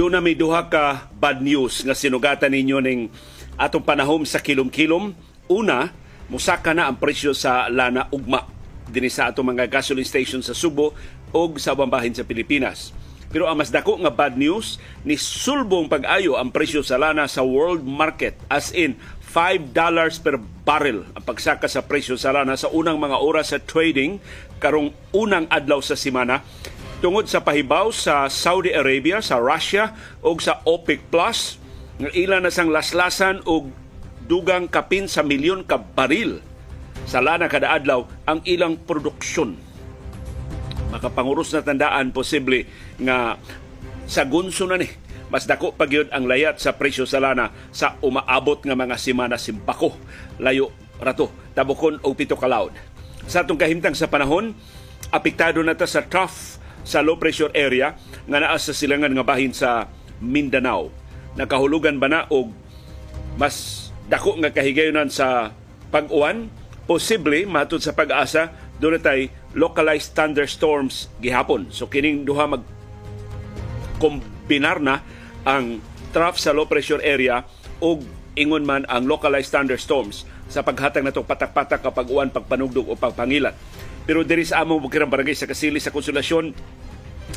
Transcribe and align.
Doon 0.00 0.16
na 0.16 0.24
may 0.24 0.32
duha 0.32 0.64
ka 0.64 1.12
bad 1.12 1.44
news 1.44 1.84
nga 1.84 1.92
sinugatan 1.92 2.56
ninyo 2.56 2.80
ning 2.80 3.12
atong 3.60 3.84
panahom 3.84 4.24
sa 4.24 4.40
kilom-kilom. 4.40 5.12
Una, 5.52 5.92
musaka 6.32 6.72
na 6.72 6.88
ang 6.88 6.96
presyo 6.96 7.36
sa 7.36 7.68
lana 7.68 8.08
ugma 8.08 8.48
dinhi 8.88 9.12
sa 9.12 9.28
atong 9.28 9.52
mga 9.52 9.68
gasoline 9.68 10.08
station 10.08 10.40
sa 10.40 10.56
Subo 10.56 10.96
o 11.36 11.40
sa 11.60 11.76
bambahin 11.76 12.16
sa 12.16 12.24
Pilipinas. 12.24 12.96
Pero 13.28 13.44
ang 13.44 13.60
mas 13.60 13.68
dako 13.68 14.00
nga 14.00 14.08
bad 14.08 14.40
news 14.40 14.80
ni 15.04 15.20
sulbong 15.20 15.92
pag-ayo 15.92 16.40
ang 16.40 16.48
presyo 16.48 16.80
sa 16.80 16.96
lana 16.96 17.28
sa 17.28 17.44
world 17.44 17.84
market 17.84 18.40
as 18.48 18.72
in 18.72 18.96
$5 19.20 19.76
per 20.24 20.40
barrel 20.64 21.04
ang 21.12 21.24
pagsaka 21.28 21.68
sa 21.68 21.84
presyo 21.84 22.16
sa 22.16 22.32
lana 22.32 22.56
sa 22.56 22.72
unang 22.72 22.96
mga 22.96 23.20
oras 23.20 23.52
sa 23.52 23.60
trading 23.60 24.16
karong 24.64 24.96
unang 25.12 25.44
adlaw 25.52 25.84
sa 25.84 25.92
semana 25.92 26.40
tungod 27.00 27.24
sa 27.26 27.40
pahibaw 27.40 27.88
sa 27.88 28.28
Saudi 28.28 28.76
Arabia, 28.76 29.24
sa 29.24 29.40
Russia 29.40 29.96
o 30.20 30.36
sa 30.36 30.60
OPEC 30.68 31.08
Plus 31.08 31.56
nga 31.96 32.12
ilan 32.12 32.44
na 32.44 32.52
sang 32.52 32.68
laslasan 32.68 33.40
og 33.48 33.72
dugang 34.28 34.68
kapin 34.68 35.08
sa 35.08 35.24
milyon 35.24 35.64
ka 35.64 35.80
baril 35.80 36.44
sa 37.08 37.24
lana 37.24 37.48
kada 37.48 37.72
adlaw 37.72 38.04
ang 38.28 38.44
ilang 38.44 38.76
produksyon. 38.76 39.56
Makapanguros 40.92 41.56
na 41.56 41.64
tandaan 41.64 42.12
posible 42.12 42.68
nga 43.00 43.40
sa 44.04 44.28
gunso 44.28 44.68
na 44.68 44.76
ni 44.76 44.88
mas 45.30 45.46
dako 45.46 45.72
pa 45.72 45.86
gyud 45.86 46.10
ang 46.12 46.26
layat 46.28 46.60
sa 46.60 46.76
presyo 46.76 47.08
sa 47.08 47.22
lana 47.22 47.54
sa 47.72 47.96
umaabot 48.04 48.60
nga 48.60 48.76
mga 48.76 49.00
semana 49.00 49.40
simpako. 49.40 49.96
Layo 50.36 50.74
rato 51.00 51.32
tabukon 51.56 51.96
og 52.04 52.12
pito 52.12 52.36
ka 52.36 52.50
sa 53.24 53.40
atong 53.40 53.56
kahimtang 53.56 53.96
sa 53.96 54.10
panahon 54.10 54.52
apektado 55.08 55.64
na 55.64 55.72
ta 55.72 55.88
sa 55.88 56.04
trough 56.04 56.59
sa 56.84 57.04
low 57.04 57.16
pressure 57.20 57.52
area 57.52 57.96
nga 58.26 58.38
naa 58.40 58.56
sa 58.56 58.72
silangan 58.74 59.12
nga 59.12 59.26
bahin 59.26 59.52
sa 59.52 59.88
Mindanao. 60.20 60.92
Nakahulugan 61.36 61.96
ba 61.96 62.08
na 62.10 62.20
og 62.28 62.52
mas 63.38 63.88
dako 64.10 64.36
nga 64.42 64.52
kahigayonan 64.52 65.08
sa 65.08 65.54
pag-uwan? 65.94 66.50
Posible 66.90 67.46
matud 67.46 67.78
sa 67.78 67.94
pag-asa 67.94 68.50
doon 68.82 68.98
localized 69.54 70.16
thunderstorms 70.16 71.06
gihapon. 71.22 71.70
So 71.70 71.86
kining 71.86 72.26
duha 72.26 72.50
mag 72.50 72.64
kombinar 74.00 74.80
na 74.80 75.04
ang 75.44 75.78
trough 76.10 76.40
sa 76.40 76.50
low 76.50 76.66
pressure 76.66 77.04
area 77.04 77.44
ug 77.78 78.02
ingon 78.34 78.64
man 78.64 78.82
ang 78.88 79.04
localized 79.04 79.52
thunderstorms 79.52 80.24
sa 80.50 80.66
paghatag 80.66 81.06
natong 81.06 81.28
patak-patak 81.28 81.78
kapag 81.78 82.10
uwan, 82.10 82.26
pagpanugdog 82.26 82.90
o 82.90 82.98
pagpangilat. 82.98 83.54
Pero 84.10 84.26
diri 84.26 84.42
sa 84.42 84.66
among 84.66 84.82
bukirang 84.82 85.06
barangay 85.06 85.38
sa 85.38 85.46
Kasili 85.46 85.78
sa 85.78 85.94
Konsolasyon, 85.94 86.50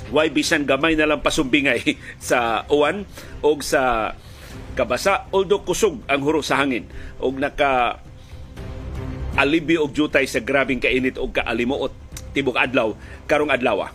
why 0.10 0.34
bisan 0.34 0.66
gamay 0.66 0.98
na 0.98 1.06
lang 1.06 1.22
pasumbingay 1.22 2.02
sa 2.18 2.66
uwan 2.66 3.06
o 3.46 3.54
sa 3.62 4.18
kabasa 4.74 5.30
although 5.30 5.62
kusog 5.62 6.02
ang 6.10 6.26
huro 6.26 6.42
sa 6.42 6.58
hangin 6.58 6.90
og 7.22 7.38
naka 7.38 8.02
alibyo 9.38 9.86
og 9.86 9.94
jutay 9.94 10.26
sa 10.26 10.42
grabing 10.42 10.82
kainit 10.82 11.22
og 11.22 11.30
kaalimuot 11.38 11.94
tibok 12.34 12.58
adlaw 12.58 12.98
karong 13.30 13.54
adlaw 13.54 13.94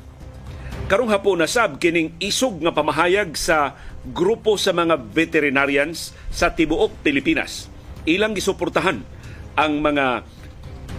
karong 0.87 1.11
hapon 1.11 1.43
na 1.43 1.51
sab 1.51 1.83
kining 1.83 2.15
isog 2.23 2.63
nga 2.63 2.71
pamahayag 2.71 3.35
sa 3.35 3.75
grupo 4.07 4.55
sa 4.55 4.71
mga 4.71 5.03
veterinarians 5.03 6.15
sa 6.31 6.55
tibuok 6.55 7.03
Pilipinas. 7.03 7.67
Ilang 8.07 8.39
gisuportahan 8.39 9.03
ang 9.59 9.73
mga 9.83 10.23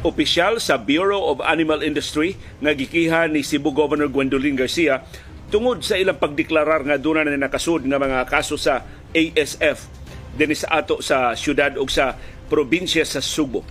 opisyal 0.02 0.64
sa 0.64 0.80
Bureau 0.80 1.28
of 1.28 1.44
Animal 1.44 1.83
Industry 1.83 2.39
nga 2.64 2.72
gikiha 2.72 3.28
ni 3.28 3.44
Cebu 3.44 3.75
Governor 3.75 4.08
Gwendolyn 4.08 4.56
Garcia 4.56 5.03
tungod 5.52 5.83
sa 5.83 6.00
ilang 6.00 6.16
pagdeklarar 6.16 6.88
nga 6.88 6.95
doon 6.95 7.28
na 7.28 7.36
nakasud 7.36 7.83
nga 7.83 8.00
mga 8.00 8.23
kaso 8.30 8.56
sa 8.56 8.86
ASF 9.11 9.89
din 10.38 10.53
sa 10.56 10.79
ato 10.79 11.01
sa 11.03 11.34
syudad 11.35 11.75
o 11.75 11.84
sa 11.90 12.16
probinsya 12.47 13.03
sa 13.03 13.19
Subo. 13.19 13.66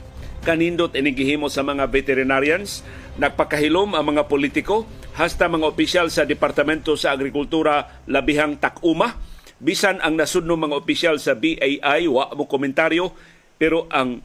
Kanindot 0.44 0.94
inigihimo 0.94 1.48
sa 1.50 1.64
mga 1.64 1.88
veterinarians, 1.88 2.82
nagpakahilom 3.16 3.94
ang 3.94 4.04
mga 4.14 4.26
politiko, 4.30 4.86
hasta 5.18 5.50
mga 5.50 5.66
opisyal 5.66 6.06
sa 6.14 6.22
Departamento 6.22 6.94
sa 6.94 7.10
Agrikultura 7.10 8.04
labihang 8.06 8.62
takuma 8.62 9.18
bisan 9.58 9.98
ang 9.98 10.14
nasudno 10.14 10.54
mga 10.54 10.78
opisyal 10.78 11.18
sa 11.18 11.34
BAI 11.34 12.06
wa 12.06 12.30
mo 12.38 12.46
komentaryo 12.46 13.10
pero 13.58 13.90
ang 13.90 14.22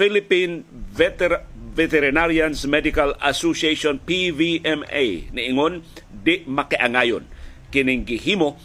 Philippine 0.00 0.64
Veter- 0.96 1.44
Veterinarians 1.76 2.64
Medical 2.64 3.20
Association 3.20 4.00
PVMA 4.00 5.28
niingon 5.28 5.84
di 6.08 6.40
makiangayon 6.48 7.28
kining 7.68 8.08
gihimo 8.08 8.56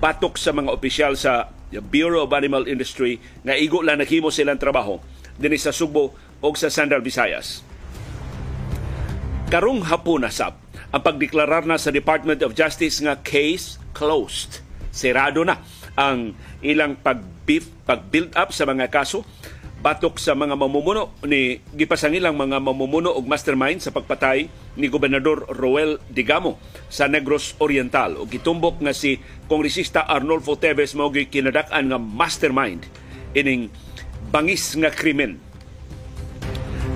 batok 0.00 0.40
sa 0.40 0.56
mga 0.56 0.72
opisyal 0.72 1.12
sa 1.12 1.52
Bureau 1.92 2.24
of 2.24 2.32
Animal 2.32 2.64
Industry 2.72 3.20
nga 3.44 3.52
igo 3.52 3.84
lang 3.84 4.00
naghimo 4.00 4.32
silang 4.32 4.56
trabaho 4.56 4.96
dinhi 5.36 5.60
sa 5.60 5.76
Subo 5.76 6.16
o 6.40 6.48
sa 6.56 6.72
Sandal 6.72 7.04
Visayas. 7.04 7.60
Karong 9.52 9.84
hapon 9.92 10.24
na 10.24 10.32
sab 10.32 10.56
ang 10.88 11.04
pagdeklarar 11.04 11.68
na 11.68 11.76
sa 11.76 11.92
Department 11.92 12.40
of 12.40 12.56
Justice 12.56 12.96
nga 13.04 13.20
case 13.20 13.76
closed. 13.92 14.64
Serado 14.88 15.44
na 15.44 15.60
ang 16.00 16.32
ilang 16.64 16.96
pag-beef, 16.96 17.68
pag-build 17.84 18.32
up 18.32 18.56
sa 18.56 18.64
mga 18.64 18.88
kaso 18.88 19.20
batok 19.82 20.22
sa 20.22 20.38
mga 20.38 20.54
mamumuno 20.54 21.10
ni 21.26 21.58
gipasangilang 21.74 22.38
mga 22.38 22.62
mamumuno 22.62 23.10
og 23.10 23.26
mastermind 23.26 23.82
sa 23.82 23.90
pagpatay 23.90 24.46
ni 24.78 24.86
gobernador 24.86 25.42
Roel 25.50 25.98
Digamo 26.06 26.62
sa 26.86 27.10
Negros 27.10 27.58
Oriental 27.58 28.14
ug 28.14 28.30
gitumbok 28.30 28.78
nga 28.78 28.94
si 28.94 29.18
kongresista 29.50 30.06
Arnolfo 30.06 30.54
Teves 30.54 30.94
mao 30.94 31.10
kinadak-an 31.10 31.90
nga 31.90 31.98
mastermind 31.98 32.86
ining 33.34 33.74
bangis 34.30 34.70
nga 34.78 34.94
krimen. 34.94 35.42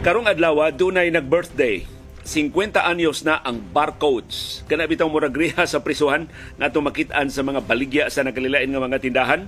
Karong 0.07 0.31
adlaw 0.31 0.71
dunay 0.71 1.11
nag-birthday 1.11 1.83
50 2.27 2.83
anyos 2.83 3.23
na 3.23 3.39
ang 3.43 3.63
barcodes. 3.71 4.63
Kana 4.67 4.87
bitaw 4.87 5.07
murag 5.07 5.35
riha 5.35 5.63
sa 5.63 5.83
prisuhan 5.83 6.27
nato 6.59 6.83
makitaan 6.83 7.31
sa 7.31 7.47
mga 7.47 7.63
baligya 7.63 8.05
sa 8.11 8.27
nagkalilain 8.27 8.67
nga 8.67 8.83
mga 8.83 9.03
tindahan. 9.03 9.43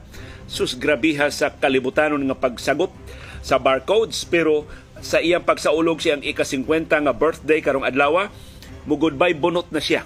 Sus 0.46 0.78
grabiha 0.78 1.30
sa 1.30 1.54
kalibutanon 1.54 2.22
nga 2.26 2.38
pagsagot 2.38 2.94
sa 3.42 3.58
barcodes 3.58 4.26
pero 4.26 4.66
sa 4.98 5.22
iyang 5.22 5.46
pagsaulog 5.46 6.02
siyang 6.02 6.22
ika-50 6.26 6.90
nga 6.90 7.14
birthday 7.14 7.62
karong 7.62 7.86
adlaw, 7.86 8.26
goodbye 8.88 9.36
bunot 9.36 9.70
na 9.70 9.78
siya. 9.78 10.02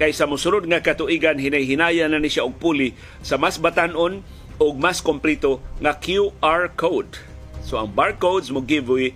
Kaysa 0.00 0.24
mosunod 0.24 0.64
nga 0.64 0.80
katuigan 0.80 1.36
hinay-hinaya 1.36 2.08
na 2.08 2.16
ni 2.16 2.32
siya 2.32 2.48
og 2.48 2.56
puli 2.56 2.96
sa 3.20 3.36
mas 3.36 3.60
batanon 3.60 4.24
og 4.56 4.74
mas 4.80 5.04
kompleto 5.04 5.60
nga 5.82 5.92
QR 6.00 6.72
code. 6.72 7.20
So 7.60 7.76
ang 7.76 7.92
barcodes 7.92 8.48
mo 8.48 8.64
giveaway 8.64 9.12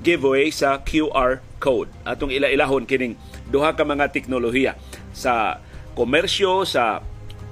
giveaway 0.00 0.48
sa 0.48 0.80
QR 0.80 1.44
code. 1.60 1.92
Atong 2.08 2.32
ila-ilahon 2.32 2.88
kining 2.88 3.20
duha 3.52 3.76
ka 3.76 3.84
mga 3.84 4.12
teknolohiya 4.12 4.76
sa 5.12 5.60
komersyo, 5.92 6.64
sa 6.64 7.04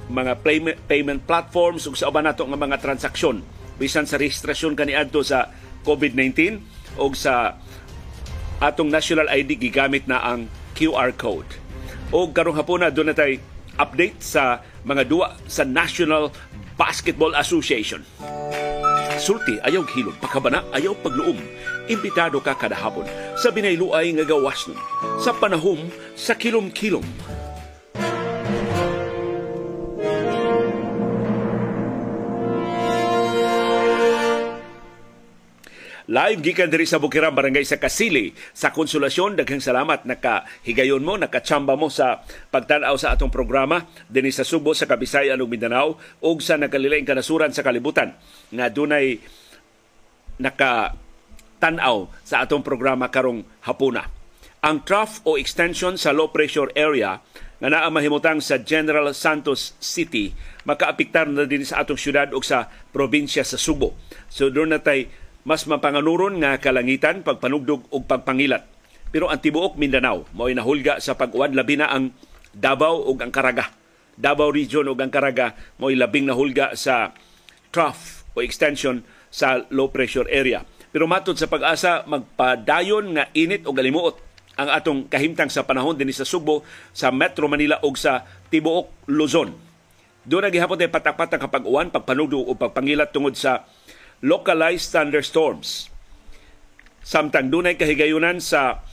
mga 0.08 0.40
payment 0.88 1.20
platforms 1.24 1.86
ug 1.88 1.94
sa 1.96 2.08
uban 2.08 2.26
nato 2.26 2.44
nga 2.44 2.58
mga 2.58 2.80
transaksyon 2.80 3.40
bisan 3.82 4.06
sa 4.06 4.14
rehistrasyon 4.14 4.78
kaniadto 4.78 5.26
sa 5.26 5.50
COVID-19 5.82 6.62
o 7.02 7.10
sa 7.18 7.58
atong 8.62 8.86
national 8.86 9.26
ID 9.26 9.58
gigamit 9.58 10.06
na 10.06 10.22
ang 10.22 10.46
QR 10.78 11.10
code. 11.18 11.58
O 12.14 12.30
karong 12.30 12.54
hapon 12.54 12.86
na 12.86 12.94
doon 12.94 13.10
natay 13.10 13.42
update 13.74 14.22
sa 14.22 14.62
mga 14.86 15.02
duwa 15.10 15.34
sa 15.50 15.66
National 15.66 16.30
Basketball 16.78 17.34
Association. 17.34 18.06
Sulti, 19.18 19.58
ayaw 19.62 19.86
hilog, 19.90 20.18
pakabana, 20.22 20.62
ayaw 20.74 20.94
pagluom. 20.98 21.38
Imbitado 21.90 22.38
ka 22.38 22.54
kada 22.54 22.78
hapon 22.78 23.06
sa 23.34 23.50
binayluay 23.50 24.14
nga 24.14 24.24
gawas 24.26 24.66
nun, 24.70 24.78
sa 25.18 25.34
panahom 25.34 25.90
sa 26.14 26.38
kilom-kilom. 26.38 27.04
Live 36.10 36.42
gikan 36.42 36.66
diri 36.66 36.82
sa 36.82 36.98
Bukirang 36.98 37.30
Barangay 37.30 37.62
sa 37.62 37.78
Kasili 37.78 38.34
sa 38.50 38.74
Konsolasyon 38.74 39.38
daghang 39.38 39.62
salamat 39.62 40.02
nakahigayon 40.02 40.98
mo 40.98 41.14
nakachamba 41.14 41.78
mo 41.78 41.94
sa 41.94 42.26
pagtan-aw 42.50 42.98
sa 42.98 43.14
atong 43.14 43.30
programa 43.30 43.86
dinhi 44.10 44.34
sa 44.34 44.42
Subo 44.42 44.74
sa 44.74 44.90
Kabisayan 44.90 45.38
ug 45.38 45.46
Mindanao 45.46 46.02
ug 46.18 46.42
sa 46.42 46.58
nagkalilaing 46.58 47.06
kanasuran 47.06 47.54
sa 47.54 47.62
kalibutan 47.62 48.18
nga 48.50 48.66
dunay 48.66 49.22
naka 50.42 50.98
tan-aw 51.62 52.10
sa 52.26 52.42
atong 52.42 52.66
programa 52.66 53.06
karong 53.06 53.46
hapuna. 53.62 54.10
Ang 54.66 54.82
trough 54.82 55.22
o 55.22 55.38
extension 55.38 55.94
sa 55.94 56.10
low 56.10 56.34
pressure 56.34 56.74
area 56.74 57.22
nga 57.62 57.70
naa 57.70 57.86
mahimutang 57.94 58.42
sa 58.42 58.58
General 58.58 59.06
Santos 59.14 59.78
City 59.78 60.34
makaapektar 60.66 61.30
na 61.30 61.46
din 61.46 61.62
sa 61.62 61.86
atong 61.86 61.94
syudad 61.94 62.34
ug 62.34 62.42
sa 62.42 62.66
probinsya 62.90 63.46
sa 63.46 63.54
Subo. 63.54 63.94
So 64.26 64.50
doon 64.50 64.74
na 64.74 64.82
tay 64.82 65.06
mas 65.42 65.66
mapanganuron 65.66 66.38
nga 66.38 66.58
kalangitan, 66.62 67.26
pagpanugdog 67.26 67.90
ug 67.90 68.02
pagpangilat. 68.06 68.66
Pero 69.12 69.28
ang 69.28 69.42
tibuok 69.42 69.76
Mindanao 69.76 70.24
mao'y 70.32 70.56
nahulga 70.56 71.02
sa 71.02 71.18
pag-uwan 71.18 71.52
labi 71.52 71.76
na 71.76 71.90
ang 71.92 72.14
Davao 72.52 73.08
ug 73.08 73.20
ang 73.20 73.32
Caraga. 73.32 73.72
Davao 74.16 74.52
Region 74.52 74.88
ug 74.88 74.98
ang 75.00 75.12
Caraga 75.12 75.52
mo'y 75.76 75.98
labing 75.98 76.28
nahulga 76.28 76.76
sa 76.78 77.12
trough 77.72 78.24
o 78.32 78.40
extension 78.40 79.04
sa 79.32 79.64
low 79.72 79.88
pressure 79.88 80.28
area. 80.28 80.64
Pero 80.92 81.08
matod 81.08 81.40
sa 81.40 81.48
pag-asa, 81.48 82.04
magpadayon 82.04 83.16
nga 83.16 83.24
init 83.32 83.64
o 83.64 83.72
galimuot 83.72 84.20
ang 84.60 84.68
atong 84.68 85.08
kahimtang 85.08 85.48
sa 85.48 85.64
panahon 85.64 85.96
din 85.96 86.12
sa 86.12 86.28
Subo, 86.28 86.60
sa 86.92 87.08
Metro 87.08 87.48
Manila 87.48 87.80
o 87.80 87.88
sa 87.96 88.28
Tibuok, 88.52 89.08
Luzon. 89.08 89.56
Doon 90.22 90.44
na 90.46 90.52
gihapon 90.52 90.76
tayo 90.76 90.92
patak-patak 90.92 91.40
kapag 91.48 91.64
uwan, 91.64 91.88
pagpanugdo 91.88 92.38
o 92.38 92.52
pagpangilat 92.52 93.10
tungod 93.10 93.34
sa 93.34 93.64
localized 94.22 94.94
thunderstorms. 94.94 95.90
Samtang 97.02 97.50
dunay 97.50 97.74
kahigayunan 97.74 98.38
sa 98.38 98.86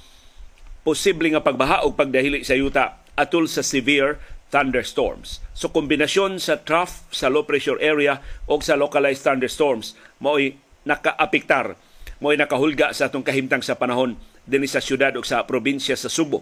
posible 0.82 1.30
nga 1.30 1.46
pagbaha 1.46 1.86
o 1.86 1.94
pagdahili 1.94 2.42
sa 2.42 2.58
yuta 2.58 3.06
atol 3.14 3.46
sa 3.46 3.62
severe 3.62 4.18
thunderstorms. 4.50 5.38
So 5.54 5.70
kombinasyon 5.70 6.42
sa 6.42 6.58
trough 6.58 7.06
sa 7.14 7.30
low 7.30 7.46
pressure 7.46 7.78
area 7.78 8.26
o 8.50 8.58
sa 8.58 8.74
localized 8.74 9.22
thunderstorms 9.22 9.94
mo'y 10.18 10.58
nakaapektar, 10.90 11.78
mo'y 12.18 12.34
nakahulga 12.34 12.90
sa 12.98 13.14
atong 13.14 13.22
kahimtang 13.22 13.62
sa 13.62 13.78
panahon 13.78 14.18
din 14.50 14.66
sa 14.66 14.82
syudad 14.82 15.14
o 15.14 15.22
sa 15.22 15.46
probinsya 15.46 15.94
sa 15.94 16.10
Subo. 16.10 16.42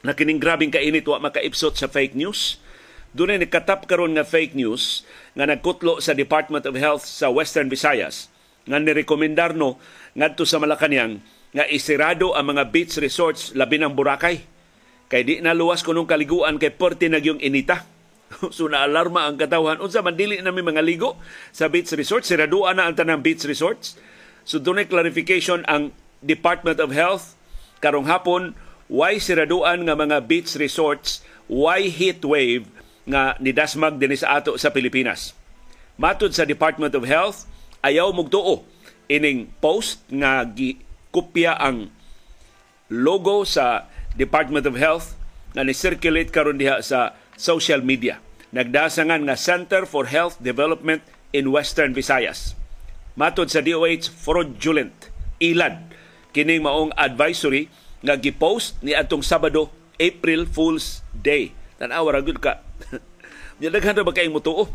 Na 0.00 0.16
kining 0.16 0.40
grabing 0.40 0.72
kainit 0.72 1.04
wa 1.04 1.20
makaipsot 1.20 1.76
sa 1.76 1.86
fake 1.92 2.16
news. 2.16 2.56
Doon 3.12 3.36
ay 3.36 3.40
nagkatap 3.44 3.84
karon 3.84 4.16
nga 4.16 4.24
fake 4.24 4.56
news 4.56 5.04
nga 5.36 5.44
nagkutlo 5.44 6.00
sa 6.00 6.16
Department 6.16 6.64
of 6.64 6.76
Health 6.80 7.04
sa 7.04 7.28
Western 7.28 7.68
Visayas 7.68 8.32
nga 8.64 8.80
nirekomendar 8.80 9.52
no 9.52 9.76
ngadto 10.16 10.48
sa 10.48 10.56
Malacañang 10.56 11.20
nga 11.52 11.68
isirado 11.68 12.32
ang 12.32 12.56
mga 12.56 12.72
beach 12.72 12.96
resorts 12.96 13.52
labi 13.52 13.76
ng 13.76 13.92
Boracay. 13.92 14.40
Kay 15.12 15.22
di 15.28 15.34
naluwas 15.44 15.84
kunong 15.84 16.08
kaliguan 16.08 16.56
kay 16.56 16.72
porte 16.72 17.04
nagyong 17.12 17.36
inita. 17.44 17.84
so 18.56 18.64
naalarma 18.64 19.28
ang 19.28 19.36
katawhan. 19.36 19.84
Unsa 19.84 20.00
man 20.00 20.16
dili 20.16 20.40
na 20.40 20.48
may 20.48 20.64
mga 20.64 20.80
ligo 20.80 21.20
sa 21.52 21.68
beach 21.68 21.92
resorts, 21.92 22.32
siraduan 22.32 22.80
na 22.80 22.88
ang 22.88 22.96
tanang 22.96 23.20
beach 23.20 23.44
resorts. 23.44 24.00
So 24.48 24.56
doon 24.56 24.88
clarification 24.88 25.68
ang 25.68 25.92
Department 26.24 26.80
of 26.80 26.96
Health 26.96 27.36
karong 27.84 28.08
hapon 28.08 28.56
why 28.88 29.20
siraduan 29.20 29.84
nga 29.84 29.92
mga 29.92 30.24
beach 30.24 30.56
resorts, 30.56 31.20
why 31.44 31.92
heat 31.92 32.24
wave 32.24 32.64
nga 33.08 33.34
nidasmag 33.42 33.98
dinhi 33.98 34.18
sa 34.18 34.38
ato 34.38 34.54
sa 34.56 34.70
Pilipinas. 34.70 35.34
Matod 35.98 36.32
sa 36.32 36.48
Department 36.48 36.94
of 36.94 37.04
Health, 37.04 37.44
ayaw 37.82 38.14
mugtuo 38.14 38.64
ining 39.10 39.50
post 39.60 40.02
nga 40.08 40.46
gikopya 40.46 41.58
ang 41.58 41.92
logo 42.88 43.44
sa 43.44 43.90
Department 44.16 44.64
of 44.64 44.78
Health 44.78 45.16
nga 45.52 45.64
ni-circulate 45.66 46.32
karon 46.32 46.56
diha 46.56 46.80
sa 46.80 47.16
social 47.36 47.84
media. 47.84 48.20
Nagdasangan 48.52 49.24
nga 49.28 49.36
Center 49.36 49.88
for 49.88 50.08
Health 50.08 50.40
Development 50.40 51.00
in 51.32 51.48
Western 51.52 51.96
Visayas. 51.96 52.56
Matod 53.16 53.52
sa 53.52 53.60
DOH, 53.60 54.12
fraudulent, 54.12 55.12
ilad 55.40 55.92
kining 56.32 56.64
maong 56.64 56.96
advisory 56.96 57.68
nga 58.00 58.16
gipost 58.16 58.80
ni 58.80 58.96
atong 58.96 59.20
Sabado, 59.20 59.68
April 60.00 60.48
Fool's 60.48 61.04
Day. 61.12 61.52
Tanawa 61.82 62.14
ra 62.14 62.22
gud 62.22 62.38
ka. 62.38 62.62
Daghan 63.58 63.98
ra 63.98 64.06
ba 64.06 64.14
kay 64.14 64.30
mutuo? 64.30 64.70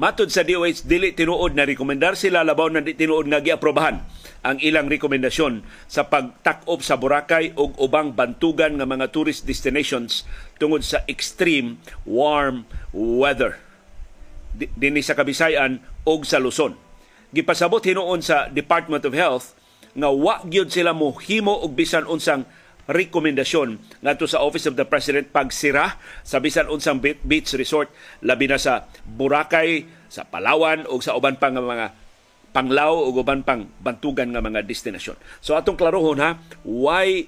Matod 0.00 0.32
sa 0.32 0.40
DOH, 0.40 0.88
dili 0.88 1.12
tinuod 1.12 1.52
na 1.52 1.68
rekomendar 1.68 2.16
sila 2.16 2.40
labaw 2.40 2.72
na 2.72 2.80
tinuod 2.80 3.28
nga 3.28 3.44
giaprobahan 3.44 4.00
ang 4.40 4.56
ilang 4.64 4.88
rekomendasyon 4.88 5.60
sa 5.86 6.08
pagtak-op 6.08 6.80
sa 6.80 6.96
Boracay 6.96 7.52
ug 7.52 7.76
ubang 7.76 8.16
bantugan 8.16 8.80
nga 8.80 8.88
mga 8.88 9.12
tourist 9.12 9.44
destinations 9.44 10.24
tungod 10.56 10.80
sa 10.80 11.04
extreme 11.04 11.80
warm 12.08 12.64
weather 12.92 13.60
dinhi 14.56 15.00
sa 15.00 15.16
Kabisayan 15.16 15.80
ug 16.04 16.28
sa 16.28 16.36
Luzon 16.36 16.76
gipasabot 17.32 17.80
hinuon 17.80 18.20
sa 18.20 18.52
Department 18.52 19.08
of 19.08 19.16
Health 19.16 19.56
nga 19.96 20.12
wa 20.12 20.44
gyud 20.44 20.68
sila 20.68 20.92
mo 20.92 21.16
himo 21.24 21.64
og 21.64 21.72
bisan 21.72 22.04
unsang 22.04 22.44
rekomendasyon 22.86 24.00
ngadto 24.04 24.28
sa 24.28 24.44
Office 24.44 24.68
of 24.68 24.76
the 24.76 24.84
President 24.84 25.30
pagsira 25.32 25.96
sa 26.20 26.40
bisan 26.40 26.68
unsang 26.68 27.00
beach 27.00 27.52
resort 27.56 27.88
labi 28.20 28.48
na 28.48 28.60
sa 28.60 28.88
Boracay, 29.04 29.88
sa 30.08 30.24
Palawan 30.28 30.86
o 30.86 31.00
sa 31.00 31.16
uban 31.16 31.40
pang 31.40 31.56
mga 31.56 31.96
panglaw 32.54 32.94
o 32.94 33.10
uban 33.10 33.42
pang 33.42 33.66
bantugan 33.82 34.30
nga 34.30 34.44
mga 34.44 34.62
destinasyon. 34.62 35.18
So 35.42 35.58
atong 35.58 35.74
klarohon 35.74 36.22
ha, 36.22 36.38
why 36.62 37.26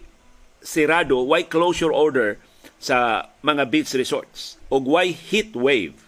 sirado, 0.63 1.27
why 1.27 1.45
closure 1.47 1.91
order 1.91 2.39
sa 2.79 3.29
mga 3.43 3.67
beach 3.67 3.91
resorts? 3.99 4.61
O 4.71 4.79
why 4.79 5.11
heat 5.11 5.57
wave? 5.57 5.99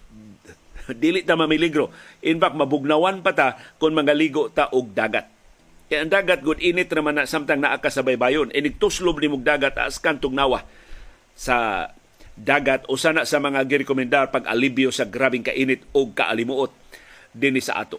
Dili 1.03 1.27
ta 1.27 1.35
mamiligro 1.35 1.91
In 2.19 2.43
fact, 2.43 2.59
mabugnawan 2.59 3.23
pa 3.23 3.31
ta 3.31 3.55
kung 3.79 3.94
mangaligo 3.94 4.51
ta 4.51 4.67
og 4.75 4.91
dagat. 4.91 5.38
Kaya 5.88 6.05
ang 6.05 6.12
dagat, 6.12 6.44
good 6.44 6.61
init 6.61 6.93
naman 6.93 7.17
na 7.17 7.25
samtang 7.25 7.64
naa 7.64 7.81
ka 7.81 7.88
sa 7.88 8.05
baybayon. 8.05 8.52
Inigtuslob 8.52 9.17
ni 9.19 9.32
mong 9.32 9.44
dagat 9.44 9.75
as 9.81 9.96
kantong 9.96 10.37
nawa 10.37 10.69
sa 11.32 11.88
dagat 12.37 12.85
o 12.87 12.94
sana 12.94 13.25
sa 13.25 13.40
mga 13.40 13.64
girekomendar 13.64 14.29
pag 14.29 14.46
alibyo 14.46 14.93
sa 14.93 15.08
grabing 15.08 15.43
kainit 15.43 15.82
o 15.96 16.12
kaalimuot 16.12 16.70
din 17.32 17.56
sa 17.58 17.82
ato. 17.82 17.99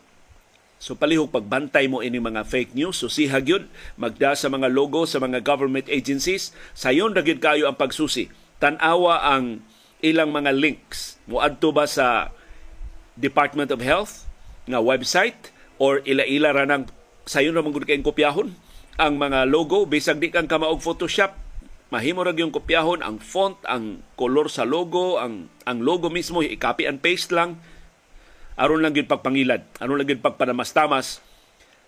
So 0.80 0.96
palihog 0.96 1.36
pagbantay 1.36 1.92
mo 1.92 2.00
ini 2.00 2.24
mga 2.24 2.48
fake 2.48 2.72
news, 2.72 3.04
so 3.04 3.12
sihag 3.12 3.52
yun, 3.52 3.68
magda 4.00 4.32
sa 4.32 4.48
mga 4.48 4.72
logo 4.72 5.04
sa 5.04 5.20
mga 5.20 5.44
government 5.44 5.92
agencies, 5.92 6.56
sayon 6.72 7.12
ra 7.12 7.20
kayo 7.20 7.68
ang 7.68 7.76
pagsusi. 7.76 8.32
Tanawa 8.64 9.28
ang 9.28 9.60
ilang 10.00 10.32
mga 10.32 10.56
links. 10.56 11.20
Muadto 11.28 11.76
ba 11.76 11.84
sa 11.84 12.32
Department 13.20 13.76
of 13.76 13.84
Health 13.84 14.24
nga 14.72 14.80
website 14.80 15.52
or 15.76 16.00
ila-ila 16.08 16.56
ra 16.56 16.64
nang 16.64 16.88
sayon 17.30 17.54
ra 17.54 17.62
mangud 17.62 17.86
kayong 17.86 18.02
kopyahon 18.02 18.50
ang 18.98 19.14
mga 19.22 19.46
logo 19.46 19.86
bisag 19.86 20.18
di 20.18 20.34
kang 20.34 20.50
kamaog 20.50 20.82
Photoshop 20.82 21.38
mahimo 21.94 22.26
ra 22.26 22.34
yung 22.34 22.50
kopyahon 22.50 23.06
ang 23.06 23.22
font 23.22 23.54
ang 23.70 24.02
color 24.18 24.50
sa 24.50 24.66
logo 24.66 25.22
ang 25.22 25.46
ang 25.62 25.86
logo 25.86 26.10
mismo 26.10 26.42
i-copy 26.42 26.90
and 26.90 27.06
paste 27.06 27.30
lang. 27.30 27.62
Aron 28.58 28.82
lang 28.82 28.98
gyud 28.98 29.06
pagpangilad 29.06 29.62
aron 29.78 30.02
lang 30.02 30.10
gyud 30.10 30.26
pagpanamas-tamas 30.26 31.22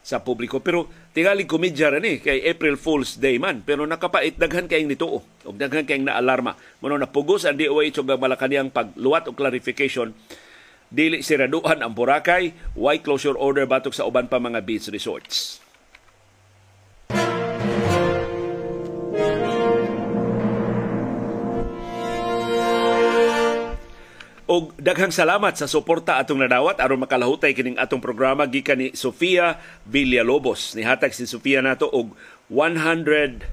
sa 0.01 0.21
publiko. 0.21 0.61
Pero 0.61 0.89
tingali 1.13 1.49
komedya 1.49 1.89
ra 1.89 1.97
ni 1.97 2.21
kay 2.21 2.45
April 2.45 2.77
Fools 2.77 3.17
Day 3.17 3.41
man 3.41 3.65
pero 3.65 3.81
nakapait 3.89 4.37
daghan 4.37 4.69
kayong 4.69 4.93
nituo 4.93 5.25
ug 5.25 5.55
daghan 5.57 5.89
kayong 5.89 6.05
naalarma. 6.05 6.53
Mano 6.85 7.01
napugos 7.01 7.49
ang 7.49 7.57
DOH 7.57 8.05
ug 8.05 8.13
Malacanang 8.13 8.69
pagluwat 8.69 9.25
og 9.25 9.33
clarification 9.33 10.13
dili 10.91 11.23
siraduhan 11.23 11.79
ang 11.79 11.95
Boracay, 11.95 12.51
why 12.75 12.99
closure 12.99 13.39
order 13.39 13.63
batok 13.63 13.95
sa 13.95 14.03
uban 14.03 14.27
pa 14.27 14.37
mga 14.37 14.59
beach 14.61 14.91
resorts. 14.91 15.63
og 24.51 24.75
daghang 24.75 25.15
salamat 25.15 25.55
sa 25.55 25.63
suporta 25.63 26.19
atong 26.19 26.43
nadawat 26.43 26.83
aron 26.83 26.99
makalahutay 26.99 27.55
kining 27.55 27.79
atong 27.79 28.03
programa 28.03 28.43
gikan 28.43 28.83
ni 28.83 28.91
Sofia 28.91 29.55
Villalobos. 29.87 30.75
Nihatag 30.75 31.15
si 31.15 31.23
Sofia 31.23 31.63
nato 31.63 31.87
og 31.87 32.11
138 32.51 33.47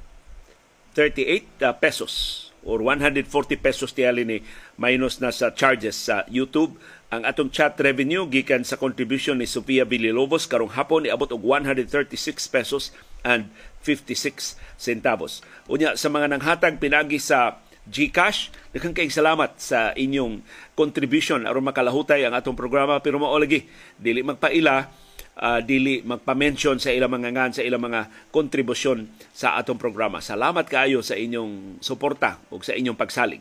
uh, 1.62 1.70
pesos 1.78 2.50
or 2.66 2.82
140 2.82 3.30
pesos 3.62 3.94
tiyali 3.94 4.26
ni 4.26 4.42
minus 4.74 5.22
na 5.22 5.30
sa 5.30 5.54
charges 5.54 5.94
sa 5.94 6.26
YouTube 6.26 6.74
ang 7.08 7.24
atong 7.24 7.48
chat 7.48 7.72
revenue 7.80 8.28
gikan 8.28 8.60
sa 8.68 8.76
contribution 8.76 9.40
ni 9.40 9.48
Sofia 9.48 9.88
Villalobos 9.88 10.44
karong 10.44 10.76
hapon 10.76 11.08
niabot 11.08 11.32
og 11.32 11.40
136 11.40 12.12
pesos 12.52 12.92
and 13.24 13.48
56 13.80 14.60
centavos. 14.76 15.40
Unya 15.72 15.96
sa 15.96 16.12
mga 16.12 16.36
nanghatag 16.36 16.76
pinagi 16.76 17.16
sa 17.16 17.64
GCash, 17.88 18.52
daghang 18.76 18.92
kayong 18.92 19.16
salamat 19.16 19.56
sa 19.56 19.96
inyong 19.96 20.44
contribution 20.76 21.48
aron 21.48 21.64
makalahutay 21.64 22.28
ang 22.28 22.36
atong 22.36 22.52
programa 22.52 23.00
pero 23.00 23.16
mao 23.16 23.32
lagi 23.40 23.64
dili 23.96 24.20
magpaila 24.20 24.84
uh, 25.40 25.60
dili 25.64 26.04
magpa-mention 26.04 26.76
sa 26.76 26.92
ilang 26.92 27.08
mga 27.08 27.32
ngan 27.32 27.52
sa 27.56 27.64
ilang 27.64 27.88
mga 27.88 28.28
kontribusyon 28.28 29.08
sa 29.32 29.56
atong 29.56 29.80
programa. 29.80 30.20
Salamat 30.20 30.68
kaayo 30.68 31.00
sa 31.00 31.16
inyong 31.16 31.80
suporta 31.80 32.36
ug 32.52 32.60
sa 32.60 32.76
inyong 32.76 33.00
pagsalig. 33.00 33.40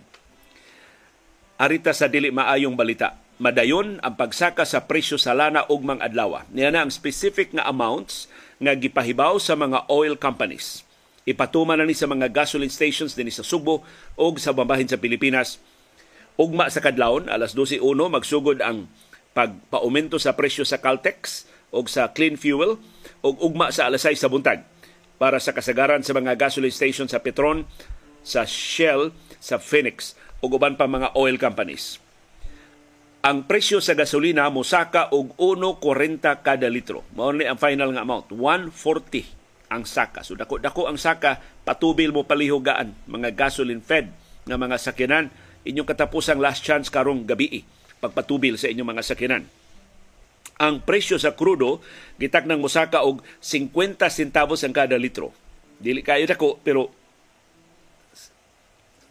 Arita 1.60 1.92
sa 1.92 2.08
dili 2.08 2.32
maayong 2.32 2.80
balita 2.80 3.27
madayon 3.38 4.02
ang 4.02 4.18
pagsaka 4.18 4.66
sa 4.66 4.86
presyo 4.90 5.22
sa 5.22 5.38
lana 5.38 5.66
ug 5.70 5.86
mga 5.86 6.10
adlaw. 6.10 6.46
Niya 6.50 6.74
na 6.74 6.86
ang 6.86 6.92
specific 6.94 7.54
nga 7.54 7.70
amounts 7.70 8.26
nga 8.58 8.74
gipahibaw 8.74 9.38
sa 9.38 9.54
mga 9.54 9.86
oil 9.94 10.18
companies. 10.18 10.82
Ipatuman 11.28 11.78
na 11.78 11.86
ni 11.86 11.94
sa 11.94 12.10
mga 12.10 12.34
gasoline 12.34 12.74
stations 12.74 13.14
dinhi 13.14 13.30
sa 13.30 13.46
Subo 13.46 13.86
ug 14.18 14.34
sa 14.42 14.56
bambahin 14.56 14.90
sa 14.90 14.98
Pilipinas. 14.98 15.62
Ugma 16.38 16.70
sa 16.70 16.82
kadlawon 16.82 17.30
alas 17.30 17.54
12:01 17.54 17.82
magsugod 18.10 18.60
ang 18.62 18.90
pagpaumento 19.38 20.18
sa 20.18 20.34
presyo 20.34 20.66
sa 20.66 20.82
Caltex 20.82 21.46
ug 21.70 21.86
sa 21.86 22.10
clean 22.10 22.40
fuel 22.40 22.82
ug 23.22 23.36
ugma 23.38 23.70
sa 23.70 23.86
alas 23.86 24.02
6 24.08 24.18
sa 24.18 24.32
buntag 24.32 24.66
para 25.22 25.38
sa 25.38 25.54
kasagaran 25.54 26.02
sa 26.02 26.14
mga 26.14 26.38
gasoline 26.38 26.74
stations 26.74 27.14
sa 27.14 27.22
Petron, 27.22 27.66
sa 28.22 28.46
Shell, 28.46 29.14
sa 29.38 29.62
Phoenix 29.62 30.18
ug 30.42 30.58
uban 30.58 30.74
pa 30.74 30.90
mga 30.90 31.14
oil 31.14 31.38
companies. 31.38 32.02
Ang 33.28 33.44
presyo 33.44 33.84
sa 33.84 33.92
gasolina 33.92 34.48
mosaka 34.48 35.12
og 35.12 35.36
1.40 35.36 36.48
kada 36.48 36.72
litro. 36.72 37.04
Mao 37.12 37.36
ni 37.36 37.44
ang 37.44 37.60
final 37.60 37.92
nga 37.92 38.08
amount, 38.08 38.32
140 38.32 39.68
ang 39.68 39.84
saka. 39.84 40.24
So 40.24 40.40
dako 40.40 40.64
dako 40.64 40.88
ang 40.88 40.96
saka 40.96 41.36
patubil 41.68 42.16
mo 42.16 42.24
palihugaan 42.24 42.96
mga 43.04 43.36
gasoline 43.36 43.84
fed 43.84 44.08
nga 44.48 44.56
mga 44.56 44.80
sakyanan 44.80 45.28
inyong 45.68 45.84
katapusang 45.84 46.40
last 46.40 46.64
chance 46.64 46.88
karong 46.88 47.28
gabi 47.28 47.68
pagpatubil 48.00 48.56
sa 48.56 48.72
inyong 48.72 48.96
mga 48.96 49.04
sakyanan. 49.04 49.44
Ang 50.64 50.88
presyo 50.88 51.20
sa 51.20 51.36
krudo 51.36 51.84
gitak 52.16 52.48
nang 52.48 52.64
mosaka 52.64 53.04
og 53.04 53.20
50 53.44 54.08
centavos 54.08 54.64
ang 54.64 54.72
kada 54.72 54.96
litro. 54.96 55.36
Dili 55.84 56.00
kayo 56.00 56.24
dako 56.24 56.64
pero 56.64 57.07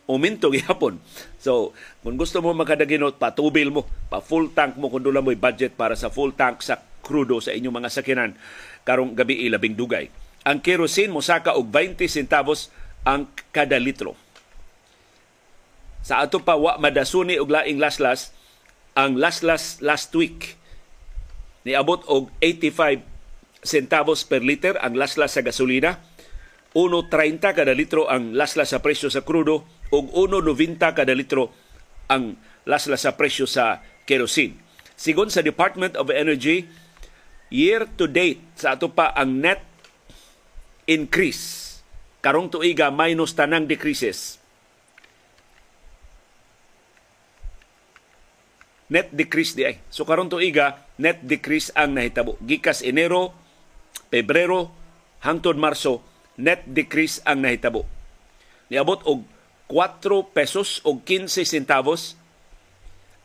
uminto 0.06 0.50
gihapon. 0.54 0.98
So, 1.38 1.76
kung 2.02 2.18
gusto 2.18 2.42
mo 2.42 2.54
makadaginot, 2.54 3.18
patubil 3.18 3.70
mo, 3.70 3.86
pa 4.10 4.22
full 4.22 4.50
tank 4.54 4.78
mo 4.78 4.90
kung 4.90 5.02
doon 5.02 5.22
mo'y 5.22 5.38
budget 5.38 5.74
para 5.74 5.94
sa 5.98 6.10
full 6.10 6.34
tank 6.34 6.62
sa 6.62 6.80
krudo 7.06 7.38
sa 7.38 7.54
inyong 7.54 7.82
mga 7.82 7.90
sakinan 7.92 8.34
karong 8.82 9.14
gabi 9.14 9.46
ilabing 9.46 9.78
dugay. 9.78 10.10
Ang 10.46 10.62
kerosene 10.62 11.10
mo 11.10 11.22
saka 11.22 11.54
og 11.54 11.70
20 11.70 12.06
centavos 12.06 12.70
ang 13.06 13.30
kada 13.54 13.78
litro. 13.78 14.18
Sa 16.06 16.22
ato 16.22 16.42
pa 16.42 16.54
wa 16.54 16.78
madasuni 16.78 17.38
og 17.38 17.50
laing 17.50 17.82
laslas 17.82 18.30
ang 18.94 19.18
laslas 19.18 19.82
last 19.82 20.14
week 20.14 20.54
niabot 21.66 22.06
og 22.06 22.30
85 22.38 23.02
centavos 23.66 24.22
per 24.22 24.46
liter 24.46 24.78
ang 24.78 24.94
laslas 24.94 25.34
sa 25.34 25.42
gasolina 25.42 25.98
1.30 26.76 27.40
kada 27.56 27.72
litro 27.72 28.04
ang 28.04 28.36
laslas 28.36 28.76
sa 28.76 28.84
presyo 28.84 29.08
sa 29.08 29.24
krudo 29.24 29.64
ug 29.88 30.12
1.90 30.12 30.76
kada 30.92 31.16
litro 31.16 31.48
ang 32.04 32.36
laslas 32.68 33.08
sa 33.08 33.16
presyo 33.16 33.48
sa 33.48 33.80
kerosene. 34.04 34.60
Sigon 34.92 35.32
sa 35.32 35.40
Department 35.40 35.96
of 35.96 36.12
Energy, 36.12 36.68
year 37.48 37.88
to 37.96 38.04
date 38.04 38.44
sa 38.60 38.76
ato 38.76 38.92
pa 38.92 39.08
ang 39.16 39.40
net 39.40 39.64
increase 40.84 41.80
karong 42.20 42.52
tuiga 42.52 42.92
minus 42.92 43.32
tanang 43.32 43.64
decreases. 43.64 44.36
Net 48.92 49.08
decrease 49.16 49.56
di 49.56 49.64
ay. 49.64 49.80
So 49.88 50.04
karong 50.04 50.28
tuiga 50.28 50.84
net 51.00 51.24
decrease 51.24 51.72
ang 51.72 51.96
nahitabo. 51.96 52.36
Gikas 52.44 52.84
Enero, 52.84 53.32
Pebrero 54.12 54.70
hangtod 55.24 55.56
Marso 55.56 56.15
net 56.36 56.64
decrease 56.68 57.20
ang 57.24 57.44
nahitabo. 57.44 57.84
Niabot 58.68 59.00
og 59.04 59.24
4 59.68 60.30
pesos 60.30 60.78
o 60.86 61.00
15 61.02 61.42
centavos 61.42 62.14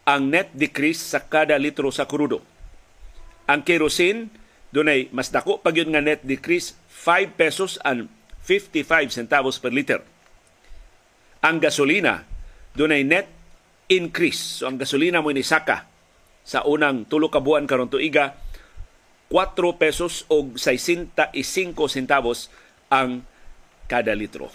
ang 0.08 0.34
net 0.34 0.50
decrease 0.58 1.14
sa 1.14 1.22
kada 1.22 1.56
litro 1.62 1.94
sa 1.94 2.10
krudo. 2.10 2.42
Ang 3.46 3.62
kerosene, 3.62 4.32
dunay 4.74 5.12
mas 5.14 5.30
dako 5.30 5.62
pag 5.62 5.78
yun 5.78 5.94
nga 5.94 6.02
net 6.02 6.26
decrease, 6.26 6.74
5 6.90 7.38
pesos 7.38 7.78
and 7.86 8.10
55 8.42 9.14
centavos 9.14 9.62
per 9.62 9.70
liter. 9.70 10.02
Ang 11.46 11.62
gasolina, 11.62 12.26
dunay 12.74 13.06
net 13.06 13.30
increase. 13.92 14.62
So 14.62 14.72
ang 14.72 14.82
gasolina 14.82 15.22
mo 15.22 15.30
ni 15.30 15.46
saka 15.46 15.86
sa 16.42 16.66
unang 16.66 17.06
tulo 17.06 17.30
ka 17.30 17.38
buwan 17.38 17.70
karon 17.70 17.92
tuiga 17.92 18.34
4 19.30 19.56
pesos 19.78 20.26
o 20.28 20.52
65 20.58 21.14
centavos 21.88 22.50
ang 22.92 23.24
kada 23.88 24.12
litro. 24.12 24.52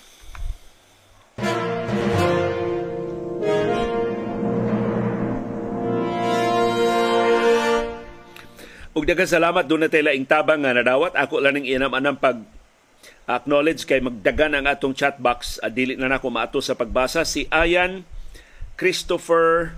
Ug 8.96 9.04
daghang 9.04 9.28
salamat 9.28 9.68
doon 9.68 9.84
na 9.84 9.92
tayo 9.92 10.08
laing 10.08 10.24
tabang 10.24 10.64
nga 10.64 10.72
nadawat. 10.72 11.12
Ako 11.20 11.44
lang 11.44 11.60
ning 11.60 11.68
inam 11.68 11.92
anang 11.92 12.16
pag 12.16 12.40
acknowledge 13.28 13.84
kay 13.84 14.00
magdagan 14.00 14.56
ang 14.56 14.64
atong 14.64 14.96
chat 14.96 15.20
box 15.20 15.60
at 15.60 15.76
dili 15.76 16.00
na 16.00 16.08
nako 16.08 16.32
maato 16.32 16.62
sa 16.64 16.78
pagbasa 16.78 17.26
si 17.26 17.44
Ayan 17.50 18.06
Christopher 18.78 19.74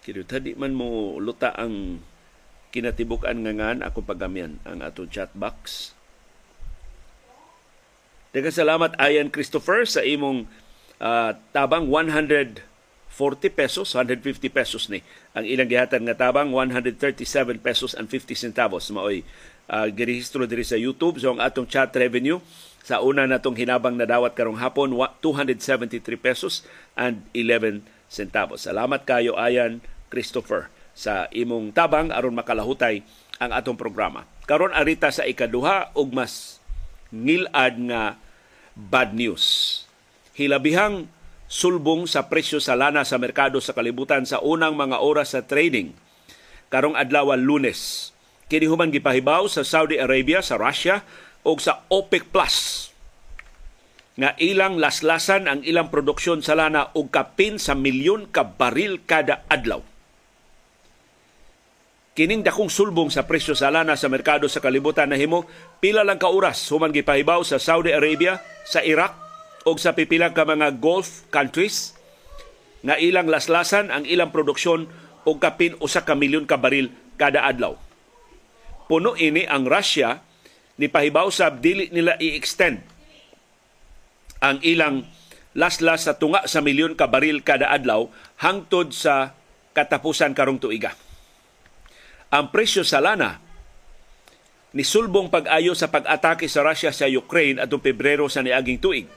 kino 0.00 0.24
tadi 0.24 0.56
man 0.56 0.72
mo 0.72 1.20
luta 1.20 1.52
ang 1.52 2.00
kinatibuk-an 2.72 3.44
nga 3.44 3.52
ngan 3.52 3.78
ako 3.84 4.02
pagamian 4.02 4.58
ang 4.64 4.80
atong 4.80 5.10
chat 5.12 5.30
box. 5.36 5.92
Daghang 8.30 8.54
salamat 8.54 8.94
Ayan 9.02 9.26
Christopher 9.26 9.82
sa 9.90 10.06
imong 10.06 10.46
uh, 11.02 11.34
tabang 11.50 11.90
100 11.90 12.62
40 13.10 13.50
pesos, 13.50 13.90
150 13.90 14.22
pesos 14.54 14.86
ni. 14.86 15.02
Ang 15.34 15.44
ilang 15.44 15.66
gihatan 15.66 16.06
nga 16.06 16.14
tabang 16.14 16.54
137 16.54 17.26
pesos 17.58 17.92
and 17.98 18.06
50 18.06 18.38
centavos 18.38 18.86
maoy 18.94 19.26
uh, 19.66 19.90
girehistro 19.90 20.46
diri 20.46 20.62
sa 20.62 20.78
YouTube. 20.78 21.18
So 21.18 21.34
ang 21.34 21.42
atong 21.42 21.66
chat 21.66 21.90
revenue 21.98 22.38
sa 22.86 23.02
una 23.02 23.26
natong 23.26 23.58
hinabang 23.58 23.98
nadawat 23.98 24.38
karong 24.38 24.62
hapon 24.62 24.94
273 24.94 25.98
pesos 26.16 26.62
and 26.94 27.26
11 27.34 27.82
centavos. 28.06 28.62
Salamat 28.70 29.02
kayo 29.02 29.34
ayan 29.34 29.82
Christopher 30.06 30.70
sa 30.94 31.26
imong 31.34 31.74
tabang 31.74 32.14
aron 32.14 32.38
makalahutay 32.38 33.02
ang 33.42 33.50
atong 33.50 33.74
programa. 33.74 34.22
Karon 34.46 34.70
arita 34.70 35.10
sa 35.10 35.26
ikaduha 35.26 35.90
ug 35.98 36.14
mas 36.14 36.59
ngilad 37.14 37.74
nga 37.90 38.18
bad 38.74 39.14
news. 39.14 39.44
Hilabihang 40.34 41.10
sulbong 41.50 42.06
sa 42.06 42.30
presyo 42.30 42.62
sa 42.62 42.78
lana 42.78 43.02
sa 43.02 43.18
merkado 43.18 43.58
sa 43.58 43.74
kalibutan 43.74 44.22
sa 44.24 44.38
unang 44.38 44.78
mga 44.78 45.02
oras 45.02 45.34
sa 45.34 45.42
trading 45.42 45.92
karong 46.70 46.94
adlaw 46.94 47.34
Lunes. 47.34 48.14
Kini 48.50 48.66
human 48.66 48.90
gipahibaw 48.90 49.46
sa 49.46 49.62
Saudi 49.62 49.98
Arabia, 49.98 50.42
sa 50.42 50.58
Russia 50.58 51.06
o 51.46 51.54
sa 51.58 51.86
OPEC 51.90 52.30
Plus 52.34 52.90
nga 54.20 54.36
ilang 54.36 54.76
laslasan 54.76 55.48
ang 55.48 55.60
ilang 55.64 55.88
produksyon 55.88 56.44
sa 56.44 56.52
lana 56.52 56.92
og 56.92 57.08
kapin 57.08 57.56
sa 57.56 57.72
milyon 57.72 58.28
ka 58.28 58.44
baril 58.44 59.00
kada 59.06 59.46
adlaw. 59.48 59.80
Kining 62.10 62.42
dakong 62.42 62.66
sulbong 62.66 63.06
sa 63.06 63.22
presyo 63.22 63.54
sa 63.54 63.70
lana 63.70 63.94
sa 63.94 64.10
merkado 64.10 64.50
sa 64.50 64.58
kalibutan 64.58 65.06
nahimo 65.06 65.46
pila 65.78 66.02
lang 66.02 66.18
ka 66.18 66.26
oras 66.26 66.58
human 66.66 66.90
gipahibaw 66.90 67.46
sa 67.46 67.62
Saudi 67.62 67.94
Arabia, 67.94 68.42
sa 68.66 68.82
Iraq 68.82 69.14
o 69.62 69.78
sa 69.78 69.94
pipilang 69.94 70.34
ka 70.34 70.42
mga 70.42 70.82
Gulf 70.82 71.30
countries 71.30 71.94
nga 72.82 72.98
ilang 72.98 73.30
laslasan 73.30 73.94
ang 73.94 74.02
ilang 74.10 74.34
produksyon 74.34 74.90
og 75.22 75.36
kapin 75.38 75.78
usa 75.78 76.02
ka 76.02 76.18
milyon 76.18 76.50
ka 76.50 76.58
baril 76.58 76.90
kada 77.14 77.46
adlaw. 77.46 77.78
Puno 78.90 79.14
ini 79.14 79.46
ang 79.46 79.70
Russia 79.70 80.18
ni 80.82 80.90
pahibaw 80.90 81.30
sa 81.30 81.54
dili 81.54 81.94
nila 81.94 82.18
i-extend 82.18 82.82
ang 84.42 84.58
ilang 84.66 85.06
laslas 85.54 86.10
sa 86.10 86.18
tunga 86.18 86.42
sa 86.50 86.58
milyon 86.58 86.98
ka 86.98 87.06
baril 87.06 87.38
kada 87.46 87.70
adlaw 87.70 88.10
hangtod 88.42 88.90
sa 88.90 89.30
katapusan 89.78 90.34
karong 90.34 90.58
tuiga. 90.58 90.90
Ang 92.30 92.54
presyo 92.54 92.86
sa 92.86 93.02
lana 93.02 93.42
ni 94.70 94.86
sulbong 94.86 95.34
pag-ayo 95.34 95.74
sa 95.74 95.90
pag-atake 95.90 96.46
sa 96.46 96.62
Russia 96.62 96.94
sa 96.94 97.10
Ukraine 97.10 97.58
atong 97.58 97.82
Pebrero 97.82 98.30
sa 98.30 98.38
niaging 98.38 98.78
tuig 98.78 99.10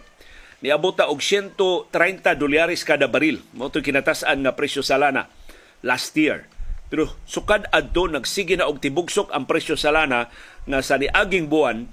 niabot 0.65 0.97
og 0.97 1.21
130 1.21 1.93
dolyares 2.39 2.81
kada 2.81 3.05
baril. 3.05 3.43
Mao 3.53 3.69
to 3.69 3.85
kinatasan 3.85 4.41
nga 4.41 4.57
presyo 4.57 4.81
sa 4.81 4.97
lana 4.97 5.29
last 5.85 6.15
year. 6.17 6.49
Pero 6.89 7.13
sukad 7.29 7.69
adto 7.69 8.09
nagsige 8.09 8.57
na 8.57 8.65
og 8.65 8.81
tibugsok 8.81 9.29
ang 9.29 9.45
presyo 9.45 9.77
sa 9.77 9.93
lana 9.93 10.33
nga 10.65 10.79
sa 10.81 10.97
niaging 10.97 11.53
buwan 11.53 11.85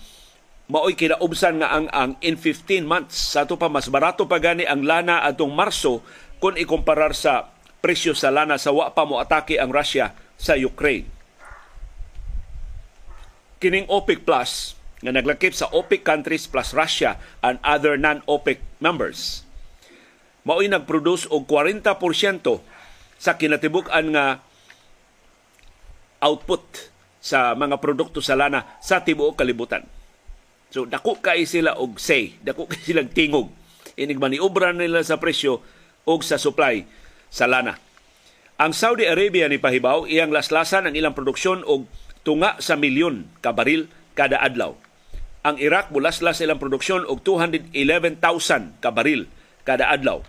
maoy 0.71 0.95
kinaubsan 0.97 1.61
nga 1.61 1.69
ang 1.69 1.87
ang 1.93 2.11
in 2.25 2.39
15 2.39 2.87
months 2.87 3.37
sa 3.37 3.45
to 3.45 3.59
pa 3.59 3.67
mas 3.67 3.91
barato 3.91 4.25
pa 4.25 4.39
gani 4.39 4.65
ang 4.65 4.87
lana 4.87 5.27
atong 5.27 5.53
Marso 5.53 6.01
kung 6.39 6.55
ikumparar 6.55 7.13
sa 7.13 7.51
presyo 7.83 8.17
sa 8.17 8.33
lana 8.33 8.57
sa 8.57 8.71
wa 8.73 8.89
pa 8.95 9.03
mo 9.03 9.19
atake 9.19 9.59
ang 9.59 9.69
Russia 9.69 10.15
sa 10.41 10.57
Ukraine. 10.57 11.05
Kining 13.61 13.85
OPEC 13.93 14.25
Plus 14.25 14.73
nga 15.05 15.13
naglakip 15.13 15.53
sa 15.53 15.69
OPEC 15.69 16.01
countries 16.01 16.49
plus 16.49 16.73
Russia 16.73 17.21
and 17.45 17.61
other 17.61 18.01
non-OPEC 18.01 18.81
members. 18.81 19.45
Mao'y 20.49 20.73
nagproduce 20.73 21.29
og 21.29 21.45
40% 21.45 21.85
sa 23.21 23.37
kinatibuk-an 23.37 24.17
nga 24.17 24.41
output 26.25 26.65
sa 27.21 27.53
mga 27.53 27.77
produkto 27.77 28.25
sa 28.25 28.37
lana 28.37 28.81
sa 28.81 29.05
tibuok 29.05 29.37
kalibutan. 29.37 29.85
So 30.73 30.89
dako 30.89 31.21
kay 31.21 31.45
sila 31.45 31.77
og 31.77 32.01
say, 32.01 32.41
dako 32.41 32.65
kay 32.69 32.81
silang 32.81 33.13
tingog. 33.13 33.53
Inig 34.01 34.17
maniobra 34.17 34.73
nila 34.73 35.05
sa 35.05 35.21
presyo 35.21 35.61
og 36.09 36.25
sa 36.25 36.41
supply 36.41 36.89
sa 37.29 37.45
lana. 37.45 37.77
Ang 38.61 38.77
Saudi 38.77 39.09
Arabia 39.09 39.49
ni 39.49 39.57
pahibaw 39.57 40.05
iyang 40.05 40.37
laslasan 40.37 40.85
ang 40.85 40.93
ilang 40.93 41.17
produksyon 41.17 41.65
og 41.65 41.89
tunga 42.29 42.61
sa 42.61 42.77
milyon 42.77 43.25
ka 43.41 43.57
baril 43.57 43.89
kada 44.13 44.37
adlaw 44.37 44.77
ang 45.41 45.57
Iraq 45.57 45.89
mulaslas 45.89 46.45
ilang 46.45 46.61
produksyon 46.61 47.09
og 47.09 47.25
211,000 47.25 47.73
ka 48.85 48.91
baril 48.93 49.25
kada 49.65 49.89
adlaw. 49.89 50.21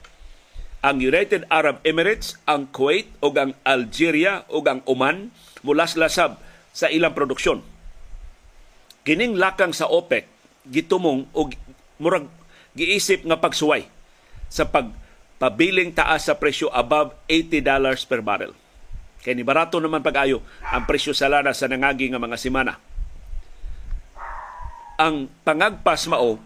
ang 0.82 0.98
United 0.98 1.46
Arab 1.54 1.78
Emirates, 1.86 2.42
ang 2.50 2.66
Kuwait 2.74 3.06
ug 3.22 3.38
ang 3.38 3.54
Algeria 3.62 4.50
ug 4.50 4.66
ang 4.66 4.82
Oman 4.90 5.30
mulaslasab 5.62 6.42
sa 6.74 6.90
ilang 6.90 7.14
produksyon. 7.14 7.62
Kining 9.06 9.38
lakang 9.38 9.78
sa 9.78 9.86
OPEC 9.86 10.26
gitumong 10.66 11.30
og 11.38 11.54
murag 12.02 12.26
giisip 12.74 13.22
nga 13.30 13.38
pagsuway 13.38 13.86
sa 14.50 14.66
pagpabiling 15.42 15.98
taas 15.98 16.30
sa 16.30 16.38
presyo 16.38 16.70
above 16.70 17.18
80 17.26 17.66
dollars 17.66 18.06
per 18.06 18.22
barrel. 18.22 18.54
Kay 19.26 19.34
ni 19.34 19.42
barato 19.42 19.82
naman 19.82 20.06
pag-ayo 20.06 20.46
ang 20.62 20.86
presyo 20.86 21.18
sa 21.18 21.26
lana 21.26 21.50
sa 21.50 21.66
nangagi 21.66 22.14
nga 22.14 22.22
mga 22.22 22.38
semana. 22.38 22.78
Ang 25.02 25.34
pangagpas 25.42 26.06
mao 26.06 26.38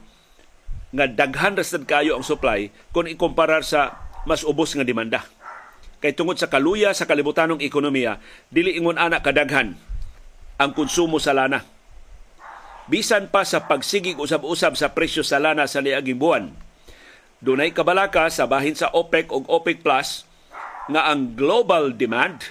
nga 0.95 1.11
daghan 1.11 1.59
ra 1.59 1.63
kayo 1.83 2.15
ang 2.15 2.23
supply 2.23 2.71
kung 2.95 3.11
ikumparar 3.11 3.67
sa 3.67 3.99
mas 4.23 4.47
ubos 4.47 4.71
nga 4.71 4.87
demanda. 4.87 5.27
Kay 5.99 6.15
tungod 6.15 6.39
sa 6.39 6.47
kaluya 6.47 6.95
sa 6.95 7.03
kalibutanong 7.03 7.59
ekonomiya, 7.59 8.23
dili 8.47 8.79
ingon 8.79 8.95
ana 8.95 9.19
kadaghan 9.19 9.75
ang 10.55 10.71
konsumo 10.71 11.19
sa 11.19 11.35
lana. 11.35 11.67
Bisan 12.87 13.27
pa 13.27 13.43
sa 13.43 13.67
pagsigig 13.67 14.15
usab-usab 14.15 14.79
sa 14.79 14.95
presyo 14.95 15.19
sa 15.19 15.35
lana 15.35 15.67
sa 15.67 15.83
niaging 15.83 16.15
buwan, 16.15 16.55
dunay 17.43 17.71
kabalaka 17.75 18.27
sa 18.31 18.47
bahin 18.47 18.75
sa 18.75 18.91
OPEC 18.91 19.31
ug 19.31 19.47
OPEC 19.47 19.83
Plus 19.83 20.23
nga 20.91 21.09
ang 21.09 21.33
global 21.33 21.91
demand 21.95 22.45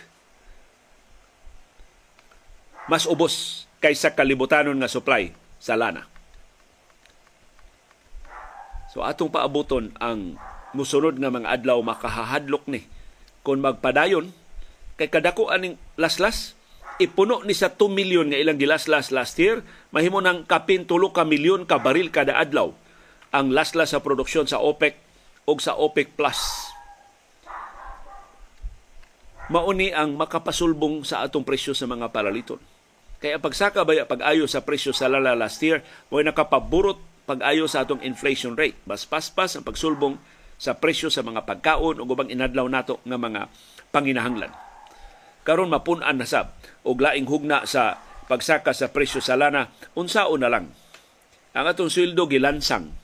mas 2.90 3.08
ubos 3.08 3.64
kaysa 3.80 4.12
kalibutanon 4.12 4.76
nga 4.76 4.90
supply 4.90 5.32
sa 5.56 5.76
lana. 5.76 6.04
So 8.92 9.02
atong 9.02 9.32
paabuton 9.32 9.96
ang 9.98 10.36
musunod 10.76 11.16
nga 11.16 11.32
mga 11.32 11.60
adlaw 11.60 11.80
makahahadlok 11.80 12.64
ni 12.68 12.84
kung 13.42 13.62
magpadayon 13.62 14.30
kay 14.94 15.10
kadako 15.10 15.50
aning 15.50 15.74
laslas 15.98 16.54
ipuno 17.02 17.42
ni 17.42 17.54
sa 17.54 17.74
2 17.74 17.90
million 17.90 18.26
nga 18.30 18.38
ilang 18.38 18.58
gilaslas 18.58 19.10
last 19.10 19.34
year 19.42 19.66
mahimo 19.90 20.22
nang 20.22 20.46
kapin 20.46 20.86
tulo 20.86 21.10
ka 21.10 21.26
milyon 21.26 21.66
ka 21.66 21.82
baril 21.82 22.10
kada 22.14 22.38
adlaw 22.38 22.70
ang 23.34 23.50
laslas 23.50 23.90
sa 23.90 23.98
produksyon 23.98 24.46
sa 24.46 24.62
OPEC 24.62 24.94
o 25.50 25.58
sa 25.58 25.74
OPEC 25.74 26.14
Plus 26.14 26.70
mauni 29.52 29.92
ang 29.92 30.16
makapasulbong 30.16 31.04
sa 31.04 31.24
atong 31.24 31.44
presyo 31.44 31.76
sa 31.76 31.84
mga 31.84 32.08
palaliton. 32.08 32.60
Kaya 33.20 33.40
pagsaka 33.40 33.84
ba 33.84 33.96
pag-ayo 34.04 34.44
sa 34.48 34.64
presyo 34.64 34.92
sa 34.92 35.08
lala 35.08 35.36
last 35.36 35.60
year, 35.64 35.80
mo 36.08 36.20
nakapaburot 36.20 37.00
pag-ayo 37.24 37.64
sa 37.64 37.84
atong 37.84 38.04
inflation 38.04 38.52
rate. 38.52 38.76
Mas 38.84 39.08
paspas 39.08 39.56
ang 39.56 39.64
pagsulbong 39.64 40.20
sa 40.60 40.76
presyo 40.76 41.08
sa 41.08 41.24
mga 41.24 41.44
pagkaon 41.48 42.00
o 42.00 42.02
gubang 42.04 42.28
inadlaw 42.28 42.68
nato 42.68 43.00
nga 43.04 43.16
mga 43.16 43.48
panginahanglan. 43.92 44.52
Karon 45.44 45.72
mapun-an 45.72 46.20
na 46.20 46.28
sab 46.28 46.56
og 46.84 47.00
laing 47.00 47.28
hugna 47.28 47.68
sa 47.68 48.00
pagsaka 48.28 48.72
sa 48.72 48.88
presyo 48.92 49.20
sa 49.20 49.36
lana 49.36 49.68
unsaon 49.92 50.40
na 50.40 50.48
lang. 50.48 50.72
Ang 51.52 51.66
atong 51.68 51.92
sweldo 51.92 52.24
gilansang. 52.28 53.03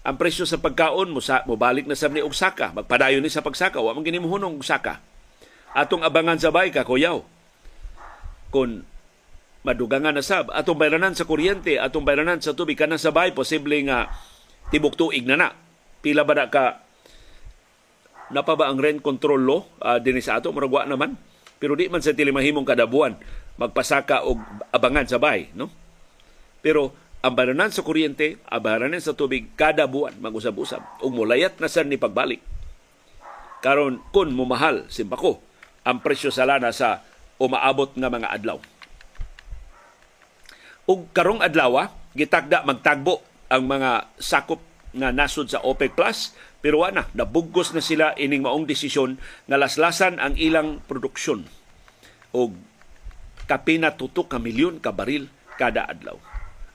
Ang 0.00 0.16
presyo 0.16 0.48
sa 0.48 0.56
pagkaon 0.56 1.12
mo 1.12 1.20
sa 1.20 1.44
mobalik 1.44 1.84
na 1.84 1.92
sab 1.92 2.16
ni 2.16 2.24
og 2.24 2.32
saka, 2.32 2.72
magpadayon 2.72 3.20
ni 3.20 3.28
sa 3.28 3.44
pagsaka, 3.44 3.84
wa 3.84 3.92
man 3.92 4.00
gini 4.00 4.16
mohunong 4.16 4.64
saka. 4.64 4.96
Atong 5.76 6.00
abangan 6.00 6.40
sa 6.40 6.48
bay 6.48 6.72
ka 6.72 6.88
kuyaw. 6.88 7.20
Kun 8.48 8.88
madugangan 9.60 10.16
na 10.16 10.24
sab 10.24 10.48
atong 10.56 10.80
bayranan 10.80 11.12
sa 11.12 11.28
kuryente, 11.28 11.76
atong 11.76 12.08
bayranan 12.08 12.40
sa 12.40 12.56
tubig 12.56 12.80
kana 12.80 12.96
sa 12.96 13.12
bay 13.12 13.36
posible 13.36 13.76
nga 13.84 14.08
tibok 14.72 14.96
tuig 14.96 15.28
na 15.28 15.36
na. 15.36 15.48
Pila 16.00 16.24
ba 16.24 16.32
na 16.32 16.48
ka 16.48 16.80
napa 18.32 18.56
ba 18.56 18.72
ang 18.72 18.80
rent 18.80 19.04
control 19.04 19.42
law? 19.44 19.60
Uh, 19.84 20.00
dinhi 20.00 20.24
sa 20.24 20.40
ato 20.40 20.48
murag 20.48 20.88
naman. 20.88 21.20
Pero 21.60 21.76
di 21.76 21.92
man 21.92 22.00
sa 22.00 22.16
tilimahimong 22.16 22.64
kada 22.64 22.88
buwan 22.88 23.20
magpasaka 23.60 24.24
og 24.24 24.40
abangan 24.72 25.04
sa 25.04 25.20
bay 25.20 25.52
no? 25.52 25.68
Pero 26.64 26.96
ang 27.20 27.36
bananan 27.36 27.68
sa 27.68 27.84
kuryente, 27.84 28.40
ang 28.48 28.64
bananan 28.64 29.00
sa 29.00 29.12
tubig 29.12 29.52
kada 29.52 29.84
buwan 29.84 30.16
mag-usab-usab 30.24 31.04
ug 31.04 31.12
mulayat 31.12 31.60
na 31.60 31.68
sa 31.68 31.84
ni 31.84 32.00
pagbalik. 32.00 32.40
Karon 33.60 34.00
kun 34.08 34.32
mumahal 34.32 34.88
simpako 34.88 35.44
ang 35.84 36.00
presyo 36.00 36.32
sa 36.32 36.48
lana 36.48 36.72
sa 36.72 37.04
umaabot 37.36 37.92
nga 37.92 38.08
mga 38.08 38.28
adlaw. 38.32 38.58
Ug 40.88 41.12
karong 41.12 41.44
adlaw 41.44 41.92
gitakda 42.16 42.64
magtagbo 42.64 43.20
ang 43.52 43.68
mga 43.68 44.08
sakop 44.16 44.64
nga 44.96 45.12
nasod 45.12 45.52
sa 45.52 45.60
OPEC 45.60 45.92
Plus 45.92 46.32
pero 46.64 46.88
ana 46.88 47.04
nabugos 47.12 47.76
na 47.76 47.84
sila 47.84 48.16
ining 48.16 48.42
maong 48.42 48.64
desisyon 48.64 49.20
nga 49.44 49.60
laslasan 49.60 50.16
ang 50.16 50.34
ilang 50.40 50.80
produksyon 50.88 51.44
og 52.32 52.56
kapina 53.44 53.92
tutok 53.92 54.32
ka 54.32 54.38
milyon 54.40 54.80
ka 54.80 54.88
baril 54.88 55.28
kada 55.60 55.84
adlaw. 55.84 56.29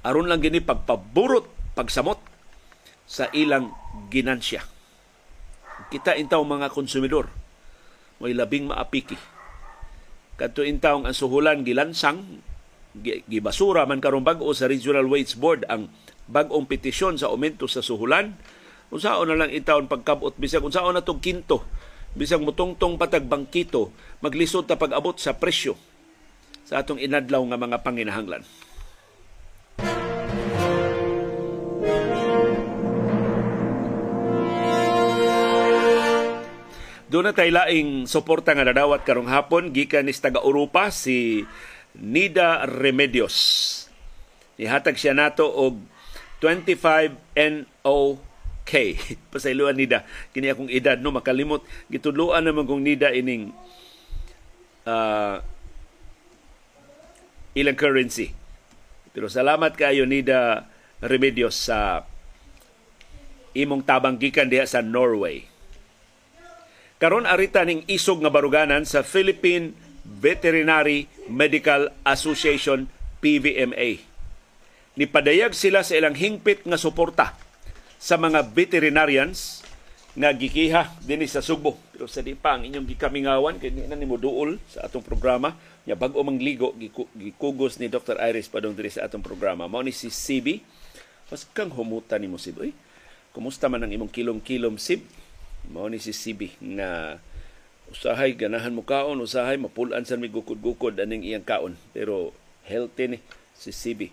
Aron 0.06 0.30
lang 0.30 0.40
gini 0.46 0.62
pagpaburot 0.62 1.74
pagsamot 1.74 2.22
sa 3.10 3.26
ilang 3.34 3.74
ginansya. 4.14 4.62
Kita 5.90 6.14
intaw 6.14 6.46
mga 6.46 6.70
konsumidor 6.70 7.28
may 8.22 8.32
labing 8.32 8.70
maapiki. 8.70 9.18
Kadto 10.38 10.64
intaw 10.64 11.04
ang 11.04 11.12
suhulan 11.12 11.66
gilansang 11.66 12.22
gibasura 13.04 13.84
man 13.84 14.00
karon 14.00 14.24
bag-o 14.24 14.48
sa 14.56 14.72
Regional 14.72 15.04
Wage 15.12 15.36
Board 15.36 15.68
ang 15.68 15.92
bag-ong 16.32 16.64
petisyon 16.64 17.20
sa 17.20 17.28
aumento 17.28 17.68
sa 17.68 17.84
suhulan 17.84 18.32
unsaon 18.90 19.28
na 19.28 19.36
lang 19.36 19.52
itawon 19.52 19.92
pagkabot 19.92 20.32
bisag 20.40 20.64
unsaon 20.64 20.96
na 20.96 21.04
tong 21.04 21.20
kinto 21.20 21.68
bisag 22.16 22.40
mutungtong 22.40 22.96
patag 22.96 23.28
bangkito 23.28 23.92
maglisod 24.24 24.64
ta 24.64 24.80
pag-abot 24.80 25.20
sa 25.20 25.36
presyo 25.36 25.76
sa 26.64 26.82
atong 26.82 27.04
inadlaw 27.04 27.44
nga 27.52 27.60
mga 27.60 27.78
panginahanglan 27.84 28.48
Doon 37.16 37.32
na 37.32 37.40
tayo 37.40 37.48
laing 37.48 38.12
suporta 38.12 38.52
nga 38.52 38.68
nadawat 38.68 39.08
karong 39.08 39.32
hapon 39.32 39.72
gikan 39.72 40.04
ni 40.04 40.12
taga 40.12 40.44
Europa 40.44 40.92
si 40.92 41.48
Nida 41.96 42.68
Remedios. 42.68 43.88
Ihatag 44.60 45.00
siya 45.00 45.16
nato 45.16 45.48
og 45.48 45.80
25 46.44 47.16
NOK. 47.40 48.72
Pasayloan 49.32 49.80
nida. 49.80 50.04
Kini 50.36 50.52
akong 50.52 50.68
edad 50.68 51.00
no 51.00 51.16
makalimot. 51.16 51.64
Gitudloan 51.88 52.52
naman 52.52 52.68
kong 52.68 52.84
nida 52.84 53.16
ining 53.16 53.56
uh, 54.84 55.40
ilang 57.56 57.80
currency. 57.80 58.36
Pero 59.16 59.32
salamat 59.32 59.72
kayo 59.80 60.04
nida 60.04 60.68
Remedios 61.00 61.56
sa 61.56 62.04
imong 63.56 63.88
tabang 63.88 64.20
gikan 64.20 64.52
diha 64.52 64.68
sa 64.68 64.84
Norway. 64.84 65.55
Karon 66.96 67.28
arita 67.28 67.62
ning 67.68 67.84
isog 67.92 68.24
nga 68.24 68.32
baruganan 68.32 68.88
sa 68.88 69.04
Philippine 69.04 69.76
Veterinary 70.06 71.12
Medical 71.28 71.92
Association 72.08 72.88
PVMA 73.20 74.16
nipadayag 74.96 75.52
sila 75.52 75.84
sa 75.84 75.94
ilang 76.00 76.16
hingpit 76.16 76.64
nga 76.64 76.80
suporta 76.80 77.36
sa 78.00 78.16
mga 78.16 78.48
veterinarians 78.56 79.62
nga 80.16 80.32
gikiha 80.32 81.04
dinhi 81.04 81.28
sa 81.28 81.44
Sugbo. 81.44 81.76
Pero 81.92 82.08
sa 82.08 82.24
di 82.24 82.32
pa 82.32 82.56
ang 82.56 82.64
inyong 82.64 82.88
gikamingawan 82.88 83.60
kay 83.60 83.76
na 83.76 84.00
nimo 84.00 84.16
duol 84.16 84.56
sa 84.72 84.88
atong 84.88 85.04
programa 85.04 85.60
nya 85.86 85.94
bag-o 85.94 86.24
mangligo 86.24 86.74
gikugos 87.14 87.78
ni 87.78 87.92
Dr. 87.92 88.18
Iris 88.18 88.50
padong 88.50 88.74
diri 88.74 88.90
sa 88.90 89.06
atong 89.06 89.22
programa. 89.22 89.68
Mao 89.68 89.84
ni 89.84 89.92
si 89.92 90.08
CB. 90.08 90.64
Mas 91.28 91.44
kang 91.52 91.70
humuta 91.70 92.16
nimo 92.16 92.40
Sib. 92.40 92.58
Oy, 92.58 92.72
kumusta 93.36 93.68
man 93.68 93.84
ang 93.84 93.92
imong 93.92 94.10
kilom-kilom 94.10 94.80
Sib? 94.80 95.04
Mao 95.72 95.90
ni 95.90 95.98
si 96.02 96.14
CB 96.14 96.58
nga 96.78 97.22
usahay 97.90 98.34
ganahan 98.34 98.74
mo 98.74 98.82
kaon, 98.82 99.22
usahay 99.22 99.58
mapulan 99.62 100.02
sa 100.06 100.18
mi 100.18 100.30
gukod-gukod 100.30 100.98
aning 100.98 101.26
iyang 101.26 101.46
kaon. 101.46 101.78
Pero 101.94 102.34
healthy 102.66 103.16
ni 103.16 103.18
si 103.56 103.72
CB 103.72 104.12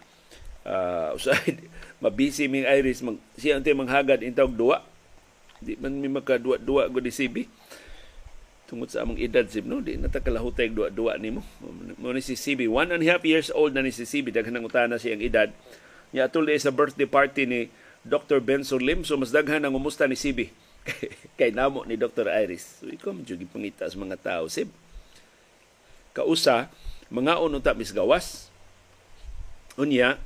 uh, 0.67 1.17
usahay 1.17 1.59
mabisi 2.03 2.47
ming 2.47 2.67
Iris 2.67 3.03
mag 3.03 3.19
siya 3.39 3.59
ante 3.59 3.75
manghagad 3.75 4.23
intawg 4.23 4.55
duwa. 4.55 4.83
Di 5.63 5.79
man 5.79 5.95
mi 6.03 6.11
makadua-dua 6.11 6.91
go 6.91 6.99
di 6.99 7.15
CB 7.15 7.47
tungod 8.67 8.89
sa 8.89 9.05
among 9.05 9.21
edad 9.21 9.47
sib 9.47 9.69
no? 9.69 9.79
Di 9.79 9.95
natakalahutay 10.01 10.73
duwa-duwa 10.73 11.15
nimo. 11.21 11.45
Mo 12.01 12.11
ni 12.11 12.25
si 12.25 12.35
CB 12.35 12.67
one 12.67 12.91
and 12.91 13.05
a 13.05 13.09
half 13.13 13.23
years 13.23 13.53
old 13.55 13.77
na 13.77 13.85
ni 13.85 13.95
si 13.95 14.03
CB 14.03 14.35
daghan 14.35 14.57
nang 14.59 14.67
utana 14.67 14.99
siyang 14.99 15.23
edad. 15.23 15.55
Nya 16.11 16.29
atul 16.29 16.51
sa 16.59 16.75
birthday 16.75 17.07
party 17.07 17.43
ni 17.47 17.61
Dr. 18.03 18.43
Benson 18.43 18.83
Lim. 18.83 19.07
So 19.07 19.15
mas 19.15 19.31
daghan 19.31 19.63
ang 19.63 19.79
umusta 19.79 20.11
ni 20.11 20.19
CB 20.19 20.51
kay 21.39 21.55
namo 21.55 21.87
ni 21.87 21.95
Dr. 21.95 22.27
Iris 22.27 22.83
so 22.83 22.91
ikaw 22.91 23.15
man 23.15 23.23
jugi 23.23 23.47
pangita 23.47 23.87
sa 23.87 23.97
mga 23.99 24.19
tao 24.19 24.45
sib 24.51 24.71
kausa 26.13 26.69
mga 27.13 27.39
unta 27.39 27.73
mis 27.77 27.95
gawas 27.95 28.51
unya 29.79 30.19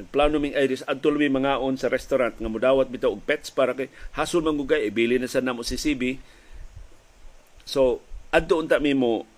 Nagplano 0.00 0.40
ming 0.40 0.56
Iris 0.56 0.80
adto 0.88 1.12
mga 1.12 1.60
on 1.60 1.76
sa 1.76 1.92
restaurant 1.92 2.32
nga 2.32 2.48
mudawat 2.48 2.88
bitaw 2.88 3.12
og 3.12 3.20
pets 3.20 3.52
para 3.52 3.76
kay 3.76 3.92
hasol 4.16 4.40
mangugay 4.40 4.88
ibili 4.88 5.20
na 5.20 5.28
sa 5.28 5.44
namo 5.44 5.60
si 5.60 5.76
CB 5.76 6.16
So, 7.70 8.02
adto 8.34 8.58
unta 8.58 8.82
mi 8.82 8.98
mo 8.98 9.30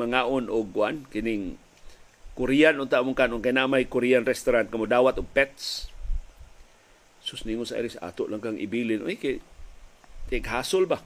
mangaon 0.00 0.48
og 0.48 0.72
guan 0.72 1.04
kining 1.12 1.60
Korean 2.32 2.80
unta 2.80 3.04
mong 3.04 3.12
kanon 3.12 3.44
kay 3.44 3.52
na 3.52 3.68
may 3.68 3.84
Korean 3.84 4.24
restaurant 4.24 4.72
kamo 4.72 4.88
dawat 4.88 5.20
og 5.20 5.28
pets. 5.36 5.92
Sus 7.20 7.44
ningon 7.44 7.68
sa 7.68 7.76
Iris 7.76 8.00
ato 8.00 8.24
lang 8.24 8.40
kang 8.40 8.56
ibilin. 8.56 9.04
Ay 9.04 9.20
kay 9.20 9.44
tig 10.32 10.48
hasol 10.48 10.88
ba? 10.88 11.04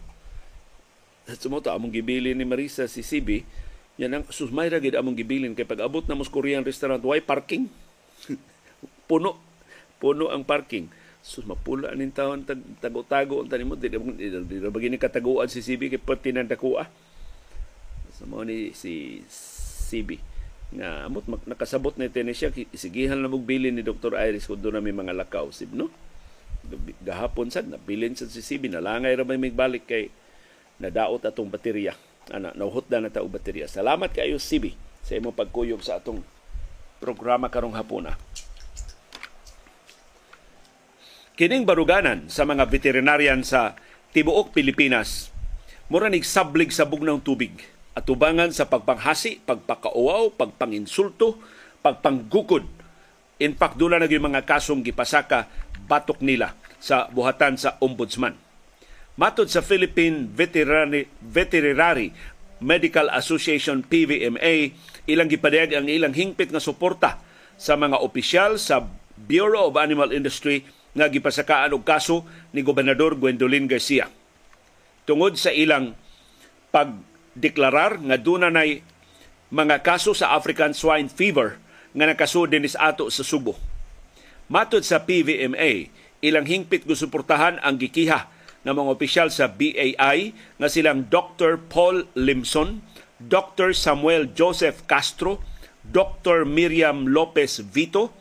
Sumo 1.27 1.59
to 1.59 1.75
among 1.75 1.91
gibilin 1.91 2.39
ni 2.39 2.47
Marisa 2.47 2.87
si 2.87 3.03
CB 3.03 3.43
yan 3.97 4.13
ang 4.13 4.25
sus 4.29 4.53
may 4.53 4.69
ra 4.69 4.77
gid 4.77 4.93
among 4.93 5.17
gibilin. 5.17 5.57
Kay 5.57 5.65
pag 5.65 5.81
abot 5.81 6.05
na 6.05 6.13
mos 6.13 6.29
Korean 6.29 6.61
restaurant 6.61 7.01
why 7.01 7.21
parking? 7.25 7.73
puno. 9.09 9.41
Puno 9.97 10.29
ang 10.29 10.45
parking. 10.45 10.93
Sus 11.25 11.49
mapula 11.49 11.97
nin 11.97 12.13
taon 12.13 12.45
tag 12.45 12.61
tago-tago 12.79 13.43
unta 13.43 13.57
nimo 13.57 13.75
di 13.75 13.89
di 13.89 14.57
ra 14.61 14.71
bagini 14.71 15.01
kataguan 15.01 15.49
si 15.49 15.65
CB 15.65 15.97
kay 15.97 16.01
pati 16.01 16.31
nang 16.31 16.47
dakua 16.47 16.87
sa 18.17 18.25
mo 18.25 18.41
ni 18.47 18.73
si 18.73 19.21
CB 19.91 20.23
nga 20.77 21.09
amot 21.09 21.25
nakasabot 21.49 21.97
na 21.97 22.13
tini 22.13 22.37
siya. 22.37 22.53
Isigihan 22.53 23.17
na 23.17 23.33
bilin 23.33 23.81
ni 23.81 23.83
Dr. 23.83 24.13
Iris 24.15 24.45
kung 24.45 24.61
doon 24.61 24.79
na 24.79 24.85
may 24.85 24.93
mga 24.93 25.17
lakaw 25.17 25.49
sib 25.51 25.73
no 25.73 25.89
gahapon 27.03 27.49
sad 27.49 27.71
na 27.71 27.79
bilin 27.81 28.15
sa 28.19 28.27
si 28.27 28.43
CB 28.43 28.73
na 28.73 28.83
langay 28.83 29.15
ra 29.15 29.25
may 29.25 29.53
balik 29.53 29.89
kay 29.89 30.11
nadaot 30.83 31.23
atong 31.25 31.49
baterya. 31.49 31.97
Ana 32.29 32.51
nauhot 32.53 32.91
na 32.91 33.09
ta 33.09 33.23
og 33.23 33.31
baterya. 33.31 33.71
Salamat 33.71 34.11
kayo 34.11 34.37
CB 34.37 34.75
sa 35.07 35.15
imong 35.15 35.37
pagkuyog 35.37 35.81
sa 35.81 36.03
atong 36.03 36.21
programa 36.99 37.47
karong 37.47 37.77
hapuna. 37.77 38.19
Kining 41.37 41.69
baruganan 41.69 42.33
sa 42.33 42.49
mga 42.49 42.65
veterinarian 42.65 43.45
sa 43.45 43.77
tibuok 44.17 44.57
Pilipinas, 44.57 45.29
mura 45.93 46.09
nig 46.09 46.25
sablig 46.25 46.73
sa 46.73 46.89
bugnang 46.89 47.21
tubig. 47.21 47.53
At 47.97 48.09
tubangan 48.09 48.53
sa 48.53 48.69
pagpanghasi, 48.69 49.45
pagpakauaw, 49.45 50.33
pagpanginsulto, 50.37 51.37
pagpanggukod. 51.85 52.65
In 53.37 53.53
fact, 53.53 53.77
doon 53.77 54.01
na 54.01 54.09
yung 54.09 54.33
mga 54.33 54.49
kasong 54.49 54.81
gipasaka 54.81 55.49
batok 55.87 56.21
nila 56.21 56.59
sa 56.83 57.09
buhatan 57.09 57.57
sa 57.57 57.81
ombudsman. 57.81 58.37
Matod 59.17 59.49
sa 59.49 59.65
Philippine 59.65 60.29
Veterinary, 60.29 61.09
Veterinary 61.25 62.13
Medical 62.61 63.09
Association 63.17 63.81
PVMA, 63.81 64.77
ilang 65.09 65.29
gipadayag 65.33 65.73
ang 65.73 65.89
ilang 65.89 66.13
hingpit 66.13 66.53
nga 66.53 66.61
suporta 66.61 67.17
sa 67.57 67.81
mga 67.81 67.97
opisyal 68.05 68.61
sa 68.61 68.85
Bureau 69.17 69.73
of 69.73 69.81
Animal 69.81 70.13
Industry 70.13 70.69
nga 70.93 71.09
gipasakaan 71.09 71.73
og 71.73 71.85
kaso 71.85 72.29
ni 72.53 72.61
Gobernador 72.61 73.17
Gwendolyn 73.17 73.69
Garcia. 73.69 74.09
Tungod 75.09 75.41
sa 75.41 75.53
ilang 75.53 75.97
pagdeklarar 76.73 78.01
nga 78.05 78.17
duna 78.21 78.53
nay 78.53 78.85
mga 79.49 79.81
kaso 79.81 80.13
sa 80.13 80.37
African 80.37 80.77
swine 80.77 81.09
fever 81.09 81.57
nga 81.97 82.05
nakasud 82.05 82.53
dinis 82.53 82.77
ato 82.77 83.09
sa 83.09 83.25
Subo. 83.25 83.76
Matod 84.47 84.87
sa 84.87 85.03
PVMA, 85.03 85.91
ilang 86.23 86.47
hingpit 86.47 86.87
go 86.87 86.95
suportahan 86.95 87.59
ang 87.67 87.83
gikiha 87.83 88.31
ng 88.63 88.75
mga 88.75 88.93
opisyal 88.95 89.29
sa 89.31 89.51
BAI 89.51 90.31
nga 90.59 90.69
silang 90.71 91.11
Dr. 91.11 91.59
Paul 91.59 92.07
Limson, 92.15 92.79
Dr. 93.19 93.75
Samuel 93.75 94.31
Joseph 94.39 94.87
Castro, 94.87 95.43
Dr. 95.83 96.47
Miriam 96.47 97.11
Lopez 97.11 97.59
Vito, 97.63 98.15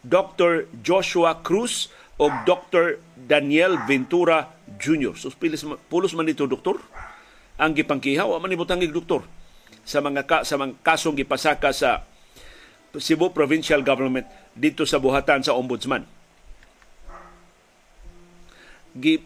Dr. 0.00 0.72
Joshua 0.80 1.44
Cruz 1.44 1.92
o 2.16 2.32
Dr. 2.48 3.04
Daniel 3.12 3.76
Ventura 3.84 4.48
Jr. 4.80 5.20
So, 5.20 5.28
pilis, 5.36 5.68
pulos 5.92 6.16
man 6.16 6.28
dito, 6.28 6.48
doktor. 6.48 6.80
Ang 7.60 7.76
gipangkiha, 7.76 8.24
wa 8.24 8.40
man 8.40 8.54
ibutangig 8.54 8.92
doktor 8.92 9.20
sa 9.84 10.00
mga 10.00 10.24
ka, 10.24 10.36
sa 10.48 10.56
mga 10.56 10.80
kasong 10.80 11.16
gipasaka 11.16 11.72
sa 11.76 12.08
Cebu 12.96 13.28
Provincial 13.36 13.84
Government 13.84 14.24
dito 14.56 14.88
sa 14.88 14.96
buhatan 14.96 15.44
sa 15.44 15.52
ombudsman. 15.52 16.08
Gi, 18.96 19.20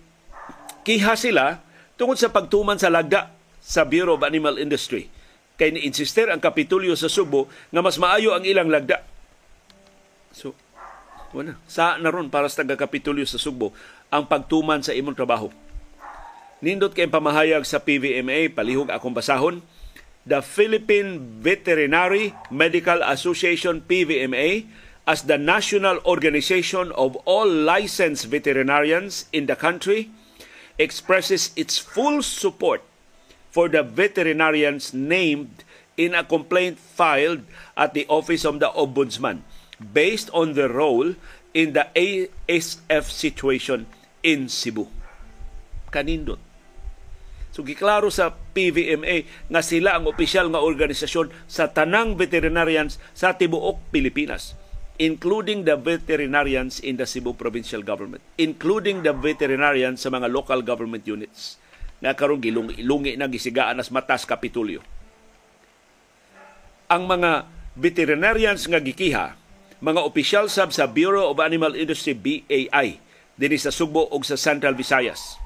kiha 0.83 1.15
sila 1.15 1.63
tungod 1.95 2.19
sa 2.19 2.35
pagtuman 2.35 2.77
sa 2.77 2.91
lagda 2.91 3.31
sa 3.63 3.87
Bureau 3.87 4.19
of 4.19 4.27
Animal 4.27 4.59
Industry. 4.59 5.07
Kay 5.55 5.79
ni-insister 5.79 6.27
ang 6.27 6.43
Kapitulyo 6.43 6.99
sa 6.99 7.07
Subo 7.07 7.47
nga 7.71 7.79
mas 7.79 7.97
maayo 8.03 8.35
ang 8.35 8.43
ilang 8.43 8.67
lagda. 8.67 9.07
So, 10.35 10.59
wala. 11.31 11.57
Sa 11.71 11.97
na 12.03 12.11
ron 12.11 12.29
para 12.29 12.51
sa 12.51 12.67
taga-kapitulyo 12.67 13.25
sa 13.25 13.39
Sugbo 13.39 13.71
ang 14.13 14.27
pagtuman 14.27 14.83
sa 14.83 14.93
imong 14.93 15.17
trabaho. 15.17 15.49
Nindot 16.63 16.95
kay 16.95 17.11
pamahayag 17.11 17.65
sa 17.67 17.83
PVMA, 17.83 18.53
palihog 18.53 18.93
akong 18.93 19.11
basahon, 19.11 19.59
the 20.27 20.41
Philippine 20.43 21.43
Veterinary 21.43 22.35
Medical 22.51 23.03
Association 23.03 23.83
PVMA 23.83 24.67
as 25.07 25.23
the 25.23 25.39
national 25.39 25.99
organization 26.07 26.93
of 26.93 27.17
all 27.27 27.49
licensed 27.49 28.27
veterinarians 28.27 29.27
in 29.33 29.47
the 29.47 29.57
country 29.57 30.11
expresses 30.79 31.51
its 31.57 31.79
full 31.79 32.23
support 32.23 32.83
for 33.51 33.69
the 33.69 33.83
veterinarians 33.83 34.95
named 34.95 35.65
in 35.97 36.15
a 36.15 36.25
complaint 36.25 36.79
filed 36.79 37.43
at 37.77 37.93
the 37.95 38.07
Office 38.09 38.45
of 38.45 38.61
the 38.61 38.71
Ombudsman 38.71 39.43
based 39.93 40.31
on 40.33 40.55
the 40.55 40.69
role 40.71 41.15
in 41.53 41.73
the 41.75 41.87
ASF 41.95 43.11
situation 43.11 43.87
in 44.23 44.49
Cebu. 44.49 44.87
Kanindot. 45.91 46.39
So 47.53 47.61
giklaro 47.61 48.09
sa 48.09 48.33
PVMA 48.33 49.49
nga 49.53 49.61
sila 49.61 50.01
ang 50.01 50.09
opisyal 50.09 50.49
nga 50.49 50.65
organisasyon 50.65 51.29
sa 51.45 51.69
tanang 51.69 52.17
veterinarians 52.17 52.97
sa 53.13 53.37
tibuok 53.37 53.93
Pilipinas 53.93 54.57
including 55.01 55.65
the 55.65 55.75
veterinarians 55.75 56.79
in 56.79 56.95
the 56.95 57.09
Cebu 57.09 57.35
Provincial 57.35 57.81
Government, 57.83 58.23
including 58.37 59.03
the 59.03 59.11
veterinarians 59.11 60.05
sa 60.05 60.13
mga 60.13 60.29
local 60.29 60.61
government 60.61 61.09
units 61.09 61.59
nga 62.03 62.15
karon 62.15 62.43
gilungi 62.43 63.15
na 63.19 63.31
gisigaan 63.31 63.79
as 63.79 63.91
matas 63.91 64.27
kapitulyo. 64.27 64.83
Ang 66.87 67.11
mga 67.11 67.51
veterinarians 67.79 68.63
nga 68.69 68.83
gikiha 68.83 69.39
mga 69.83 70.01
opisyal 70.07 70.47
sab 70.47 70.71
sa 70.71 70.87
Bureau 70.87 71.31
of 71.35 71.43
Animal 71.43 71.75
Industry 71.75 72.15
BAI 72.15 73.03
dinhi 73.35 73.59
sa 73.59 73.75
Sugbo 73.75 74.07
ug 74.07 74.23
sa 74.23 74.39
Central 74.39 74.79
Visayas. 74.79 75.41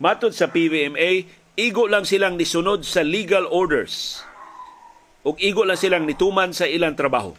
Matod 0.00 0.32
sa 0.32 0.48
PVMA, 0.48 1.28
igo 1.60 1.84
lang 1.84 2.08
silang 2.08 2.40
nisunod 2.40 2.88
sa 2.88 3.04
legal 3.04 3.44
orders 3.44 4.24
ug 5.20 5.36
igo 5.36 5.68
lang 5.68 5.76
silang 5.76 6.08
nituman 6.08 6.56
sa 6.56 6.64
ilang 6.64 6.96
trabaho. 6.96 7.36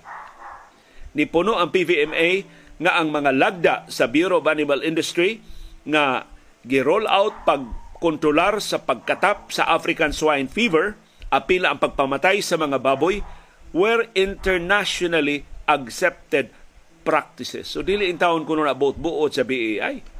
Nipuno 1.17 1.57
ang 1.57 1.73
PVMA 1.73 2.45
nga 2.77 3.01
ang 3.01 3.09
mga 3.09 3.31
lagda 3.33 3.75
sa 3.89 4.05
Bureau 4.05 4.37
of 4.37 4.45
Animal 4.45 4.85
Industry 4.85 5.41
nga 5.89 6.29
gi-roll 6.61 7.09
out 7.09 7.33
pagkontrolar 7.49 8.61
sa 8.61 8.77
pagkatap 8.77 9.49
sa 9.49 9.65
African 9.73 10.13
swine 10.13 10.45
fever 10.45 10.93
apila 11.33 11.73
ang 11.73 11.81
pagpamatay 11.81 12.45
sa 12.45 12.61
mga 12.61 12.77
baboy 12.77 13.25
were 13.73 14.05
internationally 14.13 15.49
accepted 15.65 16.53
practices. 17.01 17.65
So 17.65 17.81
dili 17.81 18.05
in 18.05 18.21
taon 18.21 18.45
kuno 18.45 18.61
na 18.61 18.77
buot 18.77 19.01
buot 19.01 19.33
sa 19.33 19.41
BAI. 19.41 20.10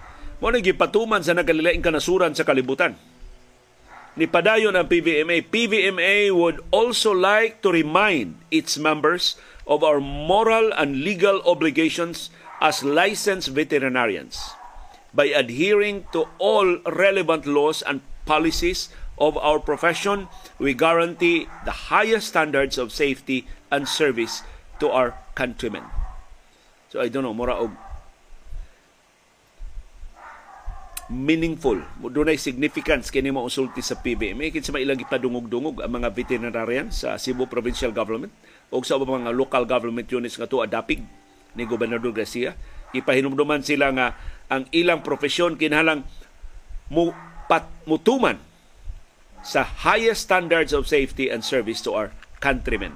Na 0.42 0.58
gipatuman 0.58 1.22
sa 1.22 1.38
nagkalilaing 1.38 1.86
kanasuran 1.86 2.34
sa 2.34 2.42
kalibutan. 2.42 2.98
Ni 4.18 4.28
padayon 4.28 4.76
ang 4.76 4.90
PVMA. 4.90 5.48
PVMA 5.48 6.34
would 6.36 6.60
also 6.74 7.16
like 7.16 7.64
to 7.64 7.72
remind 7.72 8.36
its 8.52 8.76
members 8.76 9.40
of 9.70 9.86
our 9.86 10.02
moral 10.02 10.74
and 10.76 11.06
legal 11.06 11.40
obligations 11.48 12.34
as 12.60 12.84
licensed 12.84 13.54
veterinarians 13.56 14.58
by 15.14 15.28
adhering 15.32 16.08
to 16.12 16.28
all 16.40 16.80
relevant 16.88 17.46
laws 17.46 17.84
and 17.84 18.02
policies 18.26 18.90
of 19.20 19.38
our 19.38 19.60
profession, 19.60 20.28
we 20.58 20.74
guarantee 20.74 21.48
the 21.66 21.92
highest 21.92 22.30
standards 22.30 22.78
of 22.78 22.92
safety 22.92 23.48
and 23.70 23.88
service 23.88 24.42
to 24.80 24.90
our 24.90 25.14
countrymen. 25.36 25.84
So 26.90 27.00
I 27.00 27.08
don't 27.08 27.24
know, 27.24 27.36
mura 27.36 27.56
og 27.56 27.72
meaningful. 31.12 31.84
Doon 32.00 32.32
ay 32.32 32.40
significance 32.40 33.12
kini 33.12 33.36
mo 33.36 33.44
usulti 33.44 33.84
sa 33.84 34.00
PBM. 34.00 34.40
May 34.40 34.56
sa 34.56 34.72
mailang 34.72 34.96
ipadungog-dungog 35.04 35.84
ang 35.84 35.92
mga 35.92 36.10
veterinarian 36.16 36.88
sa 36.88 37.20
Cebu 37.20 37.52
Provincial 37.52 37.92
Government 37.92 38.32
o 38.72 38.80
sa 38.80 38.96
mga 38.96 39.36
local 39.36 39.68
government 39.68 40.08
units 40.08 40.40
nga 40.40 40.48
to 40.48 40.64
adapig 40.64 41.04
ni 41.60 41.68
Gobernador 41.68 42.16
Garcia. 42.16 42.56
Ipahinumduman 42.96 43.60
sila 43.60 43.92
nga 43.92 44.16
ang 44.48 44.64
ilang 44.72 45.04
profesyon 45.04 45.60
kinahanglan 45.60 46.08
mu 46.88 47.12
pat 47.52 47.68
mutuman 47.84 48.40
sa 49.44 49.68
highest 49.68 50.32
standards 50.32 50.72
of 50.72 50.88
safety 50.88 51.28
and 51.28 51.44
service 51.44 51.84
to 51.84 51.92
our 51.92 52.16
countrymen. 52.40 52.96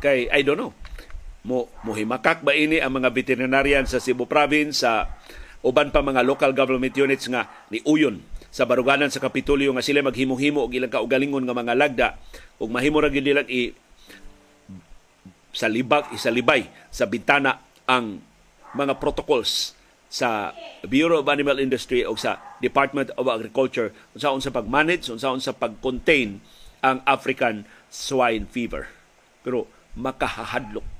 kay 0.00 0.28
I 0.30 0.44
don't 0.44 0.60
know 0.60 0.72
mo 1.46 1.70
muhimakak 1.86 2.42
ba 2.42 2.50
ini 2.50 2.82
ang 2.82 2.98
mga 2.98 3.14
veterinarian 3.14 3.86
sa 3.86 4.02
Cebu 4.02 4.26
province 4.26 4.82
sa 4.82 5.06
uban 5.62 5.94
pa 5.94 6.02
mga 6.02 6.26
local 6.26 6.50
government 6.50 6.98
units 6.98 7.30
nga 7.30 7.46
ni 7.70 7.78
uyon 7.86 8.18
sa 8.50 8.66
baruganan 8.66 9.14
sa 9.14 9.22
Kapitolyo 9.22 9.70
nga 9.70 9.84
sila 9.86 10.02
maghimo-himo 10.02 10.66
og 10.66 10.74
ilang 10.74 10.90
kaugalingon 10.90 11.46
nga 11.46 11.54
mga 11.54 11.74
lagda 11.78 12.08
ug 12.58 12.66
mahimo 12.66 12.98
ra 12.98 13.06
gyud 13.06 13.22
nilang 13.22 13.46
i 13.46 13.70
sa 15.54 15.70
libag 15.70 16.10
isalibay 16.10 16.66
sa 16.90 17.06
bintana 17.06 17.62
ang 17.86 18.18
mga 18.74 18.98
protocols 18.98 19.78
sa 20.10 20.50
Bureau 20.82 21.22
of 21.22 21.30
Animal 21.30 21.62
Industry 21.62 22.02
o 22.02 22.18
sa 22.18 22.58
Department 22.58 23.14
of 23.14 23.30
Agriculture 23.30 23.94
unsaon 24.18 24.42
sa 24.42 24.50
pag-manage 24.50 25.14
unsaon 25.14 25.38
sa 25.38 25.54
pag-contain 25.54 26.42
ang 26.82 27.00
African 27.06 27.64
swine 27.86 28.50
fever. 28.50 28.90
Pero 29.46 29.70
makahahadlok 29.96 30.95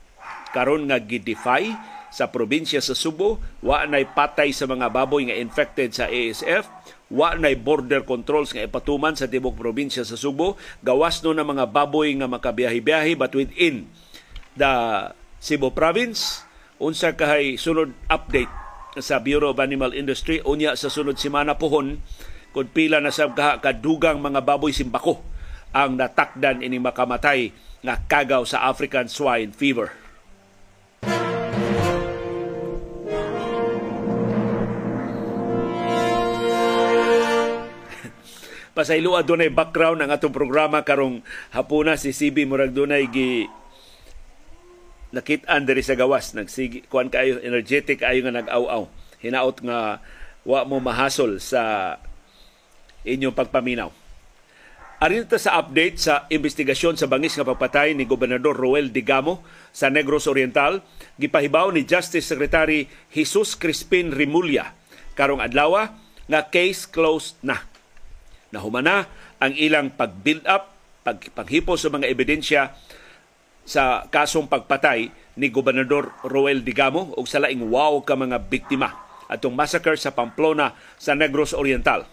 karon 0.56 0.88
nga 0.88 0.96
gidefy 0.96 1.76
sa 2.08 2.32
probinsya 2.32 2.80
sa 2.80 2.96
Subo, 2.96 3.36
wa 3.60 3.84
nay 3.84 4.08
patay 4.08 4.48
sa 4.56 4.64
mga 4.64 4.88
baboy 4.88 5.28
nga 5.28 5.36
infected 5.36 5.92
sa 5.92 6.08
ASF, 6.08 6.64
wa 7.12 7.36
nay 7.36 7.60
border 7.60 8.08
controls 8.08 8.56
nga 8.56 8.64
ipatuman 8.64 9.12
sa 9.12 9.28
tibok 9.28 9.52
probinsya 9.52 10.00
sa 10.00 10.16
Subo, 10.16 10.56
gawas 10.80 11.20
no 11.20 11.36
na 11.36 11.44
mga 11.44 11.68
baboy 11.68 12.16
nga 12.16 12.24
makabiyahe-biyahe 12.24 13.20
but 13.20 13.36
within 13.36 13.84
the 14.56 14.72
Cebu 15.44 15.76
province. 15.76 16.48
Unsa 16.80 17.12
kahay 17.12 17.60
sunod 17.60 17.92
update 18.08 18.48
sa 18.96 19.20
Bureau 19.20 19.52
of 19.52 19.60
Animal 19.60 19.92
Industry? 19.92 20.40
Unya 20.40 20.72
sa 20.72 20.88
sunod 20.88 21.20
semana 21.20 21.60
pohon 21.60 22.00
kung 22.56 22.68
pila 22.72 23.04
na 23.04 23.12
sa 23.12 23.28
kadugang 23.60 24.24
mga 24.24 24.40
baboy 24.40 24.72
simbako 24.72 25.20
ang 25.76 26.00
natakdan 26.00 26.64
ini 26.64 26.80
makamatay 26.80 27.52
nga 27.84 28.00
kagaw 28.00 28.48
sa 28.48 28.64
African 28.64 29.12
swine 29.12 29.52
fever. 29.52 30.05
Pasaylo 38.76 39.16
adunay 39.16 39.48
background 39.48 40.04
ang 40.04 40.12
atong 40.12 40.36
programa 40.36 40.84
karong 40.84 41.24
hapuna. 41.56 41.96
Si 41.96 42.12
CB 42.12 42.44
murag 42.44 42.76
dunay 42.76 43.08
gi 43.08 43.48
nakit-an 45.16 45.64
diri 45.64 45.80
sa 45.80 45.96
gawas. 45.96 46.36
Nagsigi 46.36 46.84
kuan 46.92 47.08
kayo 47.08 47.40
energetic 47.40 48.04
ayo 48.04 48.20
nga 48.28 48.36
nag-aw-aw. 48.36 48.84
Hinaot 49.24 49.56
nga 49.64 50.04
wa 50.44 50.60
mo 50.68 50.76
mahasol 50.84 51.40
sa 51.40 51.96
inyong 53.08 53.32
pagpaminaw. 53.32 53.88
Arin 54.96 55.28
sa 55.28 55.60
update 55.60 55.96
sa 56.00 56.24
investigasyon 56.32 56.96
sa 56.96 57.08
bangis 57.08 57.36
nga 57.36 57.44
pagpatay 57.44 57.92
ni 57.92 58.08
Gobernador 58.08 58.56
Roel 58.56 58.88
Digamo 58.88 59.44
sa 59.68 59.92
Negros 59.92 60.24
Oriental, 60.24 60.80
gipahibaw 61.20 61.68
ni 61.68 61.84
Justice 61.84 62.24
Secretary 62.24 62.88
Jesus 63.12 63.60
Crispin 63.60 64.08
Rimulya 64.08 64.72
karong 65.12 65.44
adlaw 65.44 65.84
nga 66.28 66.40
case 66.48 66.88
closed 66.88 67.36
na 67.44 67.60
Nahumana 68.56 69.04
ang 69.36 69.52
ilang 69.52 69.92
pag-build 69.92 70.48
up, 70.48 70.72
pag 71.04 71.20
paghipo 71.36 71.76
sa 71.76 71.92
mga 71.92 72.08
ebidensya 72.08 72.72
sa 73.68 74.08
kasong 74.08 74.48
pagpatay 74.48 75.12
ni 75.36 75.52
Gobernador 75.52 76.16
Roel 76.24 76.64
Digamo 76.64 77.12
o 77.12 77.20
sa 77.28 77.44
laing 77.44 77.68
wow 77.68 78.00
ka 78.00 78.16
mga 78.16 78.48
biktima 78.48 78.96
atong 79.28 79.52
massacre 79.52 80.00
sa 80.00 80.16
Pamplona 80.16 80.72
sa 80.96 81.12
Negros 81.12 81.52
Oriental. 81.52 82.08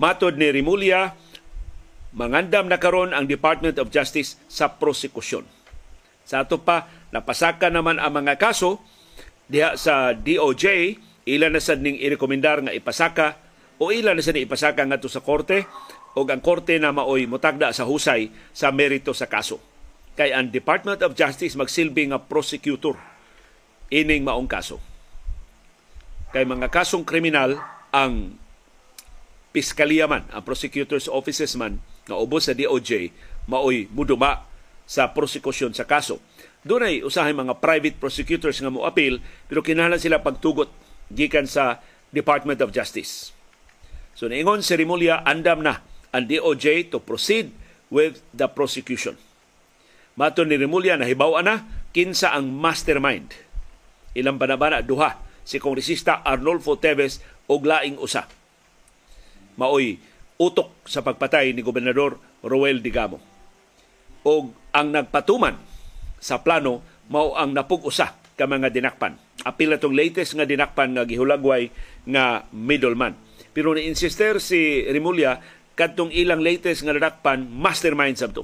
Matod 0.00 0.40
ni 0.40 0.48
Rimulya, 0.48 1.12
mangandam 2.16 2.66
na 2.66 2.80
karon 2.80 3.12
ang 3.12 3.28
Department 3.28 3.76
of 3.76 3.92
Justice 3.92 4.40
sa 4.48 4.72
prosekusyon. 4.72 5.44
Sa 6.24 6.40
ato 6.40 6.56
pa, 6.56 6.88
napasaka 7.12 7.68
naman 7.68 8.00
ang 8.00 8.16
mga 8.16 8.40
kaso 8.40 8.80
diha 9.44 9.76
sa 9.76 10.16
DOJ, 10.16 10.96
ilan 11.28 11.52
na 11.52 11.60
sad 11.60 11.84
ning 11.84 12.00
irekomendar 12.00 12.64
nga 12.64 12.72
ipasaka 12.72 13.43
o 13.78 13.90
ilan 13.90 14.14
na 14.14 14.22
sa 14.22 14.34
ipasaka 14.34 14.86
ngadto 14.86 15.10
sa 15.10 15.24
korte 15.24 15.66
o 16.14 16.22
ang 16.22 16.42
korte 16.42 16.78
na 16.78 16.94
maoy 16.94 17.26
mutagda 17.26 17.74
sa 17.74 17.86
husay 17.86 18.30
sa 18.54 18.70
merito 18.70 19.10
sa 19.10 19.26
kaso. 19.26 19.58
Kay 20.14 20.30
ang 20.30 20.54
Department 20.54 21.02
of 21.02 21.18
Justice 21.18 21.58
magsilbi 21.58 22.14
nga 22.14 22.22
prosecutor 22.22 22.94
ining 23.90 24.22
maong 24.22 24.46
kaso. 24.46 24.78
Kay 26.30 26.46
mga 26.46 26.70
kasong 26.70 27.02
kriminal 27.02 27.58
ang 27.90 28.38
piskalya 29.50 30.06
man, 30.06 30.26
ang 30.30 30.42
prosecutor's 30.46 31.10
offices 31.10 31.58
man 31.58 31.82
nga 32.06 32.18
ubos 32.18 32.46
sa 32.46 32.54
DOJ 32.54 33.10
maoy 33.50 33.90
muduma 33.90 34.46
sa 34.86 35.10
prosekusyon 35.10 35.74
sa 35.74 35.82
kaso. 35.82 36.22
Doon 36.62 36.86
ay 36.86 36.96
usahay 37.02 37.34
mga 37.34 37.58
private 37.58 37.98
prosecutors 37.98 38.62
nga 38.62 38.70
mo 38.70 38.86
appeal 38.86 39.18
pero 39.50 39.66
kinahanglan 39.66 40.00
sila 40.00 40.22
pagtugot 40.22 40.70
gikan 41.10 41.44
sa 41.50 41.82
Department 42.14 42.62
of 42.62 42.70
Justice. 42.70 43.33
So 44.14 44.30
niingon 44.30 44.62
si 44.62 44.78
andam 45.26 45.66
na 45.66 45.82
ang 46.14 46.30
DOJ 46.30 46.94
to 46.94 47.02
proceed 47.02 47.50
with 47.90 48.22
the 48.30 48.46
prosecution. 48.46 49.18
Mato 50.14 50.46
ni 50.46 50.54
Rimulya 50.54 50.94
na 50.94 51.10
hibaw 51.10 51.42
na 51.42 51.66
kinsa 51.90 52.30
ang 52.30 52.54
mastermind. 52.54 53.34
Ilang 54.14 54.38
banabana 54.38 54.78
duha 54.78 55.18
si 55.42 55.58
Kongresista 55.58 56.22
Arnolfo 56.22 56.78
Teves 56.78 57.18
og 57.50 57.66
laing 57.66 57.98
usa. 57.98 58.30
Maoy 59.58 59.98
utok 60.38 60.86
sa 60.86 61.02
pagpatay 61.02 61.50
ni 61.50 61.66
Gobernador 61.66 62.22
Roel 62.46 62.78
Digamo. 62.78 63.18
Og 64.22 64.54
ang 64.70 64.94
nagpatuman 64.94 65.58
sa 66.22 66.38
plano 66.38 66.86
mao 67.10 67.34
ang 67.34 67.50
napug-usa 67.50 68.14
ka 68.38 68.46
mga 68.46 68.70
dinakpan. 68.70 69.18
Apil 69.42 69.74
na 69.74 69.82
latest 69.90 70.38
nga 70.38 70.46
dinakpan 70.46 70.94
nga 70.94 71.02
gihulagway 71.02 71.74
nga 72.06 72.46
middleman 72.54 73.18
pero 73.54 73.72
ni-insister 73.72 74.42
si 74.42 74.82
Rimulya 74.84 75.38
kadtong 75.78 76.10
ilang 76.10 76.42
latest 76.42 76.82
nga 76.82 76.92
nadakpan 76.92 77.46
mastermind 77.46 78.18
sabto. 78.18 78.42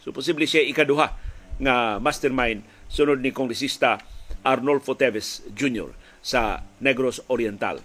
So 0.00 0.14
posible 0.14 0.46
siya 0.46 0.62
ikaduha 0.62 1.08
nga 1.58 1.98
mastermind 1.98 2.62
sunod 2.86 3.18
ni 3.18 3.34
kongresista 3.34 3.98
Arnolfo 4.46 4.94
Teves 4.94 5.42
Jr. 5.50 5.90
sa 6.22 6.62
Negros 6.78 7.18
Oriental. 7.26 7.82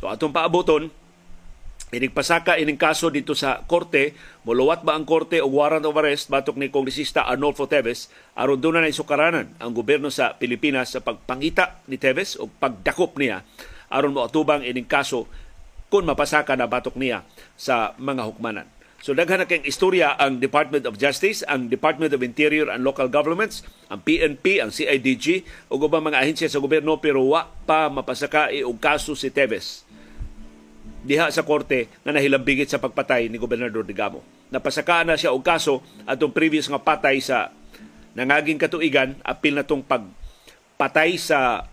So 0.00 0.08
atong 0.08 0.32
paaboton 0.32 0.88
Inigpasaka 1.88 2.60
ining 2.60 2.76
kaso 2.76 3.08
dito 3.08 3.32
sa 3.32 3.64
korte, 3.64 4.12
muluwat 4.44 4.84
ba 4.84 4.92
ang 4.92 5.08
korte 5.08 5.40
o 5.40 5.48
warrant 5.48 5.88
of 5.88 5.96
arrest 5.96 6.28
batok 6.28 6.60
ni 6.60 6.68
Kongresista 6.68 7.24
Arnolfo 7.24 7.64
Teves 7.64 8.12
aron 8.36 8.60
doon 8.60 8.84
na 8.84 8.92
sukaranan 8.92 9.56
ang 9.56 9.72
gobyerno 9.72 10.12
sa 10.12 10.36
Pilipinas 10.36 10.92
sa 10.92 11.00
pagpangita 11.00 11.80
ni 11.88 11.96
Teves 11.96 12.36
o 12.36 12.44
pagdakop 12.44 13.16
niya 13.16 13.40
aron 13.88 14.12
mo 14.12 14.28
atubang 14.28 14.68
ining 14.68 14.84
kaso 14.84 15.32
kung 15.88 16.04
mapasaka 16.04 16.56
na 16.56 16.68
batok 16.68 16.96
niya 16.96 17.24
sa 17.56 17.96
mga 17.96 18.28
hukmanan. 18.28 18.68
So 18.98 19.14
daghan 19.14 19.38
na 19.38 19.46
kayong 19.46 19.66
istorya 19.68 20.18
ang 20.18 20.42
Department 20.42 20.82
of 20.82 20.98
Justice, 20.98 21.46
ang 21.46 21.70
Department 21.70 22.10
of 22.10 22.20
Interior 22.20 22.66
and 22.66 22.82
Local 22.82 23.06
Governments, 23.06 23.62
ang 23.86 24.02
PNP, 24.02 24.58
ang 24.58 24.74
CIDG, 24.74 25.46
ug 25.70 25.86
ubang 25.86 26.02
mga 26.02 26.18
ahensya 26.18 26.50
sa 26.50 26.58
gobyerno 26.58 26.98
pero 26.98 27.22
wa 27.22 27.46
pa 27.62 27.86
mapasaka 27.86 28.50
og 28.66 28.76
kaso 28.82 29.14
si 29.14 29.30
Teves 29.30 29.86
diha 31.08 31.30
sa 31.30 31.46
korte 31.46 31.86
nga 32.02 32.10
nahilambigit 32.10 32.66
sa 32.66 32.82
pagpatay 32.82 33.30
ni 33.30 33.38
Gobernador 33.38 33.86
Digamo. 33.86 34.20
Napasaka 34.50 35.06
na 35.06 35.14
siya 35.14 35.30
og 35.30 35.46
kaso 35.46 35.80
atong 36.02 36.34
previous 36.34 36.66
nga 36.66 36.82
patay 36.82 37.22
sa 37.22 37.54
nangaging 38.18 38.58
katuigan 38.58 39.14
apil 39.22 39.54
na 39.54 39.62
tong 39.62 39.86
pagpatay 39.86 41.14
sa 41.14 41.70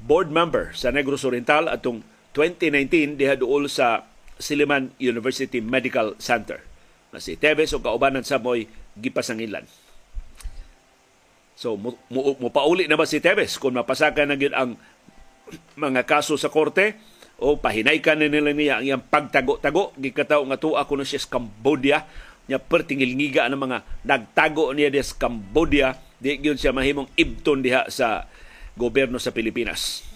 board 0.00 0.30
member 0.30 0.70
sa 0.72 0.94
Negros 0.94 1.26
Oriental 1.26 1.66
atong 1.66 2.00
2019 2.34 3.18
diha 3.18 3.34
duol 3.34 3.66
sa 3.66 4.06
Siliman 4.40 4.94
University 4.96 5.60
Medical 5.60 6.16
Center. 6.16 6.62
Na 7.10 7.18
si 7.18 7.34
Teves 7.36 7.74
o 7.74 7.82
kaubanan 7.82 8.22
sa 8.22 8.38
mo'y 8.38 8.70
gipasangilan. 8.96 9.66
So, 11.60 11.76
mo, 11.76 11.98
mo, 12.08 12.38
mo 12.40 12.48
pauli 12.48 12.88
na 12.88 12.96
ba 12.96 13.04
si 13.04 13.20
Teves 13.20 13.60
kung 13.60 13.76
mapasaka 13.76 14.24
na 14.24 14.38
yun 14.38 14.56
ang 14.56 14.70
mga 15.76 16.08
kaso 16.08 16.38
sa 16.40 16.48
korte? 16.48 16.96
O 17.40 17.56
pahinaykan 17.60 18.20
na 18.20 18.32
nila 18.32 18.52
niya 18.56 18.80
ang 18.80 18.84
iyang 18.84 19.04
pagtago-tago? 19.04 19.92
Gikataw 19.96 20.40
nga 20.48 20.60
tuwa 20.60 20.88
kuno 20.88 21.04
siya 21.04 21.20
sa 21.20 21.36
Cambodia. 21.36 22.08
Nya 22.48 22.60
pertingil 22.60 23.12
ngiga 23.16 23.48
ng 23.48 23.60
mga 23.60 23.78
nagtago 24.08 24.72
niya 24.72 24.92
sa 25.04 25.28
Cambodia. 25.28 25.96
Di 26.20 26.40
gyud 26.40 26.56
siya 26.56 26.72
mahimong 26.72 27.12
ibton 27.16 27.64
diha 27.64 27.88
sa 27.92 28.28
gobyerno 28.76 29.20
sa 29.20 29.32
Pilipinas. 29.32 30.09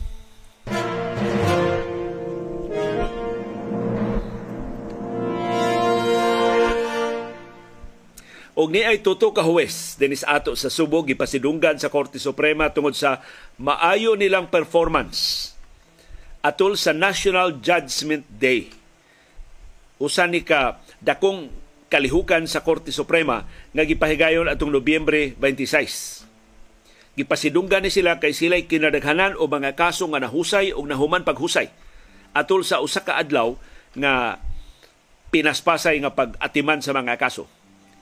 Og 8.54 8.70
ni 8.70 8.86
ay 8.86 9.02
tuto 9.02 9.34
ka 9.34 9.42
huwes 9.42 9.98
dinis 9.98 10.22
ato 10.22 10.54
sa 10.54 10.70
Subo 10.70 11.02
gipasidunggan 11.02 11.74
sa 11.82 11.90
Korte 11.90 12.22
Suprema 12.22 12.70
tungod 12.70 12.94
sa 12.94 13.18
maayo 13.58 14.14
nilang 14.14 14.46
performance 14.46 15.50
atol 16.44 16.78
sa 16.78 16.94
National 16.94 17.58
Judgment 17.58 18.22
Day. 18.30 18.70
Usa 19.98 20.28
ni 20.30 20.46
ka 20.46 20.78
dakong 21.02 21.50
kalihukan 21.90 22.46
sa 22.46 22.62
Korte 22.62 22.94
Suprema 22.94 23.42
nga 23.74 23.82
gipahigayon 23.82 24.46
atong 24.46 24.70
Nobyembre 24.70 25.34
26. 25.40 27.18
Gipasidunggan 27.18 27.86
ni 27.86 27.90
sila 27.90 28.18
kay 28.18 28.34
sila'y 28.34 28.66
kinadaghanan 28.70 29.38
o 29.38 29.46
mga 29.46 29.74
kaso 29.78 30.06
nga 30.10 30.22
nahusay 30.22 30.74
o 30.74 30.82
nahuman 30.82 31.22
paghusay 31.26 31.70
atol 32.34 32.66
sa 32.66 32.82
usa 32.82 33.02
ka 33.06 33.18
adlaw 33.18 33.54
nga 33.94 34.42
pinaspasay 35.30 36.02
nga 36.02 36.10
pag-atiman 36.10 36.82
sa 36.82 36.90
mga 36.94 37.14
kaso 37.18 37.46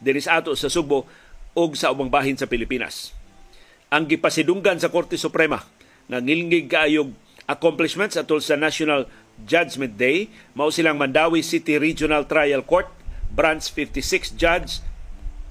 diri 0.03 0.19
sa 0.19 0.43
ato 0.43 0.53
sa 0.59 0.67
Sugbo 0.67 1.07
ug 1.55 1.79
sa 1.79 1.95
ubang 1.95 2.11
bahin 2.11 2.35
sa 2.35 2.51
Pilipinas. 2.51 3.15
Ang 3.93 4.11
gipasidunggan 4.11 4.83
sa 4.83 4.91
Korte 4.91 5.15
Suprema 5.15 5.62
nga 6.11 6.19
ngilngig 6.19 6.67
kaayog 6.67 7.15
accomplishments 7.47 8.19
atol 8.19 8.43
sa 8.43 8.59
National 8.59 9.07
Judgment 9.47 9.95
Day 9.97 10.29
mao 10.53 10.69
silang 10.75 10.99
Mandawi 10.99 11.41
City 11.41 11.79
Regional 11.79 12.27
Trial 12.27 12.67
Court 12.67 12.91
Branch 13.33 13.62
56 13.62 14.37
Judge 14.37 14.85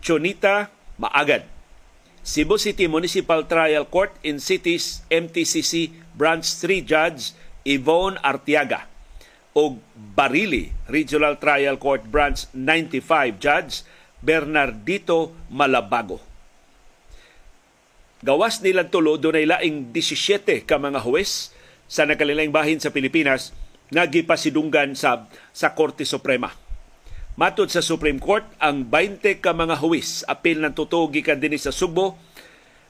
Chonita 0.03 0.69
Maagad 1.01 1.47
Cebu 2.21 2.61
City 2.61 2.85
Municipal 2.85 3.45
Trial 3.49 3.85
Court 3.89 4.13
in 4.21 4.37
Cities 4.37 5.01
MTCC 5.09 5.89
Branch 6.13 6.45
3 6.45 6.85
Judge 6.85 7.33
Yvonne 7.65 8.21
Artiaga 8.21 8.85
o 9.57 9.81
Barili 9.93 10.71
Regional 10.87 11.35
Trial 11.41 11.75
Court 11.81 12.05
Branch 12.05 12.37
95 12.53 13.41
Judge 13.41 13.73
Bernardito 14.21 15.33
Malabago. 15.49 16.21
Gawas 18.21 18.61
nilang 18.61 18.93
tulo, 18.93 19.17
doon 19.17 19.41
ay 19.41 19.49
laing 19.49 19.89
17 19.89 20.69
ka 20.69 20.77
mga 20.77 21.01
huwes 21.01 21.49
sa 21.89 22.05
nakalilang 22.05 22.53
bahin 22.53 22.77
sa 22.77 22.93
Pilipinas 22.93 23.49
nga 23.89 24.05
gipasidunggan 24.05 24.93
sa, 24.93 25.25
sa 25.51 25.73
Korte 25.73 26.05
Suprema. 26.05 26.53
Matod 27.33 27.73
sa 27.73 27.81
Supreme 27.81 28.21
Court, 28.21 28.45
ang 28.61 28.85
20 28.85 29.41
ka 29.41 29.57
mga 29.57 29.81
huwis 29.81 30.21
apil 30.29 30.61
ng 30.61 30.77
totoo 30.77 31.09
gikan 31.09 31.41
dinhi 31.41 31.57
sa 31.57 31.73
Subo 31.73 32.15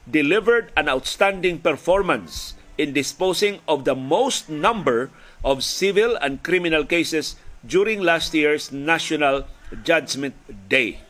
delivered 0.04 0.68
an 0.76 0.90
outstanding 0.90 1.56
performance 1.62 2.52
in 2.76 2.92
disposing 2.92 3.64
of 3.64 3.88
the 3.88 3.96
most 3.96 4.52
number 4.52 5.08
of 5.40 5.64
civil 5.64 6.18
and 6.20 6.44
criminal 6.44 6.84
cases 6.84 7.40
during 7.64 8.02
last 8.02 8.34
year's 8.34 8.68
National 8.74 9.46
Judgment 9.86 10.36
Day. 10.68 11.00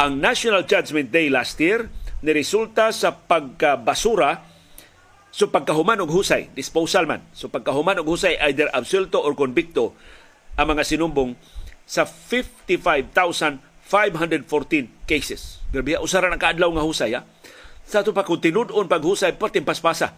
Ang 0.00 0.24
National 0.24 0.64
Judgment 0.64 1.12
Day 1.12 1.28
last 1.28 1.60
year 1.60 1.92
niresulta 2.24 2.88
sa 2.94 3.12
pagkabasura 3.12 4.40
so 5.32 5.48
pagkahuman 5.48 6.00
og 6.04 6.12
husay, 6.12 6.52
disposal 6.52 7.08
man. 7.08 7.24
So 7.32 7.48
pagkahuman 7.48 8.00
og 8.00 8.08
husay 8.08 8.36
either 8.48 8.68
absulto 8.72 9.20
or 9.20 9.36
convicto 9.36 9.96
ang 10.56 10.72
mga 10.72 10.84
sinumbong 10.84 11.36
sa 11.88 12.04
55,514 12.04 13.52
cases. 15.08 15.60
Grabe, 15.72 15.96
usara 16.00 16.28
ng 16.28 16.40
kaadlaw 16.40 16.68
nga 16.72 16.84
husay, 16.84 17.16
ha? 17.16 17.24
Sa 17.88 18.00
ito 18.00 18.14
pa, 18.14 18.24
kung 18.24 18.40
tinudon 18.40 18.88
paghusay, 18.88 19.36
pating 19.36 19.66
paspasa 19.66 20.14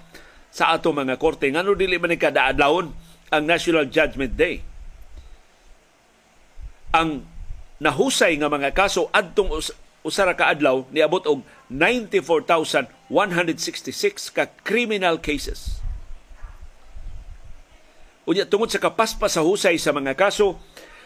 sa 0.55 0.71
ato 0.71 0.95
mga 0.95 1.19
korte. 1.19 1.51
Nga 1.51 1.75
dili 1.75 1.99
man 1.99 2.15
kada 2.15 2.51
adlawon 2.51 2.95
ang 3.33 3.43
National 3.43 3.91
Judgment 3.91 4.39
Day. 4.39 4.63
Ang 6.95 7.27
nahusay 7.83 8.39
nga 8.39 8.49
mga 8.51 8.71
kaso 8.75 9.09
adtong 9.11 9.51
usara 10.05 10.37
ka 10.37 10.49
adlaw 10.53 10.85
niabot 10.93 11.27
og 11.27 11.43
94,166 11.73 14.31
ka 14.31 14.47
criminal 14.63 15.19
cases. 15.19 15.81
Unya 18.25 18.49
tungod 18.49 18.73
sa 18.73 18.81
kapaspas 18.81 19.37
sa 19.37 19.45
husay 19.45 19.77
sa 19.77 19.93
mga 19.93 20.17
kaso, 20.17 20.57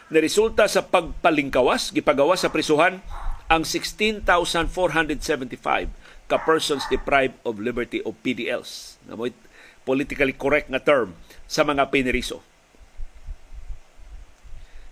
na 0.09 0.17
resulta 0.23 0.65
sa 0.65 0.81
pagpalingkawas, 0.81 1.93
gipagawas 1.93 2.41
sa 2.41 2.49
prisuhan 2.49 2.97
ang 3.45 3.61
16,475 3.61 4.25
ka 6.29 6.37
persons 6.41 6.85
deprived 6.89 7.37
of 7.45 7.61
liberty 7.61 8.01
o 8.05 8.13
PDLs. 8.13 8.97
Na 9.05 9.17
mo 9.17 9.29
politically 9.85 10.33
correct 10.33 10.69
nga 10.69 10.81
term 10.81 11.13
sa 11.49 11.65
mga 11.65 11.89
piniriso. 11.89 12.41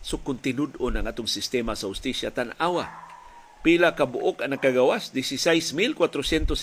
So 0.07 0.23
kung 0.23 0.39
tinud-on 0.39 0.95
ang 0.95 1.03
atong 1.03 1.27
sistema 1.27 1.75
sa 1.75 1.91
ustisya, 1.91 2.31
tanawa, 2.31 2.87
pila 3.59 3.91
ka 3.91 4.07
buok 4.07 4.39
ang 4.39 4.55
nakagawas, 4.55 5.11
16,475 5.11 6.55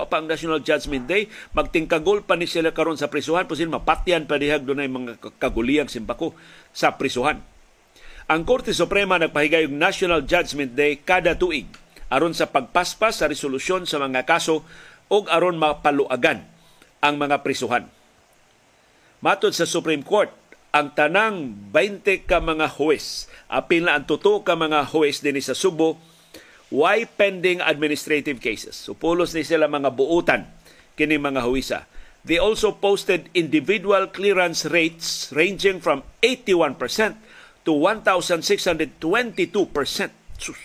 apa 0.00 0.14
ang 0.16 0.24
National 0.24 0.64
Judgment 0.64 1.04
Day, 1.04 1.28
magtingkagol 1.52 2.24
pa 2.24 2.32
ni 2.40 2.48
sila 2.48 2.72
karon 2.72 2.96
sa 2.96 3.12
prisuhan, 3.12 3.44
po 3.44 3.60
sila 3.60 3.76
mapatyan 3.76 4.24
pa 4.24 4.40
dihag 4.40 4.64
doon 4.64 4.88
mga 4.88 5.20
kaguliyang 5.36 5.92
simbako 5.92 6.32
sa 6.72 6.96
prisuhan. 6.96 7.44
Ang 8.24 8.48
Korte 8.48 8.72
Suprema 8.72 9.20
nagpahigayong 9.20 9.76
National 9.76 10.24
Judgment 10.24 10.72
Day 10.72 10.96
kada 10.96 11.36
tuig 11.36 11.68
aron 12.08 12.32
sa 12.32 12.48
pagpaspas 12.48 13.20
sa 13.20 13.28
resolusyon 13.28 13.84
sa 13.84 14.00
mga 14.00 14.24
kaso 14.24 14.64
ug 15.12 15.28
aron 15.28 15.60
mapaluagan 15.60 16.40
ang 17.04 17.20
mga 17.20 17.44
prisuhan. 17.44 17.84
Matod 19.20 19.52
sa 19.52 19.68
Supreme 19.68 20.00
Court, 20.00 20.32
ang 20.74 20.92
tanang 20.94 21.70
20 21.72 22.26
ka 22.26 22.42
mga 22.42 22.76
huwes, 22.78 23.30
apil 23.46 23.86
na 23.86 23.98
ang 23.98 24.04
tuto 24.04 24.42
ka 24.42 24.58
mga 24.58 24.90
huwes 24.92 25.22
din 25.22 25.38
sa 25.42 25.54
Subo, 25.54 25.98
why 26.70 27.06
pending 27.06 27.62
administrative 27.62 28.42
cases. 28.42 28.74
So 28.74 28.94
pulos 28.94 29.32
ni 29.32 29.46
sila 29.46 29.70
mga 29.70 29.94
buutan 29.94 30.50
kini 30.98 31.20
mga 31.20 31.44
huwisa. 31.44 31.86
They 32.26 32.42
also 32.42 32.74
posted 32.74 33.30
individual 33.38 34.10
clearance 34.10 34.66
rates 34.66 35.30
ranging 35.30 35.78
from 35.78 36.02
81% 36.26 36.74
to 37.62 37.70
1,622%. 37.70 38.98
Sus. 40.36 40.60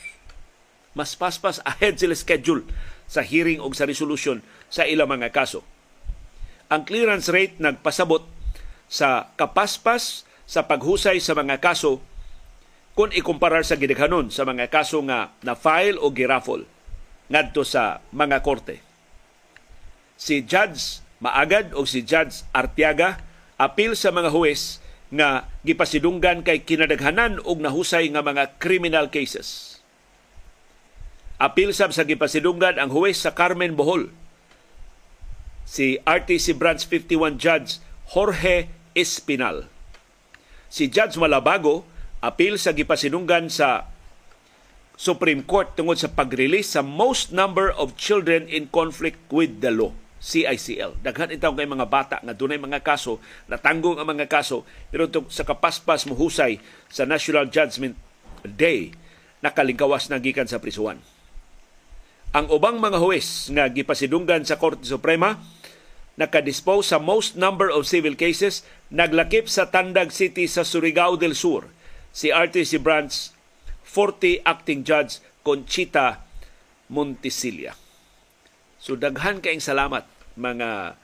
Mas 0.97 1.15
paspas 1.15 1.61
ahead 1.63 2.01
sila 2.01 2.17
schedule 2.17 2.65
sa 3.05 3.21
hearing 3.21 3.61
o 3.61 3.69
sa 3.77 3.85
resolution 3.85 4.41
sa 4.73 4.89
ilang 4.89 5.07
mga 5.07 5.29
kaso. 5.29 5.61
Ang 6.71 6.87
clearance 6.87 7.29
rate 7.29 7.61
nagpasabot 7.61 8.40
sa 8.91 9.32
kapaspas 9.39 10.27
sa 10.43 10.67
paghusay 10.67 11.23
sa 11.23 11.32
mga 11.32 11.63
kaso 11.63 12.04
kung 12.91 13.15
ikumparar 13.15 13.63
sa 13.63 13.80
gidaghanon 13.80 14.27
sa 14.27 14.43
mga 14.43 14.67
kaso 14.67 14.99
nga 15.08 15.32
na-file 15.39 15.95
o 15.95 16.12
girafol 16.12 16.67
ngadto 17.32 17.63
sa 17.63 18.04
mga 18.12 18.43
korte. 18.43 18.84
Si 20.19 20.43
Judge 20.43 20.99
Maagad 21.21 21.77
o 21.77 21.86
si 21.86 22.01
Judge 22.01 22.43
Artiaga 22.51 23.21
apil 23.56 23.93
sa 23.93 24.10
mga 24.10 24.34
huwes 24.34 24.82
nga 25.13 25.45
gipasidunggan 25.62 26.41
kay 26.41 26.65
kinadaghanan 26.65 27.38
og 27.45 27.62
nahusay 27.62 28.10
nga 28.10 28.25
mga 28.25 28.58
criminal 28.58 29.13
cases. 29.13 29.80
Apil 31.38 31.77
sab 31.77 31.93
sa 31.93 32.10
gipasidunggan 32.10 32.82
ang 32.82 32.89
huwes 32.89 33.21
sa 33.21 33.38
Carmen 33.38 33.77
Bohol. 33.77 34.10
Si 35.62 36.01
RTC 36.04 36.58
Branch 36.58 36.82
51 36.82 37.38
Judge 37.38 37.77
Jorge 38.12 38.81
Espinal. 38.97 39.67
Si 40.71 40.88
Judge 40.88 41.19
Malabago 41.19 41.84
apil 42.21 42.56
sa 42.56 42.71
gipasidunggan 42.71 43.49
sa 43.51 43.89
Supreme 44.95 45.41
Court 45.41 45.73
tungod 45.73 45.97
sa 45.97 46.13
pag-release 46.13 46.77
sa 46.77 46.86
most 46.86 47.34
number 47.34 47.73
of 47.73 47.97
children 47.97 48.45
in 48.45 48.69
conflict 48.69 49.17
with 49.34 49.60
the 49.60 49.73
law. 49.73 49.89
CICL. 50.21 51.01
Daghan 51.01 51.34
itaw 51.34 51.49
kay 51.58 51.65
mga 51.65 51.89
bata 51.89 52.21
nga 52.21 52.38
dunay 52.38 52.62
mga 52.62 52.86
kaso, 52.86 53.17
natanggong 53.49 53.97
ang 53.97 54.06
mga 54.06 54.30
kaso, 54.30 54.62
pero 54.93 55.10
sa 55.34 55.41
kapaspas 55.41 56.06
muhusay 56.06 56.62
sa 56.93 57.10
National 57.10 57.49
Judgment 57.49 57.97
Day, 58.45 58.93
nakalingkawas 59.41 60.13
na 60.13 60.21
gikan 60.21 60.45
sa 60.45 60.62
prisuhan. 60.62 61.01
Ang 62.38 62.47
ubang 62.54 62.77
mga 62.77 63.01
huwes 63.01 63.49
nga 63.49 63.65
gipasidunggan 63.67 64.45
sa 64.45 64.62
Korte 64.62 64.86
Suprema 64.86 65.41
nakadispose 66.21 66.93
sa 66.93 67.01
most 67.01 67.34
number 67.34 67.73
of 67.73 67.89
civil 67.89 68.13
cases 68.13 68.62
naglakip 68.93 69.49
sa 69.49 69.73
Tandag 69.73 70.13
City 70.13 70.45
sa 70.45 70.62
Surigao 70.62 71.17
del 71.17 71.34
Sur 71.34 71.65
si 72.13 72.29
RTC 72.29 72.77
Branch 72.77 73.10
40 73.89 74.46
Acting 74.46 74.85
Judge 74.85 75.17
Conchita 75.41 76.21
Montesilia. 76.93 77.73
So 78.77 78.93
daghan 78.93 79.41
kaing 79.41 79.65
salamat 79.65 80.06
mga 80.37 81.02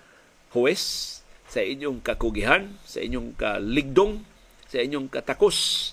huwes 0.54 1.18
sa 1.48 1.64
inyong 1.64 2.04
kakugihan, 2.04 2.76
sa 2.84 3.02
inyong 3.02 3.34
kaligdong, 3.40 4.22
sa 4.68 4.84
inyong 4.84 5.08
katakos, 5.08 5.92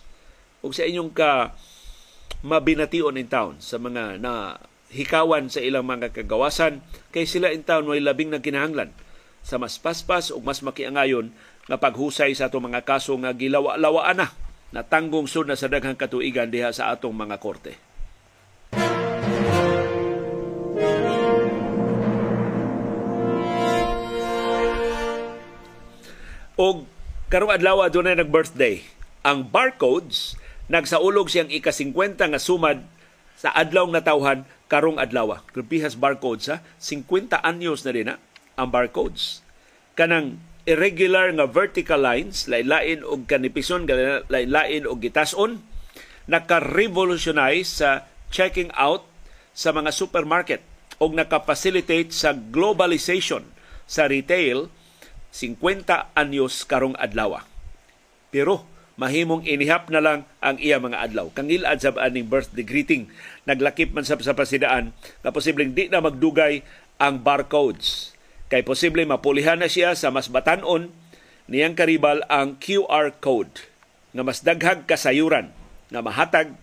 o 0.60 0.74
sa 0.74 0.84
inyong 0.84 1.14
ka 1.14 1.54
mabination 2.44 3.16
in 3.16 3.30
town 3.30 3.56
sa 3.62 3.80
mga 3.80 4.20
na 4.20 4.60
hikawan 4.92 5.48
sa 5.48 5.64
ilang 5.64 5.88
mga 5.88 6.12
kagawasan 6.12 6.84
kay 7.10 7.24
sila 7.24 7.50
in 7.50 7.64
town 7.64 7.88
may 7.88 7.98
labing 7.98 8.30
na 8.30 8.38
kinahanglan 8.44 8.92
sa 9.44 9.60
mas 9.60 9.76
paspas 9.76 10.32
o 10.32 10.40
mas 10.40 10.64
makiangayon 10.64 11.28
nga 11.68 11.76
paghusay 11.76 12.32
sa 12.32 12.48
atong 12.48 12.72
mga 12.72 12.80
kaso 12.88 13.12
nga 13.20 13.36
gilawa-lawaan 13.36 14.24
na 14.24 14.32
natanggong 14.72 15.28
sud 15.28 15.46
na 15.46 15.54
sa 15.54 15.68
daghang 15.68 15.94
katuigan 15.94 16.48
diha 16.48 16.72
sa 16.72 16.90
atong 16.90 17.12
mga 17.12 17.36
korte. 17.38 17.76
Og 26.54 26.86
karong 27.28 27.52
adlaw 27.54 27.84
adunay 27.84 28.16
nag-birthday. 28.16 28.82
Ang 29.26 29.46
barcodes 29.46 30.38
nagsaulog 30.70 31.28
siyang 31.28 31.50
ika-50 31.52 32.16
nga 32.18 32.40
sumad 32.40 32.80
sa 33.34 33.52
adlaw 33.52 33.84
natawhan 33.90 34.46
karong 34.70 34.96
adlaw. 35.02 35.38
Grabihas 35.50 35.98
barcodes 35.98 36.48
ha. 36.48 36.62
50 36.80 37.42
anyos 37.42 37.82
na 37.82 37.92
din 37.92 38.08
na 38.08 38.16
ang 38.54 38.70
barcodes. 38.70 39.42
Kanang 39.94 40.42
irregular 40.64 41.28
nga 41.36 41.46
vertical 41.46 42.00
lines, 42.00 42.48
lain-lain 42.48 43.04
og 43.04 43.28
kanipison, 43.28 43.84
lain-lain 44.28 44.88
og 44.88 45.04
gitason, 45.04 45.60
naka-revolutionize 46.24 47.84
sa 47.84 48.08
checking 48.32 48.72
out 48.74 49.04
sa 49.52 49.70
mga 49.70 49.92
supermarket 49.92 50.64
og 50.98 51.12
naka-facilitate 51.14 52.10
sa 52.10 52.32
globalization 52.32 53.44
sa 53.84 54.08
retail 54.08 54.72
50 55.36 56.16
anyos 56.16 56.64
karong 56.64 56.96
adlaw. 56.96 57.44
Pero 58.32 58.64
mahimong 58.96 59.44
inihap 59.44 59.90
na 59.92 60.00
lang 60.00 60.20
ang 60.38 60.56
iya 60.62 60.80
mga 60.80 61.10
adlaw. 61.10 61.28
Kangilad 61.34 61.82
sa 61.82 61.92
aning 61.98 62.30
birthday 62.30 62.64
greeting, 62.64 63.10
naglakip 63.44 63.92
man 63.92 64.06
sa, 64.06 64.16
sa 64.22 64.32
pasidaan 64.32 64.94
na 65.20 65.34
posibleng 65.34 65.74
di 65.74 65.90
na 65.90 66.00
magdugay 66.00 66.64
ang 66.96 67.20
barcodes 67.20 68.13
kay 68.52 68.64
posible 68.64 69.04
mapulihan 69.08 69.56
na 69.60 69.70
siya 69.70 69.96
sa 69.96 70.12
mas 70.12 70.28
batanon 70.28 70.92
niyang 71.48 71.76
karibal 71.76 72.24
ang 72.32 72.56
QR 72.60 73.12
code 73.20 73.68
nga 74.14 74.22
mas 74.24 74.40
daghag 74.40 74.88
kasayuran 74.88 75.52
nga 75.92 76.00
mahatag 76.00 76.56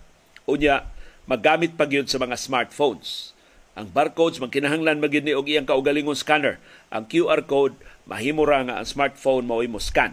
unya 0.49 0.88
magamit 1.29 1.77
pa 1.77 1.88
sa 1.88 2.19
mga 2.19 2.36
smartphones. 2.36 3.32
Ang 3.71 3.88
barcodes 3.88 4.43
magkinahanglan 4.43 4.99
magyud 4.99 5.23
ni 5.23 5.32
og 5.32 5.47
iyang 5.47 5.63
kaugalingon 5.63 6.17
scanner. 6.17 6.59
Ang 6.91 7.07
QR 7.07 7.47
code 7.47 7.79
mahimo 8.03 8.43
ra 8.43 8.67
nga 8.67 8.84
ang 8.84 8.88
smartphone 8.88 9.47
mao 9.47 9.63
mo 9.63 9.79
scan. 9.79 10.11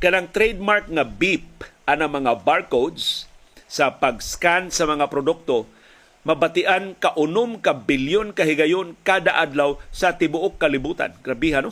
Kanang 0.00 0.32
trademark 0.32 0.88
nga 0.88 1.04
beep 1.04 1.64
ana 1.84 2.08
mga 2.08 2.40
barcodes 2.40 3.28
sa 3.66 3.92
pag-scan 3.92 4.72
sa 4.72 4.86
mga 4.88 5.10
produkto 5.12 5.68
mabatian 6.26 6.98
ka 6.98 7.14
unom 7.14 7.62
ka 7.62 7.70
bilyon 7.86 8.34
ka 8.34 8.42
higayon 8.42 8.98
kada 9.06 9.38
adlaw 9.38 9.78
sa 9.94 10.18
tibuok 10.18 10.58
kalibutan. 10.58 11.14
Grabe 11.22 11.54
no? 11.62 11.70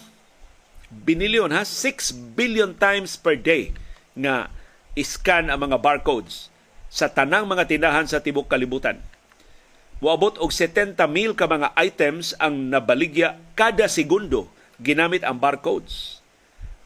Binilyon 0.94 1.50
ha, 1.50 1.66
6 1.66 2.38
billion 2.38 2.70
times 2.78 3.18
per 3.18 3.34
day 3.34 3.74
nga 4.14 4.46
iskan 4.94 5.50
ang 5.50 5.66
mga 5.66 5.82
barcodes 5.82 6.54
sa 6.86 7.10
tanang 7.10 7.50
mga 7.50 7.66
tindahan 7.66 8.06
sa 8.06 8.22
tibuok 8.22 8.46
kalibutan. 8.46 9.02
Moabot 9.98 10.38
og 10.38 10.54
70 10.54 10.94
mil 11.10 11.34
ka 11.34 11.50
mga 11.50 11.74
items 11.74 12.38
ang 12.38 12.70
nabaligya 12.70 13.34
kada 13.58 13.90
segundo 13.90 14.46
ginamit 14.78 15.26
ang 15.26 15.42
barcodes. 15.42 16.22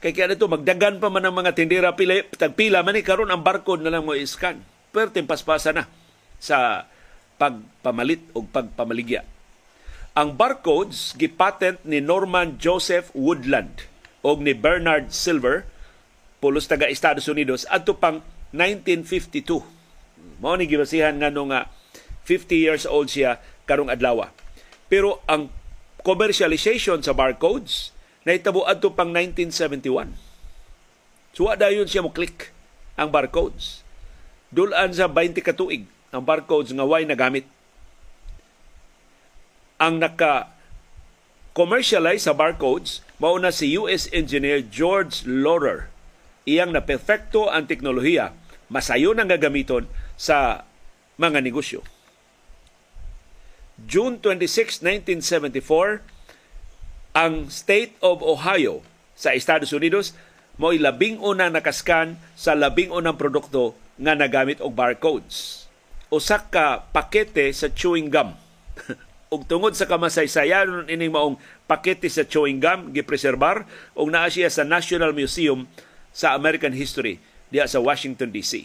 Kay 0.00 0.16
kaya 0.16 0.32
nito 0.32 0.48
magdagan 0.48 1.02
pa 1.02 1.12
man 1.12 1.28
ang 1.28 1.36
mga 1.36 1.52
tindera 1.52 1.92
pila 1.92 2.24
tagpila 2.32 2.80
man 2.80 2.96
ni 2.96 3.04
karon 3.04 3.28
ang 3.28 3.44
barcode 3.44 3.84
na 3.84 3.92
lang 3.92 4.08
mo 4.08 4.16
iskan. 4.16 4.64
Pero 4.88 5.12
timpaspasa 5.12 5.76
na 5.76 5.84
sa 6.40 6.88
pagpamalit 7.38 8.20
o 8.34 8.42
pagpamaligya. 8.42 9.22
Ang 10.18 10.34
barcodes 10.34 11.14
gipatent 11.14 11.78
ni 11.86 12.02
Norman 12.02 12.58
Joseph 12.58 13.14
Woodland 13.14 13.86
o 14.26 14.34
ni 14.34 14.50
Bernard 14.50 15.14
Silver 15.14 15.62
pulos 16.42 16.66
taga 16.66 16.90
Estados 16.90 17.30
Unidos 17.30 17.62
adto 17.70 17.94
pang 17.94 18.22
1952. 18.50 19.62
Mao 20.42 20.58
ni 20.58 20.66
gibasihan 20.66 21.14
nga 21.14 21.30
nga 21.30 21.70
50 22.26 22.58
years 22.58 22.84
old 22.84 23.10
siya 23.10 23.38
karong 23.66 23.90
adlaw. 23.90 24.26
Pero 24.90 25.22
ang 25.30 25.54
commercialization 26.02 26.98
sa 27.00 27.14
barcodes 27.14 27.94
nahitabo 28.26 28.66
adto 28.66 28.90
pang 28.90 29.14
1971. 29.14 30.14
So 31.34 31.46
wa 31.46 31.54
dayon 31.54 31.86
siya 31.86 32.02
mo 32.02 32.10
click 32.10 32.50
ang 32.98 33.14
barcodes. 33.14 33.86
Dulan 34.50 34.90
sa 34.90 35.06
20 35.06 35.38
ka 35.44 35.54
tuig 35.54 35.86
ang 36.08 36.24
barcodes 36.24 36.72
nga 36.72 36.86
way 36.88 37.04
nagamit. 37.04 37.44
Ang 39.78 40.00
naka 40.02 40.50
commercialize 41.52 42.24
sa 42.26 42.34
barcodes 42.34 43.04
mao 43.20 43.36
na 43.36 43.52
si 43.52 43.76
US 43.76 44.08
engineer 44.14 44.64
George 44.64 45.26
Laurer. 45.28 45.90
Iyang 46.48 46.72
na 46.72 46.80
perfecto 46.80 47.52
ang 47.52 47.68
teknolohiya, 47.68 48.32
masayo 48.72 49.12
nang 49.12 49.28
gagamiton 49.28 49.84
sa 50.16 50.64
mga 51.20 51.44
negosyo. 51.44 51.84
June 53.78 54.18
26, 54.18 54.82
1974, 55.22 56.02
ang 57.14 57.46
State 57.52 57.94
of 58.02 58.24
Ohio 58.24 58.82
sa 59.14 59.34
Estados 59.36 59.70
Unidos 59.74 60.16
mo 60.58 60.74
labing 60.74 61.22
una 61.22 61.46
nakaskan 61.46 62.18
sa 62.34 62.54
labing 62.58 62.90
unang 62.90 63.14
produkto 63.14 63.78
nga 63.98 64.14
nagamit 64.18 64.58
og 64.58 64.74
barcodes 64.74 65.67
usa 66.08 66.40
ka 66.40 66.88
pakete 66.92 67.52
sa 67.52 67.68
chewing 67.68 68.08
gum. 68.08 68.32
ug 69.34 69.44
tungod 69.44 69.76
sa 69.76 69.84
kamasaysayan 69.84 70.88
ining 70.88 71.12
maong 71.12 71.36
pakete 71.68 72.08
sa 72.08 72.24
chewing 72.24 72.60
gum 72.60 72.96
gipreserbar 72.96 73.68
ug 73.92 74.08
naa 74.08 74.32
siya 74.32 74.48
sa 74.48 74.64
National 74.64 75.12
Museum 75.12 75.68
sa 76.16 76.32
American 76.32 76.72
History 76.72 77.20
diha 77.52 77.68
sa 77.68 77.80
Washington 77.80 78.32
DC. 78.32 78.64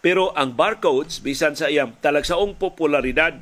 Pero 0.00 0.32
ang 0.32 0.54
barcodes 0.56 1.20
bisan 1.20 1.58
sa 1.58 1.68
iyang 1.68 1.92
talagsaong 2.00 2.56
popularidad 2.56 3.36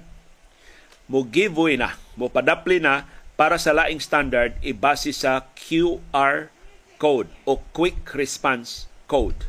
mo 1.07 1.25
giveaway 1.25 1.79
na, 1.79 1.95
mo 2.19 2.29
padapli 2.29 2.83
na 2.83 3.07
para 3.39 3.57
sa 3.57 3.71
laing 3.71 4.03
standard 4.03 4.59
ibase 4.65 5.15
sa 5.15 5.47
QR 5.55 6.51
code 6.99 7.31
o 7.47 7.63
quick 7.71 8.11
response 8.17 8.91
code 9.07 9.47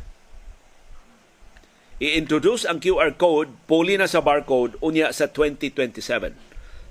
i-introduce 2.00 2.64
ang 2.64 2.80
QR 2.80 3.12
code 3.20 3.52
puli 3.68 4.00
na 4.00 4.08
sa 4.08 4.24
barcode 4.24 4.80
unya 4.80 5.12
sa 5.12 5.28
2027. 5.28 6.32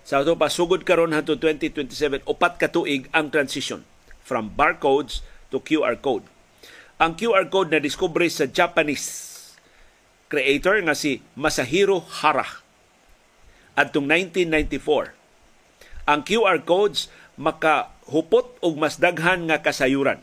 Sa 0.06 0.22
ato 0.22 0.38
pasugod 0.38 0.86
karon 0.86 1.18
hangtod 1.18 1.42
2027 1.42 2.30
upat 2.30 2.62
ka 2.62 2.70
tuig 2.70 3.10
ang 3.10 3.34
transition 3.34 3.82
from 4.22 4.54
barcodes 4.54 5.26
to 5.50 5.58
QR 5.66 5.98
code. 5.98 6.30
Ang 7.02 7.18
QR 7.18 7.50
code 7.50 7.74
na 7.74 7.82
diskubre 7.82 8.30
sa 8.30 8.46
Japanese 8.46 9.34
creator 10.30 10.78
nga 10.86 10.94
si 10.94 11.26
Masahiro 11.34 12.06
Hara 12.22 12.46
adtong 13.74 14.06
1994. 14.06 16.06
Ang 16.06 16.22
QR 16.22 16.62
codes 16.62 17.10
makahupot 17.34 18.62
og 18.62 18.78
mas 18.78 19.02
daghan 19.02 19.50
nga 19.50 19.66
kasayuran 19.66 20.22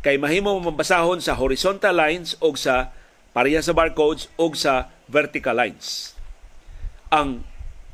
kay 0.00 0.16
mahimo 0.16 0.56
mabasahon 0.60 1.20
sa 1.20 1.36
horizontal 1.36 1.96
lines 1.96 2.36
o 2.40 2.56
sa 2.56 2.92
pareha 3.36 3.60
sa 3.60 3.76
barcodes 3.76 4.32
o 4.40 4.48
sa 4.56 4.88
vertical 5.06 5.56
lines. 5.56 6.16
Ang 7.12 7.44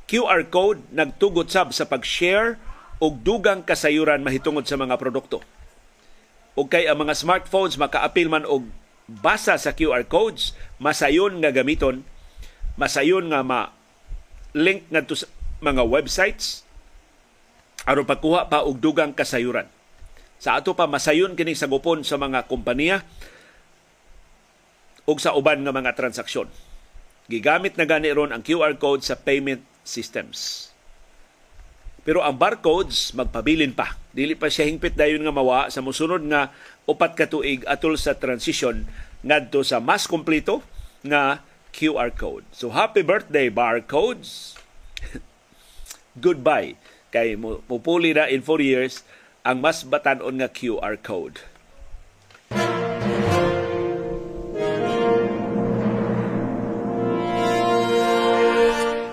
QR 0.06 0.46
code 0.46 0.86
nagtugot 0.94 1.50
sab 1.50 1.74
sa 1.74 1.82
pag-share 1.82 2.62
og 3.02 3.26
dugang 3.26 3.66
kasayuran 3.66 4.22
mahitungod 4.22 4.64
sa 4.64 4.78
mga 4.78 4.94
produkto. 4.96 5.42
O 6.56 6.70
kay 6.70 6.88
ang 6.88 7.02
mga 7.02 7.18
smartphones 7.18 7.76
makaapil 7.76 8.30
man 8.30 8.46
og 8.46 8.70
basa 9.06 9.58
sa 9.58 9.74
QR 9.74 10.06
codes, 10.06 10.54
masayon 10.78 11.42
nga 11.42 11.52
gamiton, 11.52 12.06
masayon 12.78 13.28
nga 13.28 13.42
ma 13.42 13.74
link 14.56 14.88
ngadto 14.88 15.18
sa 15.18 15.28
mga 15.60 15.84
websites 15.84 16.64
aron 17.86 18.08
pagkuha 18.08 18.48
pa 18.48 18.64
og 18.64 18.80
dugang 18.80 19.12
kasayuran. 19.12 19.68
Sa 20.36 20.60
ato 20.60 20.76
pa 20.76 20.84
masayon 20.84 21.32
kini 21.32 21.56
sa 21.56 21.68
gupon 21.68 22.04
sa 22.04 22.20
mga 22.20 22.44
kompanya 22.46 23.02
ug 25.06 25.16
sa 25.22 25.32
uban 25.32 25.62
nga 25.62 25.72
mga 25.72 25.94
transaksyon. 25.96 26.50
Gigamit 27.26 27.74
na 27.78 27.86
gani 27.88 28.10
ron 28.12 28.30
ang 28.30 28.42
QR 28.42 28.74
code 28.78 29.02
sa 29.02 29.18
payment 29.18 29.62
systems. 29.82 30.70
Pero 32.06 32.22
ang 32.22 32.38
barcodes 32.38 33.10
magpabilin 33.18 33.74
pa. 33.74 33.98
Dili 34.14 34.38
pa 34.38 34.46
siya 34.46 34.70
hingpit 34.70 34.94
dayon 34.94 35.26
nga 35.26 35.34
mawa 35.34 35.66
sa 35.74 35.82
musunod 35.82 36.22
nga 36.30 36.54
upat 36.86 37.18
ka 37.18 37.26
tuig 37.26 37.66
atol 37.66 37.98
sa 37.98 38.14
transition 38.14 38.86
ngadto 39.26 39.66
sa 39.66 39.82
mas 39.82 40.06
kompleto 40.06 40.62
nga 41.02 41.42
QR 41.74 42.14
code. 42.14 42.46
So 42.54 42.70
happy 42.70 43.02
birthday 43.02 43.50
barcodes. 43.50 44.54
Goodbye 46.24 46.78
kay 47.10 47.34
mupuli 47.38 48.14
na 48.14 48.30
in 48.30 48.42
4 48.42 48.62
years 48.62 49.02
ang 49.46 49.62
mas 49.62 49.86
batanon 49.86 50.42
nga 50.42 50.50
QR 50.50 50.98
code. 50.98 51.38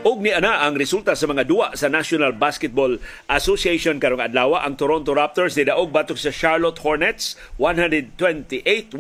Og 0.04 0.20
ni 0.20 0.36
ana 0.36 0.68
ang 0.68 0.76
resulta 0.76 1.16
sa 1.16 1.30
mga 1.30 1.48
duwa 1.48 1.72
sa 1.80 1.88
National 1.88 2.36
Basketball 2.36 3.00
Association 3.30 4.02
karong 4.02 4.20
adlaw 4.20 4.60
ang 4.60 4.76
Toronto 4.76 5.16
Raptors 5.16 5.56
nidaog 5.56 5.96
batok 5.96 6.20
sa 6.20 6.34
Charlotte 6.34 6.82
Hornets 6.84 7.40
128-108 7.56 8.92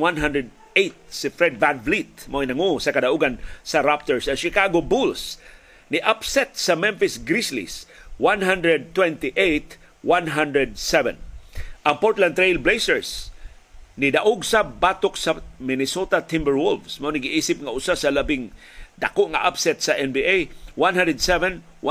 si 1.11 1.27
Fred 1.27 1.59
VanVleet 1.59 2.31
mo 2.31 2.39
nangu 2.39 2.79
sa 2.79 2.95
kadaugan 2.95 3.35
sa 3.67 3.83
Raptors 3.83 4.31
ang 4.31 4.39
Chicago 4.39 4.79
Bulls 4.79 5.43
ni 5.91 5.99
upset 6.07 6.55
sa 6.55 6.79
Memphis 6.79 7.19
Grizzlies 7.19 7.83
128 8.15 9.82
107. 10.03 11.17
Ang 11.83 11.95
Portland 11.99 12.35
Trail 12.35 12.59
Blazers 12.59 13.33
ni 13.95 14.09
daog 14.09 14.41
sa 14.43 14.63
batok 14.65 15.15
sa 15.15 15.39
Minnesota 15.61 16.21
Timberwolves. 16.21 16.97
Mo 16.99 17.11
giisip 17.13 17.61
nga 17.63 17.73
usa 17.73 17.93
sa 17.95 18.09
labing 18.11 18.51
dako 18.97 19.33
nga 19.33 19.49
upset 19.49 19.81
sa 19.81 19.97
NBA 19.97 20.53
107-105 20.77 21.81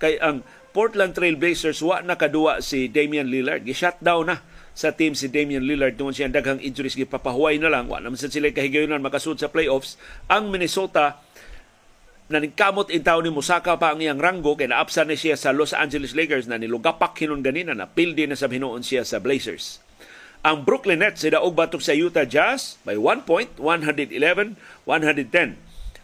kay 0.00 0.18
ang 0.18 0.42
Portland 0.70 1.18
Trail 1.18 1.34
Blazers 1.34 1.82
wa 1.82 1.98
nakaduwa 1.98 2.62
si 2.62 2.86
Damian 2.86 3.26
Lillard. 3.26 3.66
Gi-shutdown 3.66 4.30
na 4.30 4.38
sa 4.70 4.94
team 4.94 5.18
si 5.18 5.26
Damian 5.26 5.66
Lillard 5.66 5.98
tungod 5.98 6.14
siya. 6.14 6.30
Daghang 6.30 6.62
injuries 6.62 6.94
gipapahuway 6.94 7.58
na 7.58 7.68
lang. 7.68 7.90
Wa 7.90 7.98
naman 7.98 8.14
sila 8.14 8.54
kahigayonan 8.54 9.02
makasud 9.02 9.42
sa 9.42 9.50
playoffs. 9.50 9.98
Ang 10.30 10.54
Minnesota 10.54 11.18
na 12.30 12.38
nagkamot 12.38 12.94
in 12.94 13.02
taon 13.02 13.26
ni 13.26 13.34
Musaka 13.34 13.74
pa 13.74 13.90
ang 13.90 13.98
iyang 13.98 14.22
ranggo 14.22 14.54
kay 14.54 14.70
naapsan 14.70 15.10
na 15.10 15.18
siya 15.18 15.34
sa 15.34 15.50
Los 15.50 15.74
Angeles 15.74 16.14
Lakers 16.14 16.46
na 16.46 16.62
nilugapak 16.62 17.18
hinon 17.18 17.42
ganina 17.42 17.74
na 17.74 17.90
pildi 17.90 18.30
na 18.30 18.38
sa 18.38 18.46
hinuon 18.46 18.86
siya 18.86 19.02
sa 19.02 19.18
Blazers. 19.18 19.82
Ang 20.46 20.62
Brooklyn 20.62 21.02
Nets 21.02 21.26
daog 21.26 21.58
batok 21.58 21.82
sa 21.82 21.90
Utah 21.90 22.24
Jazz 22.24 22.78
by 22.86 22.94
1 22.94 23.26
point, 23.26 23.50
111-110. 23.58 24.54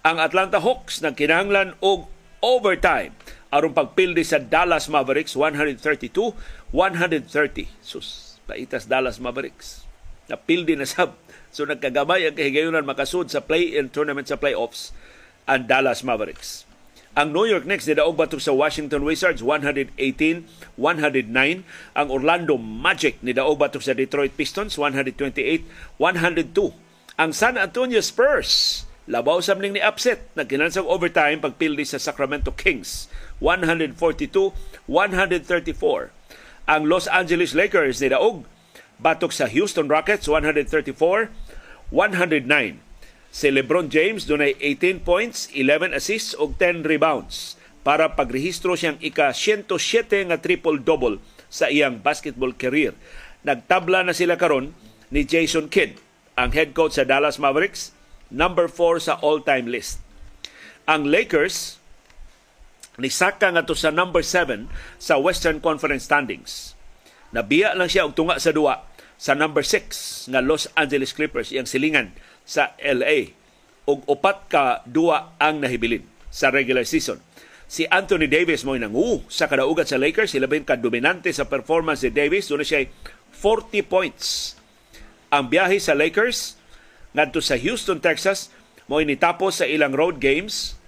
Ang 0.02 0.16
Atlanta 0.18 0.58
Hawks 0.58 0.98
nagkinahanglan 0.98 1.78
og 1.78 2.10
overtime 2.42 3.14
aron 3.54 3.70
pagpildi 3.70 4.26
sa 4.26 4.42
Dallas 4.42 4.90
Mavericks 4.90 5.38
132-130. 5.38 7.70
Sus, 7.86 8.42
paitas 8.50 8.90
Dallas 8.90 9.22
Mavericks. 9.22 9.86
Napildi 10.26 10.74
na 10.74 10.90
sab. 10.90 11.14
So 11.54 11.70
nagkagamay 11.70 12.26
ang 12.26 12.34
kahigayonan 12.34 12.82
makasud 12.82 13.30
sa 13.30 13.46
play-in 13.46 13.94
tournament 13.94 14.26
sa 14.26 14.34
playoffs 14.36 14.90
ang 15.47 15.70
Dallas 15.70 16.03
Mavericks. 16.03 16.66
Ang 17.16 17.32
New 17.32 17.49
York 17.49 17.64
Knicks 17.64 17.88
nidaog 17.88 18.12
batok 18.12 18.44
sa 18.44 18.53
Washington 18.53 19.01
Wizards 19.01 19.40
118-109. 19.40 20.44
Ang 21.97 22.09
Orlando 22.12 22.61
Magic 22.61 23.16
nidaog 23.24 23.57
batok 23.57 23.80
sa 23.80 23.97
Detroit 23.97 24.36
Pistons 24.36 24.76
128-102. 24.76 25.64
Ang 27.16 27.32
San 27.32 27.57
Antonio 27.57 28.05
Spurs 28.05 28.84
labaw 29.09 29.40
sa 29.40 29.57
ni 29.57 29.80
upset 29.80 30.28
na 30.36 30.44
kinansang 30.44 30.84
overtime 30.84 31.40
pagpildi 31.40 31.88
sa 31.88 31.97
Sacramento 31.97 32.53
Kings 32.53 33.09
142-134. 33.40 34.53
Ang 36.68 36.84
Los 36.84 37.09
Angeles 37.09 37.57
Lakers 37.57 38.05
nidaog 38.05 38.44
batok 39.01 39.32
sa 39.32 39.49
Houston 39.49 39.88
Rockets 39.88 40.28
134-109. 40.28 42.86
Si 43.37 43.53
LeBron 43.53 43.93
James 43.93 44.24
dunay 44.24 44.57
18 44.64 45.05
points, 45.05 45.53
11 45.53 45.93
assists 45.93 46.32
ug 46.41 46.57
10 46.57 46.89
rebounds 46.89 47.61
para 47.84 48.16
pagrehistro 48.16 48.72
siyang 48.80 48.97
ika-107 48.97 50.32
nga 50.32 50.41
triple-double 50.41 51.20
sa 51.53 51.68
iyang 51.68 52.01
basketball 52.01 52.57
career. 52.57 52.97
Nagtabla 53.45 54.09
na 54.09 54.16
sila 54.16 54.41
karon 54.41 54.72
ni 55.12 55.28
Jason 55.28 55.68
Kidd, 55.68 56.01
ang 56.32 56.57
head 56.57 56.72
coach 56.72 56.97
sa 56.97 57.05
Dallas 57.05 57.37
Mavericks, 57.37 57.93
number 58.32 58.72
4 58.72 59.05
sa 59.05 59.20
all-time 59.20 59.68
list. 59.68 60.01
Ang 60.89 61.05
Lakers 61.05 61.76
ni 62.97 63.12
saka 63.12 63.53
nga 63.53 63.68
sa 63.68 63.93
number 63.93 64.24
7 64.24 64.64
sa 64.97 65.20
Western 65.20 65.61
Conference 65.61 66.09
standings. 66.09 66.72
Nabiya 67.37 67.76
lang 67.76 67.93
siya 67.93 68.09
og 68.09 68.16
tunga 68.16 68.41
sa 68.41 68.57
duwa 68.57 68.89
sa 69.20 69.37
number 69.37 69.61
6 69.61 70.32
nga 70.32 70.41
Los 70.41 70.72
Angeles 70.72 71.12
Clippers 71.12 71.53
iyang 71.53 71.68
silingan 71.68 72.16
sa 72.47 72.78
LA 72.78 73.34
ug 73.84 74.07
upat 74.07 74.47
ka 74.47 74.64
duwa 74.86 75.34
ang 75.36 75.61
nahibilin 75.61 76.07
sa 76.30 76.55
regular 76.55 76.86
season. 76.86 77.18
Si 77.66 77.82
Anthony 77.90 78.30
Davis 78.30 78.62
mo 78.62 78.78
nangu 78.78 79.26
sa 79.26 79.51
kadaugat 79.51 79.90
sa 79.90 79.99
Lakers, 79.99 80.38
sila 80.38 80.47
ka 80.47 80.78
dominante 80.78 81.34
sa 81.34 81.51
performance 81.51 82.07
ni 82.07 82.14
Davis, 82.14 82.47
doon 82.47 82.62
siya 82.62 82.86
40 83.34 83.82
points. 83.90 84.55
Ang 85.34 85.51
biyahe 85.51 85.82
sa 85.82 85.99
Lakers 85.99 86.55
ngadto 87.11 87.42
sa 87.42 87.59
Houston, 87.59 87.99
Texas, 87.99 88.55
mo 88.86 89.03
initapos 89.03 89.59
sa 89.59 89.66
ilang 89.66 89.90
road 89.90 90.22
games 90.22 90.78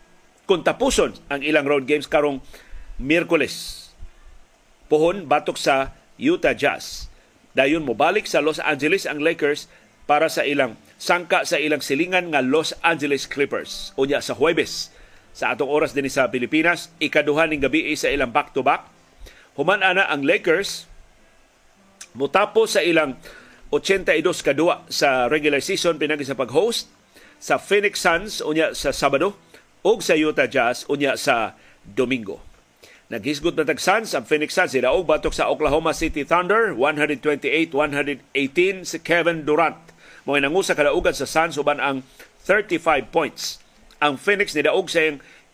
kung 0.47 0.63
tapuson 0.63 1.19
ang 1.27 1.43
ilang 1.43 1.67
road 1.67 1.85
games 1.85 2.07
karong 2.07 2.39
Miyerkules. 3.03 3.91
Pohon 4.87 5.27
batok 5.27 5.59
sa 5.59 5.99
Utah 6.15 6.55
Jazz. 6.55 7.11
Dayon 7.59 7.83
mo 7.83 7.93
balik 7.99 8.31
sa 8.31 8.39
Los 8.39 8.63
Angeles 8.63 9.03
ang 9.05 9.19
Lakers 9.19 9.67
para 10.09 10.33
sa 10.33 10.49
ilang 10.49 10.81
sangka 10.97 11.45
sa 11.45 11.61
ilang 11.61 11.85
silingan 11.85 12.33
nga 12.33 12.41
Los 12.41 12.73
Angeles 12.81 13.29
Clippers. 13.29 13.93
Unya 14.01 14.25
sa 14.25 14.33
Huwebes, 14.33 14.89
sa 15.37 15.53
atong 15.53 15.69
oras 15.69 15.93
din 15.93 16.09
sa 16.09 16.33
Pilipinas, 16.33 16.89
ikaduha 16.97 17.45
ning 17.45 17.61
gabi 17.61 17.93
sa 17.93 18.09
ilang 18.09 18.33
back-to-back. 18.33 18.89
Human 19.61 19.85
ana 19.85 20.09
ang 20.09 20.25
Lakers 20.25 20.89
mutapo 22.17 22.65
sa 22.65 22.81
ilang 22.81 23.21
82 23.71 24.25
kadua 24.41 24.89
sa 24.89 25.29
regular 25.29 25.61
season 25.61 26.01
pinagi 26.01 26.25
sa 26.25 26.35
pag-host 26.35 26.89
sa 27.37 27.61
Phoenix 27.61 28.01
Suns 28.01 28.41
unya 28.41 28.73
sa 28.73 28.97
Sabado 28.97 29.37
ug 29.85 30.01
sa 30.01 30.17
Utah 30.17 30.49
Jazz 30.49 30.89
unya 30.89 31.21
sa 31.21 31.53
Domingo. 31.85 32.49
Naghisgot 33.09 33.57
na 33.57 33.65
tag 33.65 33.81
Suns 33.81 34.13
ang 34.13 34.25
Phoenix 34.25 34.57
Suns 34.57 34.73
sila 34.73 34.93
og 34.93 35.09
batok 35.09 35.33
sa 35.33 35.49
Oklahoma 35.49 35.97
City 35.97 36.29
Thunder 36.29 36.77
128-118 36.77 38.85
si 38.85 38.99
Kevin 39.01 39.49
Durant 39.49 39.88
mo 40.29 40.37
nangusa 40.37 40.77
kadaugan 40.77 41.17
sa 41.17 41.25
Suns 41.25 41.57
uban 41.57 41.81
ang 41.81 42.05
35 42.45 43.09
points. 43.09 43.65
Ang 43.97 44.21
Phoenix 44.21 44.53
ni 44.53 44.61
daog 44.61 44.93
sa 44.93 45.01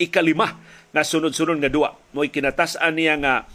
ikalima 0.03 0.59
nga 0.91 1.03
sunod-sunod 1.07 1.63
nga 1.63 1.71
duwa. 1.71 1.95
Mo 2.11 2.27
kinatasan 2.27 2.99
niya 2.99 3.15
nga 3.23 3.47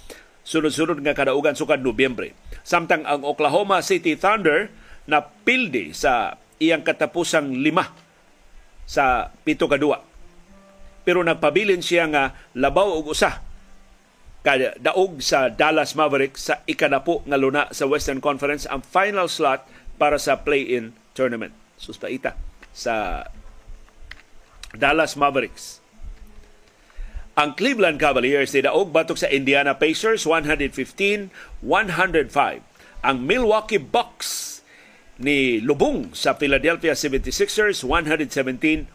sunod-sunod 0.48 1.04
nga 1.04 1.12
kadaugan 1.12 1.60
sukad 1.60 1.84
Nobyembre. 1.84 2.32
Samtang 2.64 3.04
ang 3.04 3.28
Oklahoma 3.28 3.84
City 3.84 4.16
Thunder 4.16 4.72
na 5.12 5.20
pildi 5.20 5.92
sa 5.92 6.40
iyang 6.56 6.88
katapusang 6.88 7.52
lima 7.52 7.92
sa 8.88 9.28
pito 9.44 9.68
kadua. 9.68 10.00
Pero 11.04 11.20
nagpabilin 11.20 11.84
siya 11.84 12.08
nga 12.08 12.32
labaw 12.56 12.96
og 12.96 13.12
usa 13.12 13.44
kada 14.40 14.72
daog 14.80 15.20
sa 15.20 15.52
Dallas 15.52 16.00
Mavericks 16.00 16.48
sa 16.48 16.64
ikanapo 16.64 17.28
nga 17.28 17.36
luna 17.36 17.68
sa 17.76 17.92
Western 17.92 18.24
Conference 18.24 18.64
ang 18.72 18.80
final 18.80 19.28
slot 19.28 19.68
para 20.00 20.16
sa 20.16 20.40
play-in 20.40 20.96
tournament. 21.20 21.52
Suspaita 21.76 22.40
sa 22.72 23.28
Dallas 24.72 25.20
Mavericks. 25.20 25.84
Ang 27.36 27.56
Cleveland 27.60 28.00
Cavaliers 28.00 28.56
ni 28.56 28.64
daog 28.64 28.96
batok 28.96 29.20
sa 29.20 29.28
Indiana 29.28 29.76
Pacers 29.76 30.24
115-105. 30.24 31.28
Ang 33.00 33.18
Milwaukee 33.24 33.80
Bucks 33.80 34.60
ni 35.20 35.60
lubong 35.60 36.16
sa 36.16 36.40
Philadelphia 36.40 36.96
76ers 36.96 37.84
117-104 37.84 38.88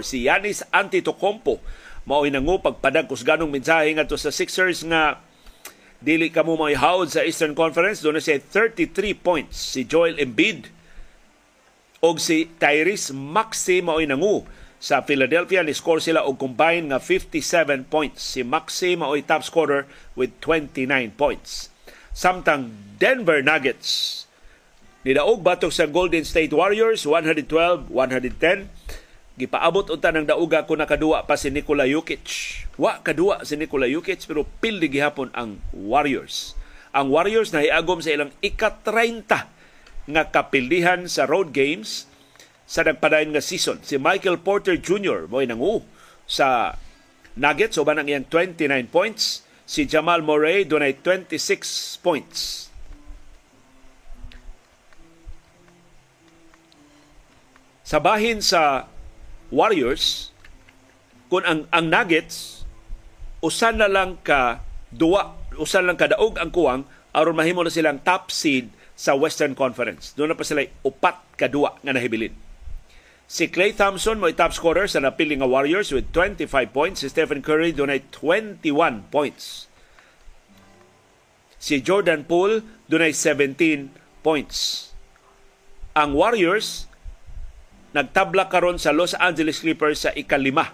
si 0.00 0.24
Yanis 0.24 0.64
Antetokounmpo 0.72 1.60
mao 2.08 2.24
inango 2.24 2.56
pagpadag 2.56 3.04
ganong 3.20 3.52
mensahe 3.52 3.92
ngadto 3.92 4.16
sa 4.16 4.32
Sixers 4.32 4.80
nga 4.88 5.20
dili 6.00 6.32
kamo 6.32 6.56
may 6.56 6.72
hawd 6.72 7.12
sa 7.12 7.20
Eastern 7.20 7.52
Conference 7.52 8.00
doon 8.00 8.16
na 8.16 8.24
siya 8.24 8.40
33 8.40 9.12
points 9.12 9.76
si 9.76 9.84
Joel 9.84 10.16
Embiid 10.16 10.72
og 12.04 12.20
si 12.20 12.48
Tyrese 12.60 13.16
Maxey 13.16 13.80
mao 13.80 14.00
nangu 14.02 14.44
sa 14.76 15.00
Philadelphia 15.00 15.64
ni 15.64 15.72
score 15.72 16.04
sila 16.04 16.22
og 16.28 16.36
combined 16.36 16.92
nga 16.92 17.00
57 17.00 17.88
points. 17.88 18.20
Si 18.20 18.44
Maxey 18.44 18.94
mao 18.94 19.16
top 19.24 19.42
scorer 19.42 19.88
with 20.14 20.36
29 20.44 21.16
points. 21.16 21.72
Samtang 22.12 22.72
Denver 23.00 23.40
Nuggets 23.44 24.24
nidaog 25.06 25.38
batok 25.38 25.70
sa 25.70 25.86
Golden 25.86 26.26
State 26.26 26.50
Warriors 26.50 27.06
112-110 27.06 28.66
gipaabot 29.36 29.86
unta 29.92 30.10
ng 30.10 30.26
dauga 30.26 30.64
ko 30.64 30.74
nakaduwa 30.74 31.28
pa 31.28 31.36
si 31.36 31.52
Nikola 31.52 31.84
Jokic. 31.84 32.26
Wa 32.80 33.04
kaduwa 33.04 33.44
si 33.44 33.54
Nikola 33.60 33.86
Jokic 33.86 34.24
pero 34.24 34.48
pildi 34.60 34.88
gihapon 34.88 35.28
ang 35.36 35.60
Warriors. 35.76 36.56
Ang 36.96 37.12
Warriors 37.12 37.52
na 37.52 37.60
hiagom 37.60 38.00
sa 38.00 38.16
ilang 38.16 38.32
ika-30 38.40 39.55
nga 40.06 40.22
kapildihan 40.30 41.10
sa 41.10 41.26
road 41.26 41.50
games 41.50 42.06
sa 42.66 42.82
nagpadayon 42.82 43.34
nga 43.34 43.42
season. 43.42 43.82
Si 43.82 43.98
Michael 43.98 44.42
Porter 44.42 44.78
Jr. 44.78 45.30
mo 45.30 45.42
nangu 45.42 45.82
sa 46.26 46.78
Nuggets 47.36 47.76
uban 47.76 48.00
ang 48.00 48.08
iyang 48.08 48.26
29 48.26 48.88
points. 48.88 49.44
Si 49.66 49.84
Jamal 49.84 50.22
Murray 50.22 50.64
dunay 50.64 50.96
26 51.02 52.00
points. 52.00 52.70
Sa 57.86 58.02
bahin 58.02 58.42
sa 58.42 58.90
Warriors, 59.54 60.34
kung 61.30 61.46
ang 61.46 61.70
ang 61.70 61.86
Nuggets 61.86 62.66
usan 63.42 63.78
na 63.78 63.86
lang 63.86 64.18
ka 64.26 64.62
duwa, 64.90 65.38
usan 65.54 65.86
lang 65.86 65.98
ka 65.98 66.10
daog 66.10 66.38
ang 66.38 66.50
kuwang 66.50 66.82
aron 67.14 67.36
mahimo 67.38 67.62
na 67.62 67.70
silang 67.70 68.02
top 68.02 68.34
seed 68.34 68.72
sa 68.96 69.12
Western 69.12 69.52
Conference. 69.52 70.16
Doon 70.16 70.32
na 70.32 70.36
pa 70.36 70.42
sila 70.42 70.64
upat 70.80 71.36
kadua 71.36 71.76
nga 71.84 71.92
nahibilin. 71.92 72.32
Si 73.26 73.52
Clay 73.52 73.76
Thompson 73.76 74.16
mo 74.22 74.30
top 74.32 74.56
scorer 74.56 74.88
sa 74.88 75.04
napili 75.04 75.36
nga 75.36 75.50
Warriors 75.50 75.92
with 75.92 76.08
25 76.14 76.48
points. 76.72 77.04
Si 77.04 77.12
Stephen 77.12 77.44
Curry 77.44 77.76
doon 77.76 77.92
ay 77.92 78.00
21 78.14 78.64
points. 79.12 79.68
Si 81.60 81.82
Jordan 81.84 82.24
Poole 82.24 82.64
doon 82.88 83.04
ay 83.04 83.12
17 83.12 83.92
points. 84.24 84.90
Ang 85.98 86.16
Warriors 86.16 86.88
nagtabla 87.92 88.46
karon 88.46 88.78
sa 88.78 88.94
Los 88.94 89.12
Angeles 89.18 89.60
Clippers 89.60 90.06
sa 90.06 90.14
ikalima 90.14 90.70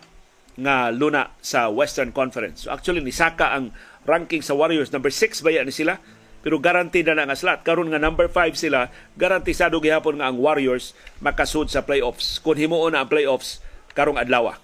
nga 0.60 0.92
luna 0.92 1.32
sa 1.40 1.72
Western 1.72 2.12
Conference. 2.12 2.68
So 2.68 2.74
actually 2.74 3.00
ni 3.00 3.16
Saka 3.16 3.56
ang 3.56 3.72
ranking 4.04 4.44
sa 4.44 4.52
Warriors 4.52 4.92
number 4.92 5.08
6 5.08 5.40
ba 5.40 5.56
yan 5.56 5.72
sila? 5.72 5.96
Pero 6.42 6.58
guaranteed 6.58 7.06
na 7.06 7.22
nga 7.22 7.38
slot. 7.38 7.62
Karon 7.62 7.88
nga 7.94 8.02
number 8.02 8.26
5 8.26 8.58
sila, 8.58 8.90
garantisado 9.14 9.78
gihapon 9.78 10.18
nga 10.18 10.26
ang 10.28 10.42
Warriors 10.42 10.92
makasud 11.22 11.70
sa 11.70 11.86
playoffs. 11.86 12.42
Kung 12.42 12.58
himuon 12.58 12.98
na 12.98 13.06
ang 13.06 13.10
playoffs 13.10 13.62
karong 13.94 14.18
adlaw. 14.18 14.58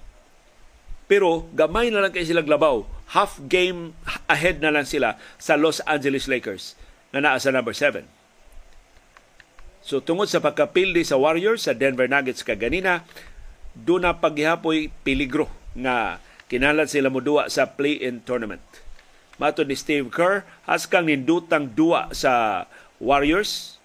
Pero 1.08 1.48
gamay 1.54 1.88
na 1.88 2.04
lang 2.04 2.12
kay 2.12 2.26
sila 2.26 2.42
labaw. 2.44 2.84
Half 3.14 3.40
game 3.48 3.96
ahead 4.28 4.60
na 4.60 4.68
lang 4.68 4.84
sila 4.84 5.16
sa 5.40 5.56
Los 5.56 5.80
Angeles 5.88 6.28
Lakers 6.28 6.76
na 7.14 7.24
naa 7.24 7.40
sa 7.40 7.48
number 7.48 7.72
7. 7.72 8.04
So 9.80 10.04
tungod 10.04 10.28
sa 10.28 10.44
pagkapildi 10.44 11.00
sa 11.00 11.16
Warriors 11.16 11.64
sa 11.64 11.72
Denver 11.72 12.04
Nuggets 12.04 12.44
kaganina, 12.44 13.08
doon 13.72 14.04
na 14.04 14.12
paghihapoy 14.12 14.92
peligro 15.00 15.48
nga 15.72 16.20
kinahanglan 16.52 16.90
sila 16.90 17.08
moduwa 17.08 17.48
sa 17.48 17.72
play-in 17.72 18.20
tournament. 18.20 18.60
Mato 19.38 19.62
ni 19.62 19.78
Steve 19.78 20.10
Kerr, 20.10 20.42
haskang 20.66 21.06
nindutang 21.06 21.72
duwa 21.72 22.10
sa 22.10 22.66
Warriors 22.98 23.78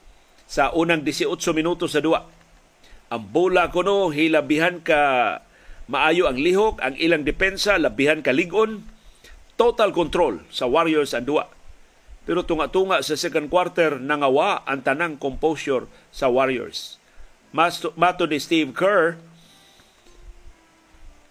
sa 0.50 0.74
unang 0.74 1.06
18 1.06 1.30
minuto 1.54 1.86
sa 1.86 2.02
duwa. 2.02 2.26
Ang 3.14 3.30
bola 3.30 3.70
kuno 3.70 4.10
hilabihan 4.10 4.82
ka 4.82 5.38
maayo 5.86 6.26
ang 6.26 6.42
lihok, 6.42 6.82
ang 6.82 6.98
ilang 6.98 7.22
depensa 7.22 7.78
labihan 7.78 8.26
ka 8.26 8.34
ligon. 8.34 8.86
Total 9.54 9.94
control 9.94 10.42
sa 10.50 10.66
Warriors 10.66 11.14
ang 11.14 11.30
duwa 11.30 11.46
pero 12.24 12.44
tunga-tunga 12.44 13.04
sa 13.04 13.20
second 13.20 13.52
quarter 13.52 14.00
nangawa 14.00 14.64
ang 14.64 14.80
tanang 14.80 15.20
composure 15.20 15.92
sa 16.08 16.32
Warriors. 16.32 16.96
Mas, 17.52 17.84
mato 18.00 18.24
ni 18.26 18.40
Steve 18.40 18.72
Kerr, 18.72 19.20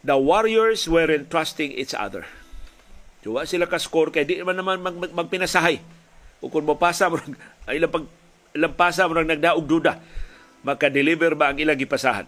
the 0.05 0.15
Warriors 0.21 0.85
weren't 0.85 1.33
trusting 1.33 1.73
each 1.73 1.97
other. 1.97 2.29
Diwa 3.23 3.47
sila 3.47 3.71
ka-score 3.71 4.11
kay 4.11 4.27
di 4.27 4.43
man 4.43 4.59
naman 4.59 4.83
mag, 4.83 4.97
mag, 4.99 5.13
magpinasahay. 5.15 5.79
O 6.43 6.51
kung 6.51 6.67
mapasa 6.67 7.07
mo 7.07 7.23
ilang 7.71 7.93
pag 7.93 8.05
ilang 8.53 8.75
pasa 8.75 9.07
mo 9.07 9.15
nagdaog 9.17 9.65
duda 9.65 10.03
maka-deliver 10.63 11.35
ba 11.35 11.51
ang 11.51 11.59
ilang 11.59 11.79
gipasahan. 11.79 12.27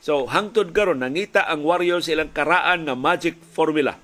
So 0.00 0.24
hangtod 0.28 0.72
karon 0.72 1.04
nangita 1.04 1.44
ang 1.44 1.64
Warriors 1.64 2.08
ilang 2.08 2.32
karaan 2.32 2.88
nga 2.88 2.96
magic 2.96 3.36
formula 3.52 4.00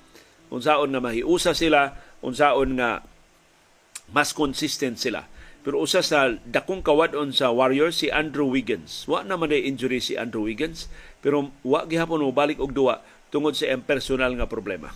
unsaon 0.47 0.95
nga 0.95 1.03
mahiusa 1.03 1.51
sila, 1.51 1.95
unsaon 2.23 2.79
nga 2.79 3.03
mas 4.11 4.31
consistent 4.31 4.99
sila. 4.99 5.27
Pero 5.67 5.83
usa 5.83 5.99
sa 5.99 6.31
dakong 6.47 6.79
kawadon 6.79 7.35
sa 7.35 7.51
Warriors 7.51 7.99
si 7.99 8.07
Andrew 8.07 8.47
Wiggins. 8.47 9.03
Wa 9.03 9.27
naman 9.27 9.51
ay 9.51 9.67
injury 9.67 9.99
si 9.99 10.15
Andrew 10.15 10.47
Wiggins, 10.47 10.87
pero 11.19 11.51
wa 11.67 11.83
gihapon 11.83 12.23
mo 12.23 12.31
balik 12.31 12.63
og 12.63 12.71
duwa 12.71 13.03
tungod 13.29 13.55
sa 13.55 13.71
personal 13.83 14.33
nga 14.35 14.47
problema. 14.47 14.91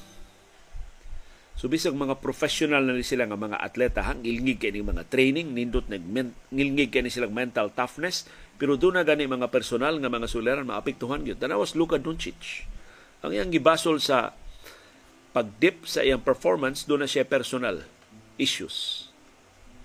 So 1.59 1.69
bisag 1.69 1.93
mga 1.93 2.23
professional 2.25 2.82
na 2.82 2.97
ni 2.97 3.05
sila 3.05 3.29
nga 3.29 3.38
mga 3.38 3.61
atleta 3.61 4.01
hang 4.01 4.25
ngilngig 4.25 4.57
kay 4.57 4.73
mga 4.73 5.05
training 5.13 5.53
nindot 5.53 5.86
nag 5.86 6.01
ngilngig 6.49 6.89
kay 6.89 7.05
silang 7.05 7.38
mental 7.38 7.69
toughness 7.69 8.25
pero 8.57 8.82
do 8.82 8.89
na 8.89 9.05
gani 9.05 9.29
mga 9.29 9.49
personal 9.53 9.97
nga 10.01 10.09
mga 10.09 10.25
suleran 10.29 10.65
maapektuhan 10.65 11.21
gyud. 11.21 11.38
Tanawas 11.38 11.73
Luka 11.77 12.01
Doncic. 12.01 12.65
Ang 13.21 13.38
iyang 13.38 13.53
gibasol 13.53 14.01
sa 14.01 14.34
pag-dip 15.32 15.88
sa 15.88 16.03
iyang 16.03 16.21
performance, 16.21 16.84
doon 16.84 17.05
na 17.05 17.09
siya 17.09 17.23
personal 17.23 17.88
issues. 18.36 19.07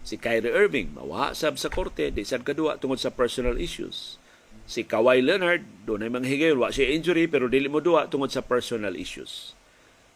Si 0.07 0.19
Kyrie 0.19 0.55
Irving, 0.55 0.95
mawa 0.95 1.35
sab 1.35 1.59
sa 1.59 1.71
korte, 1.71 2.11
di 2.11 2.23
sad 2.23 2.47
kadua 2.47 2.79
tungod 2.79 2.99
sa 2.99 3.11
personal 3.11 3.59
issues. 3.59 4.19
Si 4.67 4.83
Kawhi 4.83 5.23
Leonard, 5.23 5.63
doon 5.87 6.07
ay 6.07 6.11
mga 6.11 6.27
higay, 6.27 6.53
wa 6.59 6.75
siya 6.75 6.91
injury, 6.91 7.31
pero 7.31 7.47
dili 7.47 7.71
mo 7.71 7.79
duwa 7.79 8.11
tungod 8.11 8.35
sa 8.35 8.43
personal 8.43 8.99
issues. 8.99 9.55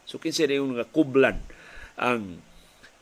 So 0.03 0.19
kinsa 0.19 0.43
na 0.45 0.59
yung 0.59 0.75
mga 0.75 0.91
kublan 0.91 1.39
ang 1.95 2.43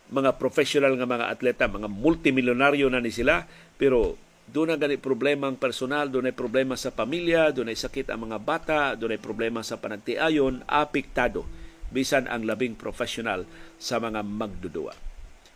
mga 0.10 0.38
professional 0.38 0.94
nga 0.98 1.10
mga 1.10 1.30
atleta, 1.30 1.70
mga 1.70 1.90
multimilyonaryo 1.90 2.90
na 2.90 3.02
ni 3.02 3.10
sila, 3.10 3.46
pero 3.78 4.18
doon 4.50 4.74
na 4.74 4.78
gani 4.82 4.98
problema 4.98 5.46
ang 5.46 5.58
personal, 5.58 6.10
doon 6.10 6.30
ay 6.30 6.36
problema 6.38 6.74
sa 6.74 6.90
pamilya, 6.90 7.54
doon 7.54 7.70
ay 7.70 7.78
sakit 7.78 8.10
ang 8.10 8.30
mga 8.30 8.38
bata, 8.42 8.80
doon 8.98 9.14
ay 9.14 9.22
problema 9.22 9.62
sa 9.62 9.78
panagtiayon, 9.78 10.66
apektado 10.66 11.46
bisan 11.90 12.30
ang 12.30 12.46
labing 12.46 12.78
professional 12.78 13.46
sa 13.82 13.98
mga 13.98 14.22
magdudua. 14.22 14.94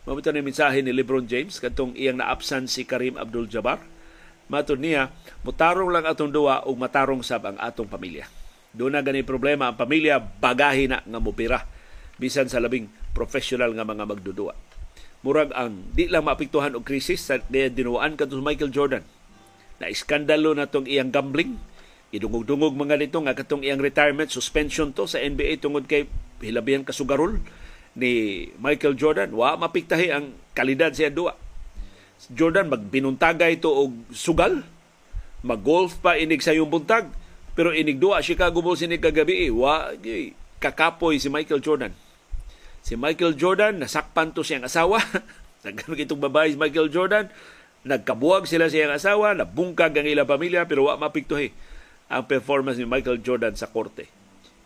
Mamito 0.03 0.29
na 0.33 0.43
mensahe 0.43 0.83
ni 0.83 0.91
LeBron 0.91 1.29
James 1.29 1.61
kadtong 1.61 1.95
iyang 1.95 2.19
naapsan 2.19 2.67
si 2.67 2.83
Karim 2.83 3.15
Abdul-Jabbar. 3.15 3.79
Matod 4.51 4.79
niya, 4.79 5.11
mutarong 5.47 5.91
lang 5.91 6.03
atong 6.03 6.31
duwa 6.31 6.63
ug 6.67 6.75
matarong 6.75 7.23
sab 7.23 7.47
ang 7.47 7.57
atong 7.59 7.87
pamilya. 7.87 8.27
Doon 8.73 8.97
na 8.97 9.05
gani 9.05 9.21
problema 9.21 9.69
ang 9.69 9.77
pamilya, 9.77 10.19
bagahi 10.19 10.89
na 10.89 10.99
nga 11.05 11.19
mupira 11.21 11.63
bisan 12.17 12.49
sa 12.49 12.61
labing 12.61 12.89
professional 13.13 13.73
nga 13.73 13.85
mga 13.85 14.05
magdudua. 14.09 14.53
Murag 15.23 15.55
ang 15.55 15.87
di 15.95 16.11
lang 16.11 16.27
maapektuhan 16.27 16.75
og 16.75 16.83
krisis 16.83 17.31
sa 17.31 17.39
dinuwaan 17.49 18.19
kadto 18.19 18.35
Michael 18.43 18.75
Jordan. 18.75 19.03
Na 19.79 19.87
iskandalo 19.87 20.51
na 20.51 20.67
tong 20.67 20.85
iyang 20.85 21.09
gambling, 21.09 21.57
idungog-dungog 22.13 22.77
mga 22.77 22.99
nito 22.99 23.17
nga 23.23 23.33
katong 23.33 23.65
iyang 23.65 23.81
retirement 23.81 24.29
suspension 24.29 24.93
to 24.93 25.09
sa 25.09 25.17
NBA 25.17 25.63
tungod 25.63 25.89
kay 25.89 26.05
hilabihan 26.43 26.85
kasugarol 26.85 27.41
ni 27.97 28.45
Michael 28.61 28.93
Jordan 28.97 29.33
wa 29.33 29.57
mapiktahi 29.57 30.13
ang 30.13 30.33
kalidad 30.53 30.93
siya 30.93 31.09
duwa 31.09 31.33
Jordan 32.31 32.71
magbinuntagay 32.71 33.59
ito 33.59 33.67
og 33.67 33.91
sugal 34.13 34.63
mag-golf 35.43 35.99
pa 35.99 36.15
inig 36.15 36.39
sa 36.39 36.55
yung 36.55 36.71
buntag 36.71 37.11
pero 37.53 37.75
inig 37.75 37.99
duwa 37.99 38.23
Chicago 38.23 38.63
Bulls 38.63 38.85
inig 38.85 39.03
kagabi 39.03 39.47
eh. 39.47 39.51
wa 39.51 39.91
kakapoy 40.63 41.19
si 41.19 41.27
Michael 41.27 41.59
Jordan 41.59 41.91
si 42.79 42.95
Michael 42.95 43.35
Jordan 43.35 43.83
nasakpan 43.83 44.31
to 44.31 44.45
siyang 44.45 44.63
asawa 44.63 45.03
nagkamag 45.67 46.07
itong 46.07 46.23
babae 46.23 46.55
si 46.55 46.57
Michael 46.59 46.87
Jordan 46.87 47.27
nagkabuwag 47.83 48.47
sila 48.47 48.71
siyang 48.71 48.95
asawa 48.95 49.35
nabungkag 49.35 49.91
ang 49.99 50.07
ilang 50.07 50.27
pamilya 50.27 50.63
pero 50.63 50.87
wa 50.87 50.95
mapiktuhi 50.95 51.51
ang 52.13 52.29
performance 52.29 52.77
ni 52.77 52.85
Michael 52.85 53.25
Jordan 53.25 53.57
sa 53.57 53.65
korte. 53.65 54.05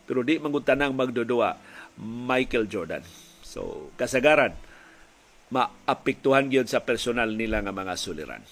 Pero 0.04 0.24
di 0.24 0.36
mangutanang 0.36 0.92
magdudua 0.92 1.56
Michael 2.00 2.68
Jordan. 2.68 3.04
So, 3.44 3.92
kasagaran, 3.96 4.52
maapektuhan 5.52 6.52
gyud 6.52 6.68
sa 6.68 6.84
personal 6.84 7.32
nila 7.32 7.64
nga 7.64 7.72
mga 7.72 7.94
suliran. 7.96 8.44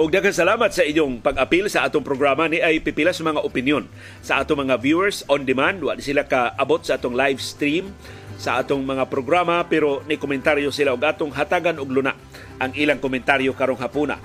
Og 0.00 0.08
daghang 0.08 0.32
salamat 0.32 0.72
sa 0.72 0.80
inyong 0.80 1.20
pag-apil 1.20 1.68
sa 1.68 1.84
atong 1.84 2.00
programa 2.00 2.48
ni 2.48 2.56
ay 2.56 2.80
pipila 2.80 3.12
sa 3.12 3.20
mga 3.20 3.44
opinion 3.44 3.84
sa 4.24 4.40
atong 4.40 4.64
mga 4.64 4.80
viewers 4.80 5.20
on 5.28 5.44
demand. 5.44 5.84
Wa 5.84 5.92
sila 6.00 6.24
ka 6.24 6.56
abot 6.56 6.80
sa 6.80 6.96
atong 6.96 7.12
live 7.12 7.36
stream 7.36 7.92
sa 8.40 8.64
atong 8.64 8.80
mga 8.80 9.12
programa 9.12 9.60
pero 9.68 10.00
ni 10.08 10.16
komentaryo 10.16 10.72
sila 10.72 10.96
og 10.96 11.04
atong 11.04 11.36
hatagan 11.36 11.76
og 11.76 11.92
luna 11.92 12.16
ang 12.56 12.72
ilang 12.80 12.96
komentaryo 12.96 13.52
karong 13.52 13.76
hapuna. 13.76 14.16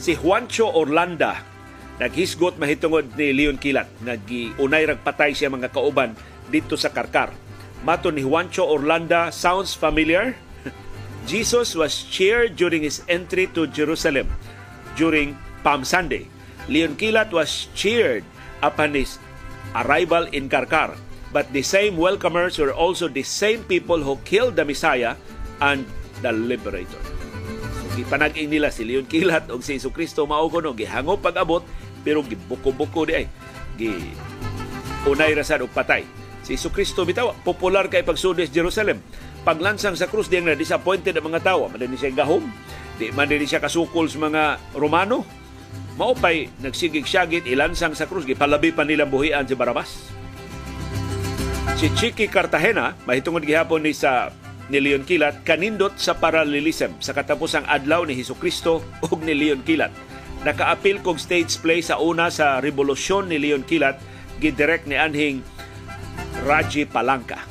Si 0.00 0.16
Juancho 0.16 0.64
Orlanda 0.64 1.57
naghisgot 1.98 2.56
mahitungod 2.56 3.14
ni 3.18 3.34
Leon 3.34 3.58
Kilat 3.58 3.90
nagiunay 4.02 4.88
rag 4.88 5.02
patay 5.02 5.34
siya 5.34 5.50
mga 5.50 5.70
kauban 5.74 6.14
dito 6.48 6.78
sa 6.78 6.94
Karkar. 6.94 7.34
Mato 7.82 8.10
ni 8.10 8.26
Juancho 8.26 8.66
Orlanda 8.66 9.30
sounds 9.30 9.74
familiar. 9.74 10.34
Jesus 11.30 11.78
was 11.78 12.06
cheered 12.08 12.58
during 12.58 12.82
his 12.82 13.02
entry 13.06 13.46
to 13.52 13.70
Jerusalem 13.70 14.30
during 14.98 15.38
Palm 15.62 15.86
Sunday. 15.86 16.26
Leon 16.66 16.98
Kilat 16.98 17.30
was 17.30 17.70
cheered 17.74 18.26
upon 18.62 18.94
his 18.94 19.18
arrival 19.74 20.26
in 20.34 20.50
Karkar 20.50 20.98
But 21.28 21.52
the 21.52 21.60
same 21.60 22.00
welcomers 22.00 22.56
were 22.56 22.72
also 22.72 23.04
the 23.08 23.24
same 23.24 23.60
people 23.68 24.00
who 24.00 24.16
killed 24.24 24.56
the 24.56 24.64
Messiah 24.64 25.12
and 25.60 25.84
the 26.24 26.32
Liberator. 26.32 27.00
Gipanag-ing 27.98 28.48
nila 28.48 28.70
si 28.72 28.86
Leon 28.86 29.10
Kilat 29.10 29.50
o 29.52 29.60
si 29.60 29.76
Kristo 29.92 30.24
maugon 30.24 30.70
o 30.70 30.72
gihangop 30.72 31.20
pag-abot 31.20 31.66
pero 32.08 32.24
gibuko-buko 32.24 33.04
di 33.04 33.12
ay. 33.20 33.26
Gi 33.76 33.92
unay 35.04 35.36
rasad 35.36 35.60
og 35.60 35.68
patay. 35.68 36.08
Si 36.40 36.56
Iso 36.56 36.72
Kristo 36.72 37.04
bitaw 37.04 37.36
popular 37.44 37.92
kay 37.92 38.00
pagsudis 38.00 38.48
Jerusalem. 38.48 39.04
Paglansang 39.44 39.92
sa 39.92 40.08
krus 40.08 40.32
diyang 40.32 40.48
na 40.48 40.56
disappointed 40.56 41.12
ang 41.12 41.28
mga 41.28 41.44
tawo. 41.44 41.68
Madani 41.68 42.00
siya 42.00 42.16
gahom. 42.16 42.48
Di 42.96 43.12
man 43.12 43.28
din 43.28 43.44
siya 43.44 43.60
kasukol 43.60 44.08
sa 44.08 44.24
mga 44.24 44.56
Romano. 44.72 45.28
Maupay 46.00 46.48
nagsigig-syagit 46.64 47.44
ilansang 47.44 47.92
sa 47.92 48.08
krus 48.08 48.24
gipalabi 48.24 48.72
pa 48.72 48.88
nilang 48.88 49.12
buhian 49.12 49.44
si 49.44 49.52
Barabas 49.52 50.08
Si 51.76 51.92
Chiki 51.94 52.26
Cartagena, 52.26 52.96
mahitungod 53.04 53.44
gihapon 53.44 53.84
ni 53.84 53.94
sa 53.94 54.34
ni 54.66 54.80
Leon 54.82 55.04
Kilat, 55.04 55.44
kanindot 55.46 55.94
sa 55.94 56.16
paralelism 56.16 56.96
sa 56.98 57.14
katapusang 57.14 57.66
adlaw 57.68 58.02
ni 58.02 58.16
Hesus 58.16 58.38
Kristo 58.40 58.82
ug 59.04 59.20
ni 59.22 59.36
Leon 59.36 59.62
Kilat. 59.62 60.07
Nakaapil 60.46 61.02
kog 61.02 61.18
stage 61.18 61.58
play 61.58 61.82
sa 61.82 61.98
una 61.98 62.30
sa 62.30 62.62
revolusyon 62.62 63.26
ni 63.26 63.42
Leon 63.42 63.66
Kilat 63.66 63.98
gidirect 64.38 64.86
ni 64.86 64.94
anhing 64.94 65.42
Raji 66.46 66.86
Palangka. 66.86 67.42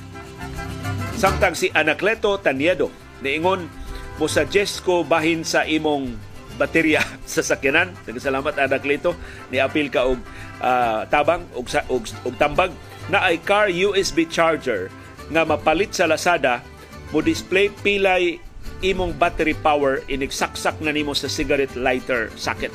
Samtang 1.20 1.58
si 1.58 1.68
Anacleto 1.76 2.40
Taniedo 2.40 2.88
niingon 3.20 3.68
mo 4.16 4.26
suggest 4.32 4.88
ko 4.88 5.04
bahin 5.04 5.44
sa 5.44 5.68
imong 5.68 6.16
baterya 6.56 7.04
sa 7.28 7.44
sakyanan. 7.44 7.92
Salamat 8.08 8.56
Anacleto 8.56 9.20
ni 9.52 9.60
apil 9.60 9.92
ka 9.92 10.08
og 10.08 10.24
uh, 10.64 11.04
tabang 11.12 11.44
og, 11.60 11.68
og, 11.92 12.08
og 12.24 12.34
tambag 12.40 12.72
na 13.12 13.28
ay 13.28 13.36
car 13.44 13.68
USB 13.68 14.24
charger 14.32 14.88
nga 15.28 15.44
mapalit 15.44 15.92
sa 15.92 16.08
Lazada 16.08 16.64
mo 17.12 17.20
display 17.20 17.68
pilay 17.84 18.40
imong 18.86 19.18
battery 19.18 19.58
power 19.58 20.06
inigsaksak 20.06 20.78
na 20.84 20.94
nimo 20.94 21.18
sa 21.18 21.26
cigarette 21.26 21.74
lighter 21.74 22.30
socket 22.38 22.72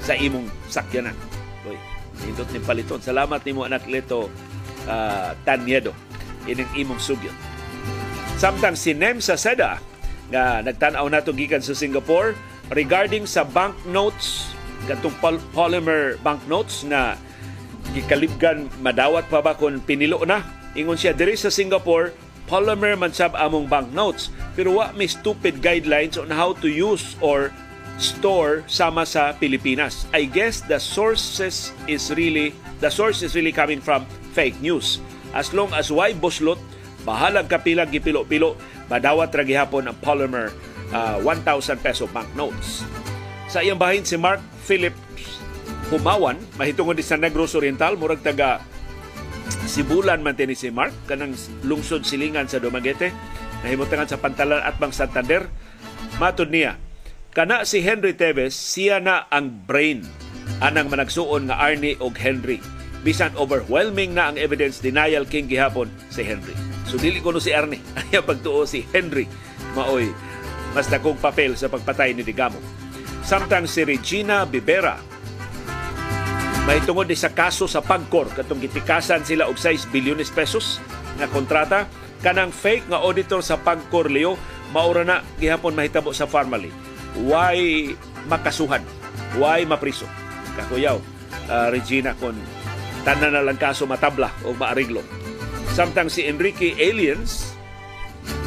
sa 0.00 0.14
imong 0.16 0.48
sakyanan. 0.70 1.14
Uy, 1.66 1.76
nindot 2.24 2.48
ni 2.54 2.60
paliton. 2.62 3.02
Salamat 3.02 3.42
nimo 3.42 3.66
anak 3.66 3.84
Leto 3.90 4.30
uh, 4.86 5.30
Tanyedo 5.44 5.92
ining 6.46 6.70
imong 6.78 7.02
sugyot. 7.02 7.34
Samtang 8.38 8.78
si 8.78 8.94
Nem 8.94 9.18
sa 9.18 9.34
Seda 9.34 9.80
nga 10.30 10.60
nagtan-aw 10.62 11.06
nato 11.06 11.30
gikan 11.34 11.62
sa 11.62 11.74
Singapore 11.74 12.34
regarding 12.70 13.24
sa 13.24 13.46
banknotes 13.46 14.50
katong 14.86 15.14
polymer 15.54 16.18
banknotes 16.22 16.86
na 16.86 17.14
gikalibgan 17.94 18.66
madawat 18.82 19.26
pa 19.30 19.40
ba 19.40 19.54
kung 19.54 19.78
pinilo 19.82 20.22
na 20.26 20.42
ingon 20.74 20.98
siya 20.98 21.14
diri 21.14 21.38
sa 21.38 21.48
Singapore 21.48 22.25
polymer 22.46 22.94
man 22.94 23.10
sab 23.12 23.34
among 23.36 23.66
banknotes 23.66 24.30
pero 24.54 24.78
wa 24.78 24.90
may 24.94 25.10
stupid 25.10 25.60
guidelines 25.60 26.16
on 26.16 26.30
how 26.30 26.54
to 26.56 26.70
use 26.70 27.18
or 27.20 27.50
store 27.96 28.60
sama 28.68 29.08
sa 29.08 29.32
Pilipinas. 29.36 30.04
I 30.12 30.28
guess 30.28 30.60
the 30.64 30.80
sources 30.80 31.72
is 31.88 32.12
really 32.12 32.52
the 32.80 32.92
source 32.92 33.24
is 33.24 33.32
really 33.32 33.52
coming 33.52 33.80
from 33.80 34.04
fake 34.36 34.56
news. 34.60 35.00
As 35.32 35.52
long 35.52 35.72
as 35.72 35.92
why 35.92 36.12
buslot 36.12 36.60
bahalag 37.04 37.48
kapilang 37.48 37.88
gipilo-pilo, 37.88 38.56
madawat 38.90 39.32
ra 39.32 39.44
gihapon 39.44 39.88
ang 39.88 39.96
polymer 40.02 40.52
uh, 40.92 41.18
1,000 41.22 41.80
peso 41.80 42.04
banknotes. 42.10 42.82
Sa 43.46 43.62
iyang 43.62 43.78
bahin 43.78 44.02
si 44.02 44.18
Mark 44.18 44.42
Phillips 44.66 45.38
Humawan, 45.86 46.34
mahitungon 46.58 46.98
di 46.98 47.04
sa 47.06 47.14
Negros 47.14 47.54
Oriental, 47.54 47.94
murag 47.94 48.18
taga 48.18 48.58
Sibulan 49.66 50.22
man 50.22 50.38
ni 50.38 50.54
si 50.54 50.70
Mark, 50.70 50.94
kanang 51.10 51.34
lungsod 51.66 52.02
silingan 52.02 52.50
sa 52.50 52.62
Dumaguete, 52.62 53.10
nahimutangan 53.62 54.10
sa 54.10 54.20
Pantalan 54.20 54.62
at 54.62 54.78
Bang 54.78 54.94
Santander. 54.94 55.46
Matod 56.22 56.50
niya, 56.50 56.78
kana 57.34 57.66
si 57.66 57.82
Henry 57.82 58.14
Teves, 58.14 58.54
siya 58.54 59.02
na 59.02 59.26
ang 59.28 59.50
brain 59.66 60.06
anang 60.62 60.88
managsuon 60.88 61.50
nga 61.50 61.60
Arnie 61.60 61.98
og 62.00 62.16
Henry. 62.16 62.62
Bisan 63.04 63.34
overwhelming 63.38 64.16
na 64.16 64.32
ang 64.32 64.36
evidence 64.40 64.82
denial 64.82 65.28
king 65.28 65.46
gihapon 65.46 65.86
si 66.10 66.26
Henry. 66.26 66.54
So 66.86 66.98
dili 66.98 67.22
ko 67.22 67.30
no 67.30 67.42
si 67.42 67.54
Arnie. 67.54 67.82
Ayaw 68.10 68.24
pagtuo 68.26 68.66
si 68.66 68.82
Henry. 68.90 69.30
Maoy, 69.78 70.10
mas 70.72 70.88
dakong 70.90 71.18
papel 71.20 71.54
sa 71.54 71.70
pagpatay 71.70 72.16
ni 72.16 72.22
Digamo. 72.26 72.58
Samtang 73.26 73.66
si 73.66 73.82
Regina 73.82 74.46
Bibera, 74.46 74.98
may 76.66 76.82
tungod 76.82 77.06
sa 77.14 77.30
kaso 77.30 77.70
sa 77.70 77.78
Pagcor 77.78 78.26
katong 78.34 78.58
gitikasan 78.58 79.22
sila 79.22 79.46
og 79.46 79.54
6 79.54 79.86
bilyones 79.94 80.34
pesos 80.34 80.82
nga 81.14 81.30
kontrata 81.30 81.86
kanang 82.26 82.50
fake 82.50 82.90
nga 82.90 83.00
auditor 83.06 83.38
sa 83.38 83.54
Pagcor 83.54 84.10
Leo 84.10 84.34
maura 84.74 85.06
na 85.06 85.22
gihapon 85.38 85.78
mahitabo 85.78 86.10
sa 86.10 86.26
Farmally. 86.26 86.74
Why 87.22 87.94
makasuhan? 88.26 88.82
Why 89.38 89.62
mapriso? 89.62 90.10
Kakuyaw, 90.58 90.98
uh, 91.46 91.68
Regina 91.70 92.18
kon 92.18 92.34
tanan 93.06 93.38
na 93.38 93.46
lang 93.46 93.54
kaso 93.54 93.86
matabla 93.86 94.34
o 94.42 94.50
maariglo 94.50 95.06
Samtang 95.76 96.08
si 96.08 96.24
Enrique 96.24 96.72
Aliens, 96.80 97.52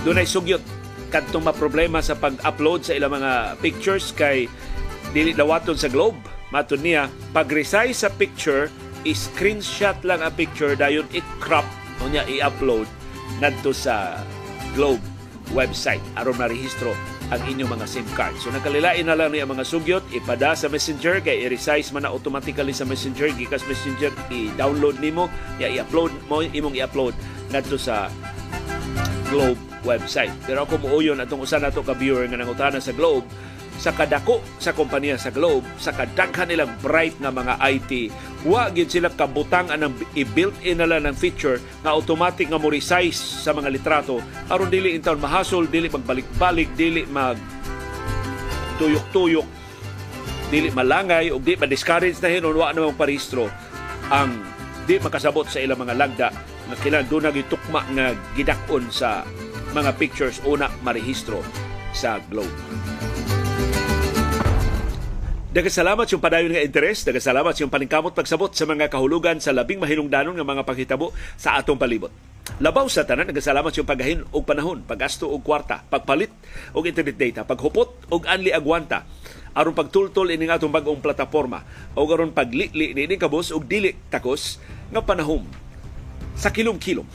dunay 0.01 0.25
sugyot 0.25 0.65
kadtong 1.13 1.45
problema 1.53 2.01
sa 2.01 2.17
pag-upload 2.17 2.81
sa 2.81 2.97
ilang 2.97 3.21
mga 3.21 3.53
pictures 3.61 4.09
kay 4.17 4.49
dili 5.13 5.37
dawaton 5.37 5.77
sa 5.77 5.93
Globe. 5.93 6.17
Matud 6.49 6.81
niya, 6.81 7.13
pag-resize 7.29 7.93
sa 7.93 8.09
picture, 8.09 8.73
i-screenshot 9.05 10.01
lang 10.01 10.19
ang 10.25 10.33
picture 10.33 10.73
dayon 10.73 11.05
i-crop 11.13 11.65
o 12.01 12.09
niya 12.09 12.25
i-upload 12.25 12.89
ngadto 13.39 13.71
sa 13.71 14.19
Globe 14.73 15.01
website 15.55 16.01
aron 16.13 16.37
marehistro 16.37 16.93
ang 17.29 17.41
inyong 17.45 17.77
mga 17.77 17.85
SIM 17.85 18.07
card. 18.17 18.33
So 18.41 18.49
nakalilain 18.49 19.05
na 19.05 19.13
lang 19.13 19.33
niya 19.33 19.45
mga 19.45 19.65
sugyot, 19.65 20.03
ipada 20.09 20.57
sa 20.57 20.65
Messenger 20.65 21.21
kay 21.21 21.45
i-resize 21.45 21.93
man 21.93 22.05
na 22.05 22.09
automatically 22.09 22.73
sa 22.73 22.89
Messenger 22.89 23.29
gikas 23.37 23.61
Messenger 23.69 24.09
i-download 24.33 24.97
nimo, 24.97 25.29
ya 25.61 25.69
i-upload 25.69 26.09
mo 26.25 26.41
imong 26.41 26.73
i-upload 26.81 27.13
ngadto 27.53 27.77
sa 27.77 28.09
Globe 29.29 29.61
website. 29.85 30.33
Pero 30.49 30.65
ako 30.65 30.81
muuyon 30.81 31.21
atong 31.21 31.45
usa 31.45 31.61
nato 31.61 31.85
ka 31.85 31.93
viewer 31.93 32.25
nga 32.25 32.41
nangutana 32.41 32.81
sa 32.81 32.91
Globe 32.97 33.29
sa 33.79 33.95
kadako 33.95 34.43
sa 34.59 34.75
kompanya 34.75 35.15
sa 35.15 35.31
Globe, 35.31 35.63
sa 35.79 35.95
kadaghan 35.95 36.51
nilang 36.51 36.75
bright 36.83 37.15
na 37.23 37.31
mga 37.31 37.55
IT, 37.63 37.91
wa 38.43 38.67
gid 38.67 38.91
sila 38.91 39.07
kabutang 39.07 39.71
anang 39.71 39.95
i-built 40.19 40.53
in 40.67 40.83
nila 40.83 40.99
ng 40.99 41.15
feature 41.15 41.63
na 41.81 41.95
automatic 41.95 42.51
nga 42.51 42.59
mo 42.59 42.67
resize 42.67 43.15
sa 43.15 43.55
mga 43.55 43.71
litrato 43.71 44.19
aron 44.51 44.67
dili 44.67 44.99
intawon 44.99 45.23
mahasol, 45.23 45.71
dili 45.71 45.87
magbalik-balik, 45.87 46.75
dili 46.75 47.07
mag 47.07 47.39
tuyok-tuyok, 48.79 49.47
dili 50.51 50.67
malangay 50.75 51.31
ug 51.31 51.39
di 51.39 51.55
ma-discourage 51.55 52.19
na 52.19 52.29
hinon 52.31 52.59
wa 52.59 52.75
namang 52.75 52.99
parehistro 52.99 53.47
ang 54.11 54.43
di 54.89 54.97
makasabot 54.97 55.45
sa 55.45 55.61
ilang 55.61 55.79
mga 55.79 55.95
lagda 55.95 56.29
nga 56.69 56.75
kailangan 56.81 57.07
doon 57.07 57.23
nagitukma 57.29 57.81
nga 57.93 58.05
gidakon 58.33 58.89
sa 58.89 59.23
mga 59.71 59.93
pictures 60.01 60.41
una 60.49 60.65
marehistro 60.81 61.45
sa 61.93 62.17
Globe. 62.29 62.98
Daga 65.49 65.65
salamat 65.65 66.05
yung 66.13 66.21
padayon 66.21 66.53
nga 66.53 66.61
interes, 66.61 67.01
daga 67.01 67.17
salamat 67.17 67.57
yung 67.57 67.73
paningkamot 67.73 68.13
pagsabot 68.13 68.53
sa 68.53 68.69
mga 68.69 68.85
kahulugan 68.85 69.41
sa 69.41 69.49
labing 69.49 69.81
mahinungdanon 69.81 70.37
nga 70.37 70.45
mga 70.45 70.61
paghitabo 70.61 71.09
sa 71.41 71.57
atong 71.57 71.73
palibot. 71.73 72.13
Labaw 72.61 72.85
sa 72.85 73.01
tanan, 73.01 73.33
nagasalamat 73.33 73.73
yung 73.73 73.89
paghahin 73.89 74.21
og 74.29 74.45
panahon, 74.45 74.85
paggasto 74.85 75.25
og 75.25 75.41
kwarta, 75.41 75.81
pagpalit 75.89 76.29
og 76.77 76.85
internet 76.85 77.17
data, 77.17 77.41
paghupot 77.49 78.13
og 78.13 78.29
anli 78.29 78.53
agwanta, 78.53 79.09
aron 79.57 79.73
pagtultol 79.73 80.29
ining 80.29 80.53
atong 80.53 80.69
bag-ong 80.69 81.01
plataporma 81.01 81.65
o 81.97 82.05
aron 82.05 82.29
paglitli 82.29 82.93
ni 82.93 83.17
kabos 83.17 83.49
og 83.49 83.65
dili 83.65 83.97
takos 84.13 84.61
nga 84.93 85.01
panahon 85.01 85.49
sa 86.37 86.53
kilom-kilom 86.53 87.09